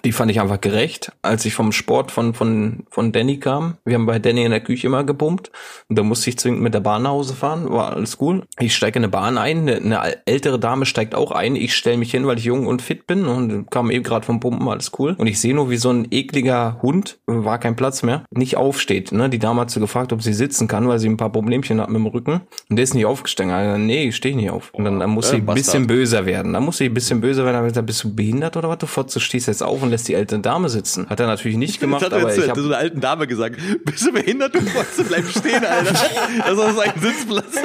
[0.05, 3.77] Die fand ich einfach gerecht, als ich vom Sport von, von, von Danny kam.
[3.85, 5.51] Wir haben bei Danny in der Küche immer gepumpt.
[5.89, 7.69] Und da musste ich zwingend mit der Bahn nach Hause fahren.
[7.71, 8.45] War alles cool.
[8.61, 9.69] Ich steige in eine Bahn ein.
[9.69, 11.57] Eine, eine ältere Dame steigt auch ein.
[11.57, 13.27] Ich stelle mich hin, weil ich jung und fit bin.
[13.27, 15.17] Und kam eben gerade vom Pumpen, alles cool.
[15.19, 19.11] Und ich sehe nur, wie so ein ekliger Hund, war kein Platz mehr, nicht aufsteht.
[19.11, 19.29] Ne?
[19.29, 21.89] Die Dame hat so gefragt, ob sie sitzen kann, weil sie ein paar Problemchen hat
[21.91, 22.41] mit dem Rücken.
[22.71, 23.55] Und der ist nicht aufgestanden.
[23.55, 24.71] Also, nee, ich stehe nicht auf.
[24.73, 25.65] Und dann, dann muss Ja, sie ein Bastard.
[25.67, 26.53] bisschen böser werden.
[26.53, 27.73] Da muss ich ein bisschen böser werden.
[27.73, 28.79] Da ich bist du behindert oder was?
[28.79, 31.09] Du Fotze, stehst jetzt auf und lässt die ältere Dame sitzen.
[31.09, 32.85] Hat er natürlich nicht gemacht, das hat er aber jetzt ich zu so habe einer
[32.85, 33.57] alten Dame gesagt.
[33.85, 34.55] Bist du behindert?
[34.55, 35.93] Du Fotze, bleib stehen, Alter.
[35.93, 37.55] Das ist ein Sitzplatz.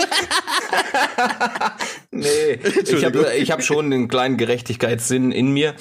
[2.11, 5.73] nee, ich habe ich hab schon einen kleinen Gerechtigkeitssinn in mir,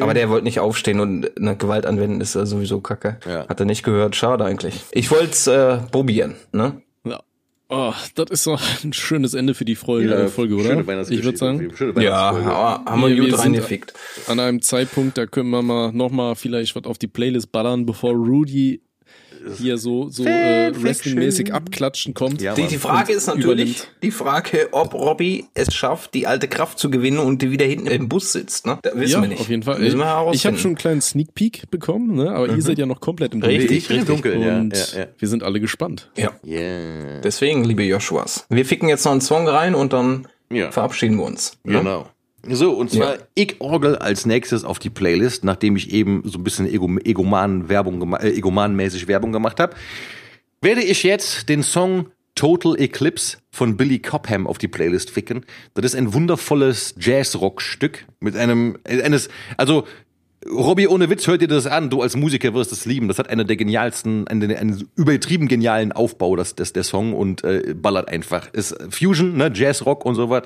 [0.00, 3.18] aber der wollte nicht aufstehen und eine Gewalt anwenden ist sowieso Kacke.
[3.26, 3.48] Ja.
[3.48, 4.82] Hat er nicht gehört, schade eigentlich.
[4.92, 6.80] Ich wollte es äh, probieren, ne?
[7.74, 10.64] Oh, das ist doch ein schönes Ende für die Folge, Ja, Folge oder?
[10.64, 11.20] schöne Weihnachtsgeschichte.
[11.34, 12.90] Ich würde sagen, Schöne Ja, Weihnachtsfolge.
[12.90, 13.94] haben wir, Wir- gut reingefickt.
[14.26, 18.12] an einem Zeitpunkt, da können wir mal nochmal vielleicht was auf die Playlist ballern, bevor
[18.12, 18.82] Rudy
[19.56, 22.40] hier so, so äh, Wrestling-mäßig abklatschen kommt.
[22.40, 23.88] Ja, Die, die Frage ist natürlich übernimmt.
[24.02, 27.88] die Frage, ob Robbie es schafft, die alte Kraft zu gewinnen und die wieder hinten
[27.88, 28.66] im Bus sitzt.
[28.66, 28.78] Ne?
[28.82, 29.40] Da wissen ja, wir nicht.
[29.40, 29.80] auf jeden Fall.
[29.80, 32.30] Müssen wir ich habe schon einen kleinen Sneak Peek bekommen, ne?
[32.30, 34.00] aber ihr seid ja noch komplett im Richtig, Dunkeln.
[34.00, 34.58] Im Dunkeln, ja.
[34.58, 35.06] Und ja, ja.
[35.18, 36.10] wir sind alle gespannt.
[36.16, 36.30] Ja.
[36.46, 37.20] Yeah.
[37.22, 40.70] Deswegen, liebe Joshuas, wir ficken jetzt noch einen Song rein und dann Ja.
[40.70, 41.58] verabschieden wir uns.
[41.64, 41.78] ne?
[41.78, 42.06] Genau.
[42.48, 43.22] So, und zwar Ja.
[43.34, 48.14] ich orgel als nächstes auf die Playlist, nachdem ich eben so ein bisschen Ego Egoman-Werbung
[48.14, 49.74] äh, Egoman-mäßig Werbung gemacht habe,
[50.60, 55.44] werde ich jetzt den Song Total Eclipse von Billy Cobham auf die Playlist ficken.
[55.74, 59.86] Das ist ein wundervolles Jazz-Rock-Stück mit einem, eines, also,
[60.50, 61.90] Robby, ohne Witz, hört dir das an.
[61.90, 63.08] Du als Musiker wirst es lieben.
[63.08, 67.44] Das hat eine der genialsten, einen, einen übertrieben genialen Aufbau, das, das, der Song und
[67.44, 68.48] äh, ballert einfach.
[68.52, 70.44] Ist Fusion, ne, Jazz, Rock und so was.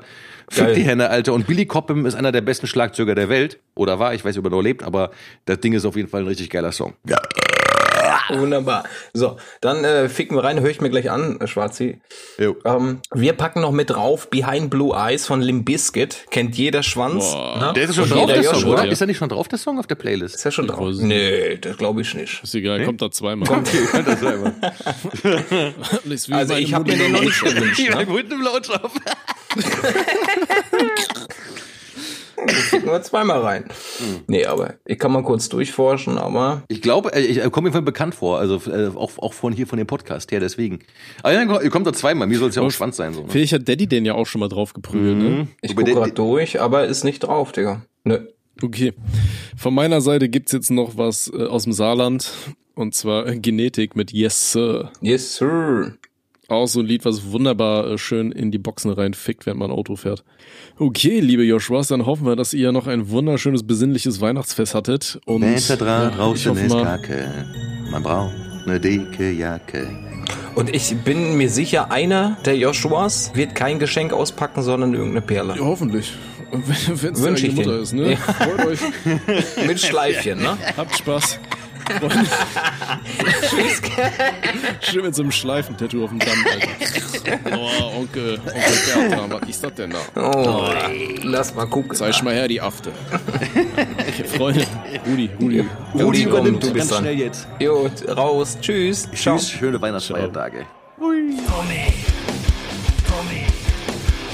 [0.49, 1.33] Fick die Hände, Alter.
[1.33, 3.59] Und Billy Cobham ist einer der besten Schlagzeuger der Welt.
[3.75, 5.11] Oder war, ich weiß nicht, ob er noch lebt, aber
[5.45, 6.95] das Ding ist auf jeden Fall ein richtig geiler Song.
[7.09, 7.19] Ja.
[8.39, 8.85] Wunderbar.
[9.13, 12.01] So, dann äh, ficken wir rein, höre ich mir gleich an, äh, Schwarzi.
[12.39, 12.57] Jo.
[12.65, 16.27] Ähm, wir packen noch mit drauf Behind Blue Eyes von Limp Bizkit.
[16.31, 17.33] Kennt jeder Schwanz.
[17.33, 17.59] Boah.
[17.59, 17.73] ne?
[17.75, 18.87] Der ist schon drauf, der Song, oder?
[18.87, 20.35] Ist er nicht schon drauf, der Song auf der Playlist?
[20.35, 20.95] Ist ja schon drauf.
[20.99, 22.43] Nee, das glaube ich nicht.
[22.43, 23.49] Ist egal, kommt da zweimal.
[24.05, 24.53] das selber.
[26.05, 27.91] Ist wie Also ich habe mir den noch nicht gewünscht.
[27.91, 28.07] Ne?
[28.07, 28.69] gut im Laut
[32.37, 33.65] wir zweimal rein.
[34.27, 37.85] Nee, aber ich kann mal kurz durchforschen, aber Ich glaube, äh, ich komme mir von
[37.85, 40.81] bekannt vor, also äh, auch, auch von hier von dem Podcast her, deswegen.
[41.23, 43.15] Aber ja, ihr kommt da zweimal, mir soll es ja auch Schwanz sein.
[43.15, 43.27] So, ne?
[43.29, 45.49] Vielleicht hat Daddy den ja auch schon mal drauf geprügelt, ne?
[45.63, 47.83] ich Wobei gucke der- gerade durch, aber ist nicht drauf, Digga.
[48.05, 48.21] Nö.
[48.63, 48.95] Okay.
[49.57, 52.33] Von meiner Seite gibt's jetzt noch was äh, aus dem Saarland.
[52.75, 54.91] Und zwar äh, Genetik mit Yes Sir.
[55.01, 55.93] Yes, sir.
[56.49, 59.97] Auch so ein Lied, was wunderbar äh, schön in die Boxen reinfickt, während man Auto
[59.97, 60.25] fährt.
[60.79, 65.19] Okay, liebe Joshuas, dann hoffen wir, dass ihr noch ein wunderschönes, besinnliches Weihnachtsfest hattet.
[65.25, 67.47] Und Winter dran, ja, ich draußen hoffe ist mal, Kacke.
[67.91, 68.33] Man braucht
[68.65, 69.89] eine dicke Jacke.
[70.55, 75.55] Und ich bin mir sicher, einer der Joshuas wird kein Geschenk auspacken, sondern irgendeine Perle.
[75.57, 76.13] Ja, hoffentlich.
[76.53, 77.83] Wenn es deine ich Mutter dir.
[77.83, 78.13] ist, ne?
[78.13, 78.17] Ja.
[78.17, 78.81] Freut euch.
[79.67, 80.57] Mit Schleifchen, ne?
[80.77, 81.41] Habt Spaß.
[81.87, 82.27] Freunde.
[84.81, 87.57] Schön mit so einem Schleifentattoo auf dem Damm, Alter.
[87.57, 89.99] Oh, Onkel, Onkel Bertram, was ist das denn da?
[90.21, 90.73] Oh,
[91.23, 91.95] lass mal gucken.
[91.95, 92.93] Zeig mal her die Afte.
[93.99, 94.67] Okay, Freunde,
[95.07, 95.65] Rudi, Rudi.
[95.95, 97.01] Rudi übernimmt kommt, du bist ganz dran.
[97.05, 97.47] schnell jetzt.
[97.61, 98.59] Jo, raus.
[98.61, 99.09] Tschüss.
[99.15, 99.37] Ciao.
[99.37, 100.67] Tschüss, schöne Weihnachtsfeiertage.
[100.99, 101.93] Tommy,
[103.09, 103.47] Tommy,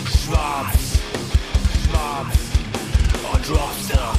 [0.06, 0.98] schwarz,
[1.84, 2.36] schwarz
[3.32, 4.14] und Rockstar,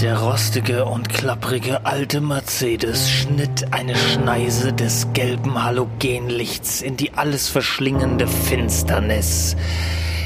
[0.00, 7.48] Der rostige und klapprige alte Mercedes schnitt eine Schneise des gelben Halogenlichts in die alles
[7.48, 9.56] verschlingende Finsternis.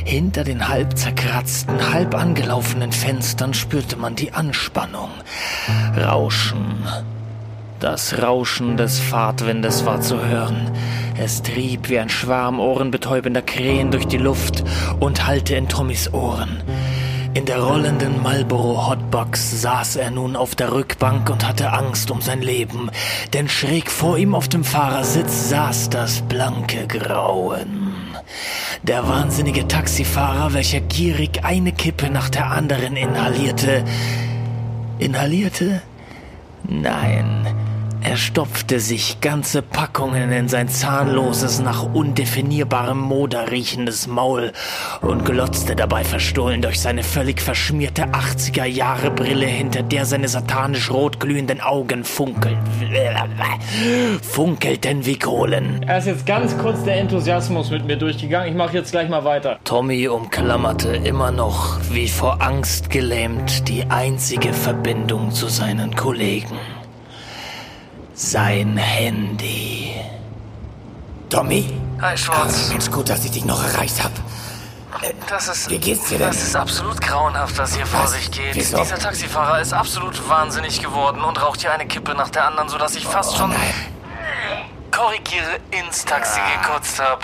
[0.05, 5.09] Hinter den halb zerkratzten, halb angelaufenen Fenstern spürte man die Anspannung.
[5.97, 6.85] Rauschen.
[7.81, 10.71] Das Rauschen des Fahrtwindes war zu hören.
[11.17, 14.65] Es trieb wie ein Schwarm ohrenbetäubender Krähen durch die Luft
[15.01, 16.63] und hallte in Tommys Ohren.
[17.35, 22.21] In der rollenden Marlboro Hotbox saß er nun auf der Rückbank und hatte Angst um
[22.21, 22.91] sein Leben,
[23.33, 28.17] denn schräg vor ihm auf dem Fahrersitz saß das blanke Grauen.
[28.83, 33.83] Der wahnsinnige Taxifahrer, welcher gierig eine Kippe nach der anderen inhalierte.
[34.99, 35.81] Inhalierte?
[36.65, 37.62] Nein.
[38.05, 44.53] Er stopfte sich ganze Packungen in sein zahnloses, nach undefinierbarem Moder riechendes Maul
[45.01, 51.61] und glotzte dabei verstohlen durch seine völlig verschmierte 80er-Jahre-Brille, hinter der seine satanisch rot glühenden
[51.61, 52.59] Augen funkeln,
[54.21, 55.85] funkelten wie Kohlen.
[55.87, 58.49] Er ist jetzt ganz kurz der Enthusiasmus mit mir durchgegangen.
[58.49, 59.61] Ich mache jetzt gleich mal weiter.
[59.63, 66.59] Tommy umklammerte immer noch, wie vor Angst gelähmt, die einzige Verbindung zu seinen Kollegen.
[68.25, 69.97] Sein Handy.
[71.29, 71.77] Tommy?
[72.01, 72.69] Hi, Schwarz.
[72.69, 74.15] Mensch, gut, dass ich dich noch erreicht habe.
[75.29, 76.29] Das ist, Wie geht's dir denn?
[76.29, 78.13] das ist absolut grauenhaft, was hier vor Was?
[78.13, 78.55] sich geht.
[78.55, 78.77] Wieso?
[78.79, 82.95] Dieser Taxifahrer ist absolut wahnsinnig geworden und raucht hier eine Kippe nach der anderen, sodass
[82.95, 83.75] ich fast schon Oh nein.
[85.03, 87.23] Korrigiere ins Taxi gekotzt habe.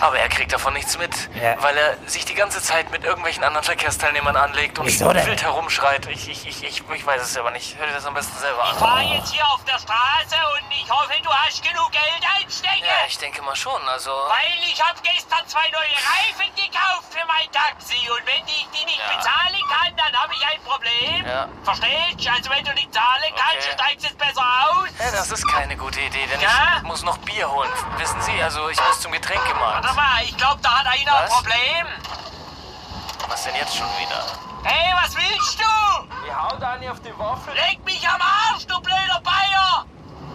[0.00, 1.54] Aber er kriegt davon nichts mit, Ja.
[1.62, 6.06] weil er sich die ganze Zeit mit irgendwelchen anderen Verkehrsteilnehmern anlegt und wild herumschreit.
[6.06, 7.78] Ich, ich, ich, ich, ich weiß es aber nicht.
[7.78, 8.76] Hör dir das am besten selber an.
[8.78, 12.82] fahr jetzt hier auf der Straße und ich hoffe, du hast genug Geld einstecken.
[12.84, 13.80] Ja, ich denke mal schon.
[13.88, 18.66] Also, Weil ich habe gestern zwei neue Reifen gekauft für mein Taxi und wenn ich
[18.74, 19.16] die nicht Ja.
[19.16, 21.26] bezahlen kann, dann habe ich ein Problem.
[21.26, 21.48] Ja.
[21.62, 22.30] Verstehst du?
[22.30, 23.74] Also wenn du nicht zahlen kannst, Okay.
[23.74, 24.88] steigst du es besser aus.
[24.98, 26.76] ja, das ist keine gute Idee, denn Ja?
[26.78, 27.70] ich muss noch Bier holen.
[27.98, 29.84] Wissen Sie, also ich muss zum Getränkemarkt.
[29.84, 31.34] Warte mal, ich glaube, da hat einer ein Was?
[31.34, 31.86] Problem.
[33.28, 34.24] Was denn jetzt schon wieder?
[34.64, 36.26] Hey, was willst du?
[36.26, 37.52] Ihr haut eine auf die Waffel.
[37.54, 39.84] Leg mich am Arsch, du blöder Bayer.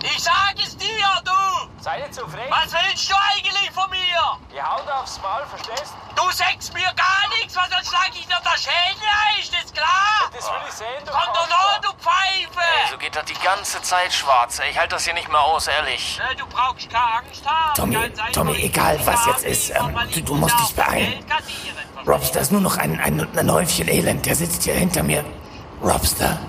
[0.04, 1.73] Ich sag es dir, du.
[1.84, 2.50] Seid ihr zu frech?
[2.50, 4.00] Was willst du eigentlich von mir?
[4.56, 8.40] Ihr haut aufs Maul, verstehst Du sagst mir gar nichts, was sonst schlag ich dir
[8.40, 10.32] der Schädel ein, ist das klar?
[10.34, 12.62] Das will ich sehen, du Komm doch noch, du Pfeife!
[12.84, 14.60] Ey, so geht das die ganze Zeit schwarz.
[14.60, 14.70] ey.
[14.72, 16.18] Ich halte das hier nicht mehr aus, ehrlich.
[16.20, 17.74] Ne, Du brauchst keine Angst haben.
[17.76, 21.26] Tommy, Tommy, egal, was jetzt ist, ähm, du- du nicht musst dich das beeilen.
[22.08, 24.26] Robster ist nur noch ein, ein, ein Häufchen Elend.
[24.26, 25.26] Der sitzt hier hinter mir.
[25.82, 26.40] Robster.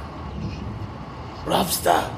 [1.44, 2.08] Robster.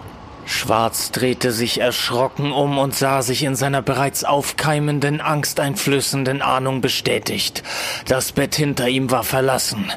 [0.46, 7.62] Schwarz drehte sich erschrocken um und sah sich in seiner bereits aufkeimenden, angsteinflößenden Ahnung bestätigt.
[8.06, 9.90] Das Bett hinter ihm war verlassen.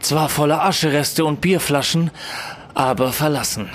[0.00, 2.10] Zwar voller Aschereste und Bierflaschen,
[2.74, 3.70] aber verlassen.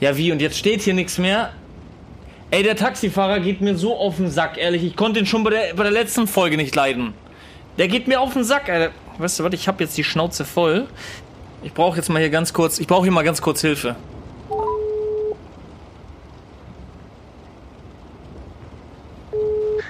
[0.00, 0.32] Ja, wie?
[0.32, 1.50] Und jetzt steht hier nichts mehr?
[2.50, 4.82] Ey, der Taxifahrer geht mir so auf den Sack, ehrlich.
[4.82, 7.14] Ich konnte ihn schon bei der, bei der letzten Folge nicht leiden.
[7.78, 8.92] Der geht mir auf den Sack, Alter.
[9.18, 10.88] Weißt du was, ich habe jetzt die Schnauze voll.
[11.62, 13.94] Ich brauche jetzt mal hier ganz kurz, ich brauche hier mal ganz kurz Hilfe.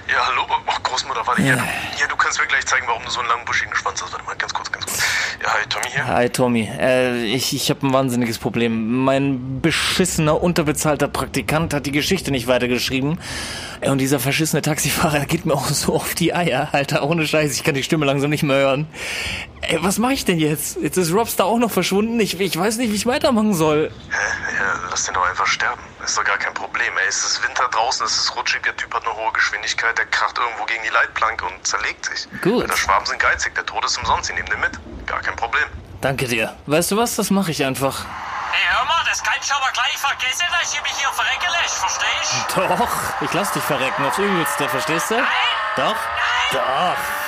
[0.07, 1.55] Ja, hallo, oh, Großmutter, warte hier.
[1.55, 4.11] Ja, du kannst mir gleich zeigen, warum du so einen langen buschigen Schwanz hast.
[4.13, 4.99] Warte mal, ganz kurz, ganz kurz.
[5.41, 6.07] Ja, hi, Tommy hier.
[6.07, 9.03] Hi Tommy, äh, ich, ich habe ein wahnsinniges Problem.
[9.03, 13.19] Mein beschissener, unterbezahlter Praktikant hat die Geschichte nicht weitergeschrieben.
[13.81, 17.03] Äh, Und dieser verschissene Taxifahrer der geht mir auch so auf die Eier, Alter.
[17.03, 18.87] Ohne Scheiß, ich kann die Stimme langsam nicht mehr hören.
[19.61, 20.77] Ey, was mache ich denn jetzt?
[20.81, 22.19] Jetzt ist Robster auch noch verschwunden.
[22.19, 23.91] Ich, ich weiß nicht, wie ich weitermachen soll.
[24.09, 24.15] Hä?
[24.57, 25.81] Ja, lass den doch einfach sterben.
[26.03, 26.91] Ist doch gar kein Problem.
[26.97, 30.05] Ey, es ist Winter draußen, es ist rutschig, der Typ hat eine hohe Geschwindigkeit, der
[30.07, 32.27] kracht irgendwo gegen die Leitplanke und zerlegt sich.
[32.41, 32.63] Gut.
[32.63, 34.71] Alter, Schwaben sind geizig, der Tod ist umsonst, sie nehmen den mit.
[35.05, 35.65] Gar kein Problem.
[36.01, 36.55] Danke dir.
[36.65, 37.15] Weißt du was?
[37.15, 38.05] Das mache ich einfach.
[38.51, 41.77] Hey, hör mal, das kannst du aber gleich vergessen, dass ich mich hier verrecken lässt,
[41.77, 42.67] verstehst du?
[42.67, 45.23] Doch, ich lass dich verrecken aufs Übelste, verstehst du?
[45.77, 45.95] Doch?
[46.51, 47.20] Doch.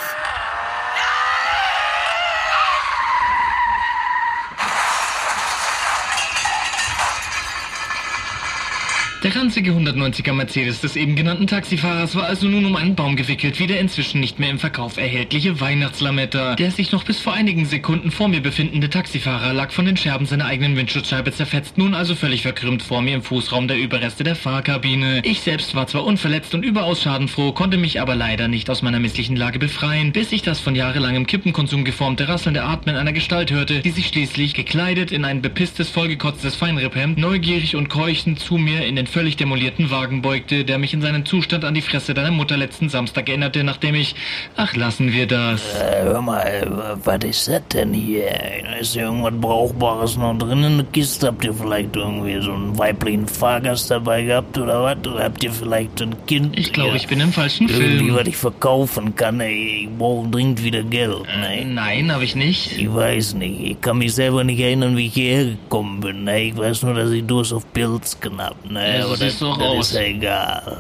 [9.24, 13.58] Der ranzige 190er Mercedes des eben genannten Taxifahrers war also nun um einen Baum gewickelt,
[13.58, 16.56] wie der inzwischen nicht mehr im Verkauf erhältliche Weihnachtslametta.
[16.56, 20.26] Der sich noch bis vor einigen Sekunden vor mir befindende Taxifahrer lag von den Scherben
[20.26, 24.36] seiner eigenen Windschutzscheibe zerfetzt, nun also völlig verkrümmt vor mir im Fußraum der Überreste der
[24.36, 25.22] Fahrkabine.
[25.24, 29.00] Ich selbst war zwar unverletzt und überaus schadenfroh, konnte mich aber leider nicht aus meiner
[29.00, 33.80] misslichen Lage befreien, bis ich das von jahrelangem Kippenkonsum geformte rasselnde Atmen einer Gestalt hörte,
[33.80, 38.98] die sich schließlich, gekleidet in ein bepisstes, vollgekotztes Feinripphemd, neugierig und keuchend zu mir in
[38.98, 42.58] den völlig demolierten Wagen beugte, der mich in seinen Zustand an die Fresse deiner Mutter
[42.58, 44.16] letzten Samstag erinnerte, nachdem ich...
[44.58, 45.62] Ach, lassen wir das.
[45.76, 48.32] Äh, hör mal, was ist das denn hier?
[48.80, 51.28] Ist ja irgendwas Brauchbares noch drin in der Kiste?
[51.28, 54.98] Habt ihr vielleicht irgendwie so einen weiblichen Fahrgast dabei gehabt oder was?
[55.08, 56.58] Oder habt ihr vielleicht ein Kind?
[56.58, 58.16] Ich glaube, ich bin im falschen Irgendwie, Film.
[58.16, 59.84] was ich verkaufen kann, ey.
[59.84, 61.66] Ich brauche dringend wieder Geld, ne?
[61.66, 62.78] Nein, habe ich nicht.
[62.78, 63.60] Ich weiß nicht.
[63.62, 66.24] Ich kann mich selber nicht erinnern, wie ich hierher gekommen bin.
[66.24, 66.46] Ne?
[66.46, 68.34] Ich weiß nur, dass ich Durst auf Pilz gehabt
[68.74, 69.03] ne?
[69.04, 69.92] Ja, Aber siehst das aus.
[69.92, 70.78] ist egal.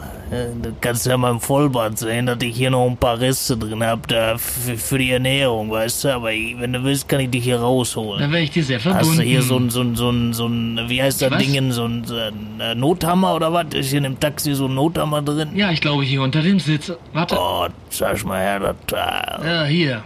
[0.63, 3.83] Du kannst ja mal im Vollbad sehen, dass ich hier noch ein paar Reste drin
[3.83, 6.15] hab da für, die Ernährung, weißt du?
[6.15, 8.19] Aber wenn du willst, kann ich dich hier rausholen.
[8.21, 9.09] Da wäre ich dir sehr verbunden.
[9.09, 11.43] Hast du hier so ein, so ein, so ein, so ein, wie heißt das Was?
[11.43, 13.67] Ding, so ein, so ein äh, Nothammer oder was?
[13.73, 15.49] Ist hier in dem Taxi so ein Nothammer drin?
[15.55, 16.91] Ja, ich glaube hier unter dem Sitz.
[17.13, 17.35] Warte.
[17.37, 19.39] Oh, sag mal her, das Teil.
[19.45, 20.03] Ja, hier.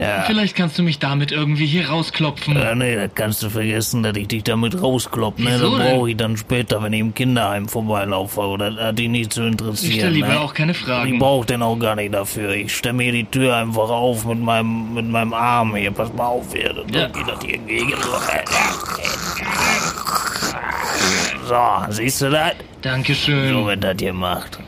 [0.00, 0.22] Ja.
[0.22, 2.56] Vielleicht kannst du mich damit irgendwie hier rausklopfen.
[2.56, 5.50] Ja, nee, das kannst du vergessen, dass ich dich damit rausklopp, ne?
[5.52, 9.10] Wieso Das brauche ich dann später, wenn ich im Kinderheim vorbeilaufe, oder das hat dich
[9.10, 9.92] nicht zu interessieren.
[9.92, 10.40] Ich stelle lieber ne?
[10.40, 11.12] auch keine Fragen.
[11.12, 12.50] Ich brauche den auch gar nicht dafür.
[12.54, 15.90] Ich stelle mir die Tür einfach auf mit meinem, mit meinem Arm hier.
[15.90, 16.72] Pass mal auf hier.
[16.72, 17.06] Dann Ja.
[17.06, 17.92] ich das hier gegen.
[21.46, 22.52] So, siehst du das?
[22.80, 23.52] Dankeschön.
[23.52, 24.58] So wird das gemacht.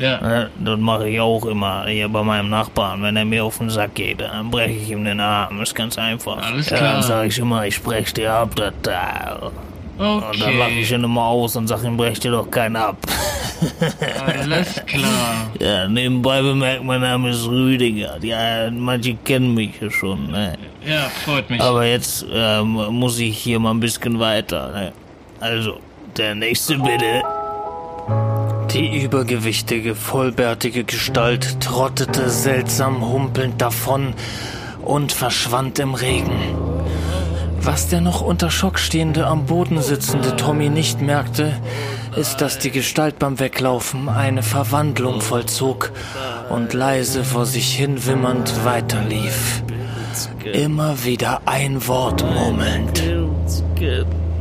[0.00, 0.20] Ja.
[0.20, 3.02] Ne, Das mache ich auch immer hier bei meinem Nachbarn.
[3.02, 5.58] Wenn er mir auf den Sack geht, dann breche ich ihm den Arm.
[5.58, 6.38] Das ist ganz einfach.
[6.42, 6.92] Alles Ja, klar.
[6.94, 9.50] dann sage ich immer, ich spreche dir ab, das Teil.
[9.98, 10.94] Und dann lache ich Okay.
[10.94, 12.96] ihn immer aus und sage ihm, brech dir doch keinen ab.
[14.26, 15.50] Alles klar.
[15.60, 18.16] Ja, nebenbei bemerkt, mein Name ist Rüdiger.
[18.22, 20.56] Ja, manche kennen mich ja schon, ne?
[20.86, 21.60] Ja, freut mich.
[21.60, 24.92] Aber jetzt ähm, muss ich hier mal ein bisschen weiter, ne?
[25.40, 25.78] Also,
[26.16, 27.22] der nächste bitte.
[28.72, 34.14] Die übergewichtige, vollbärtige Gestalt trottete seltsam humpelnd davon
[34.82, 36.54] und verschwand im Regen.
[37.60, 41.52] Was der noch unter Schock stehende, am Boden sitzende Tommy nicht merkte,
[42.16, 45.90] ist, dass die Gestalt beim Weglaufen eine Verwandlung vollzog
[46.48, 49.62] und leise vor sich hin wimmernd weiterlief.
[50.44, 53.02] Immer wieder ein Wort murmelnd.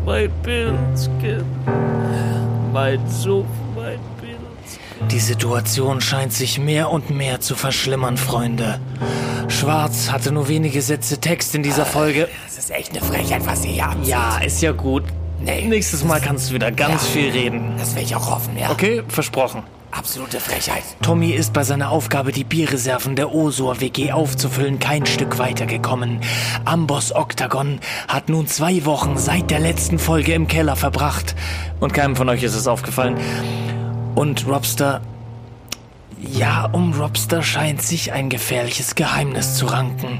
[0.05, 1.43] Mein Pilzken.
[2.73, 3.68] Mein Suff, mein Pilzken.
[5.07, 8.79] Die Situation scheint sich mehr und mehr zu verschlimmern, Freunde.
[9.47, 12.27] Schwarz hatte nur wenige Sätze Text in dieser Folge.
[12.45, 14.07] Das ist echt eine Frechheit, was ihr hier abzieht.
[14.07, 15.03] Ja, ist ja gut.
[15.41, 15.65] Nee.
[15.65, 17.73] Nächstes Mal kannst du wieder ganz viel reden.
[17.79, 18.69] Das will ich auch hoffen, ja.
[18.69, 19.63] Okay, versprochen.
[19.91, 20.83] Absolute Frechheit.
[21.01, 26.19] Tommy ist bei seiner Aufgabe, die Bierreserven der Osor WG aufzufüllen, kein Stück weitergekommen.
[26.65, 31.35] Amboss Octagon hat nun zwei Wochen seit der letzten Folge im Keller verbracht.
[31.79, 33.17] Und keinem von euch ist es aufgefallen.
[34.19, 34.99] Und Robster.
[36.19, 40.19] Ja, um Robster scheint sich ein gefährliches Geheimnis zu ranken.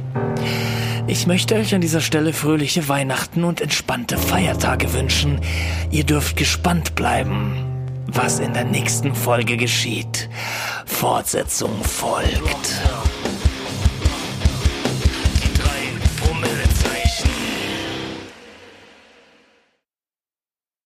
[1.08, 5.42] Ich möchte euch an dieser Stelle fröhliche Weihnachten und entspannte Feiertage wünschen.
[5.92, 7.58] Ihr dürft gespannt bleiben,
[8.08, 10.30] was in der nächsten Folge geschieht.
[10.86, 12.80] Fortsetzung folgt.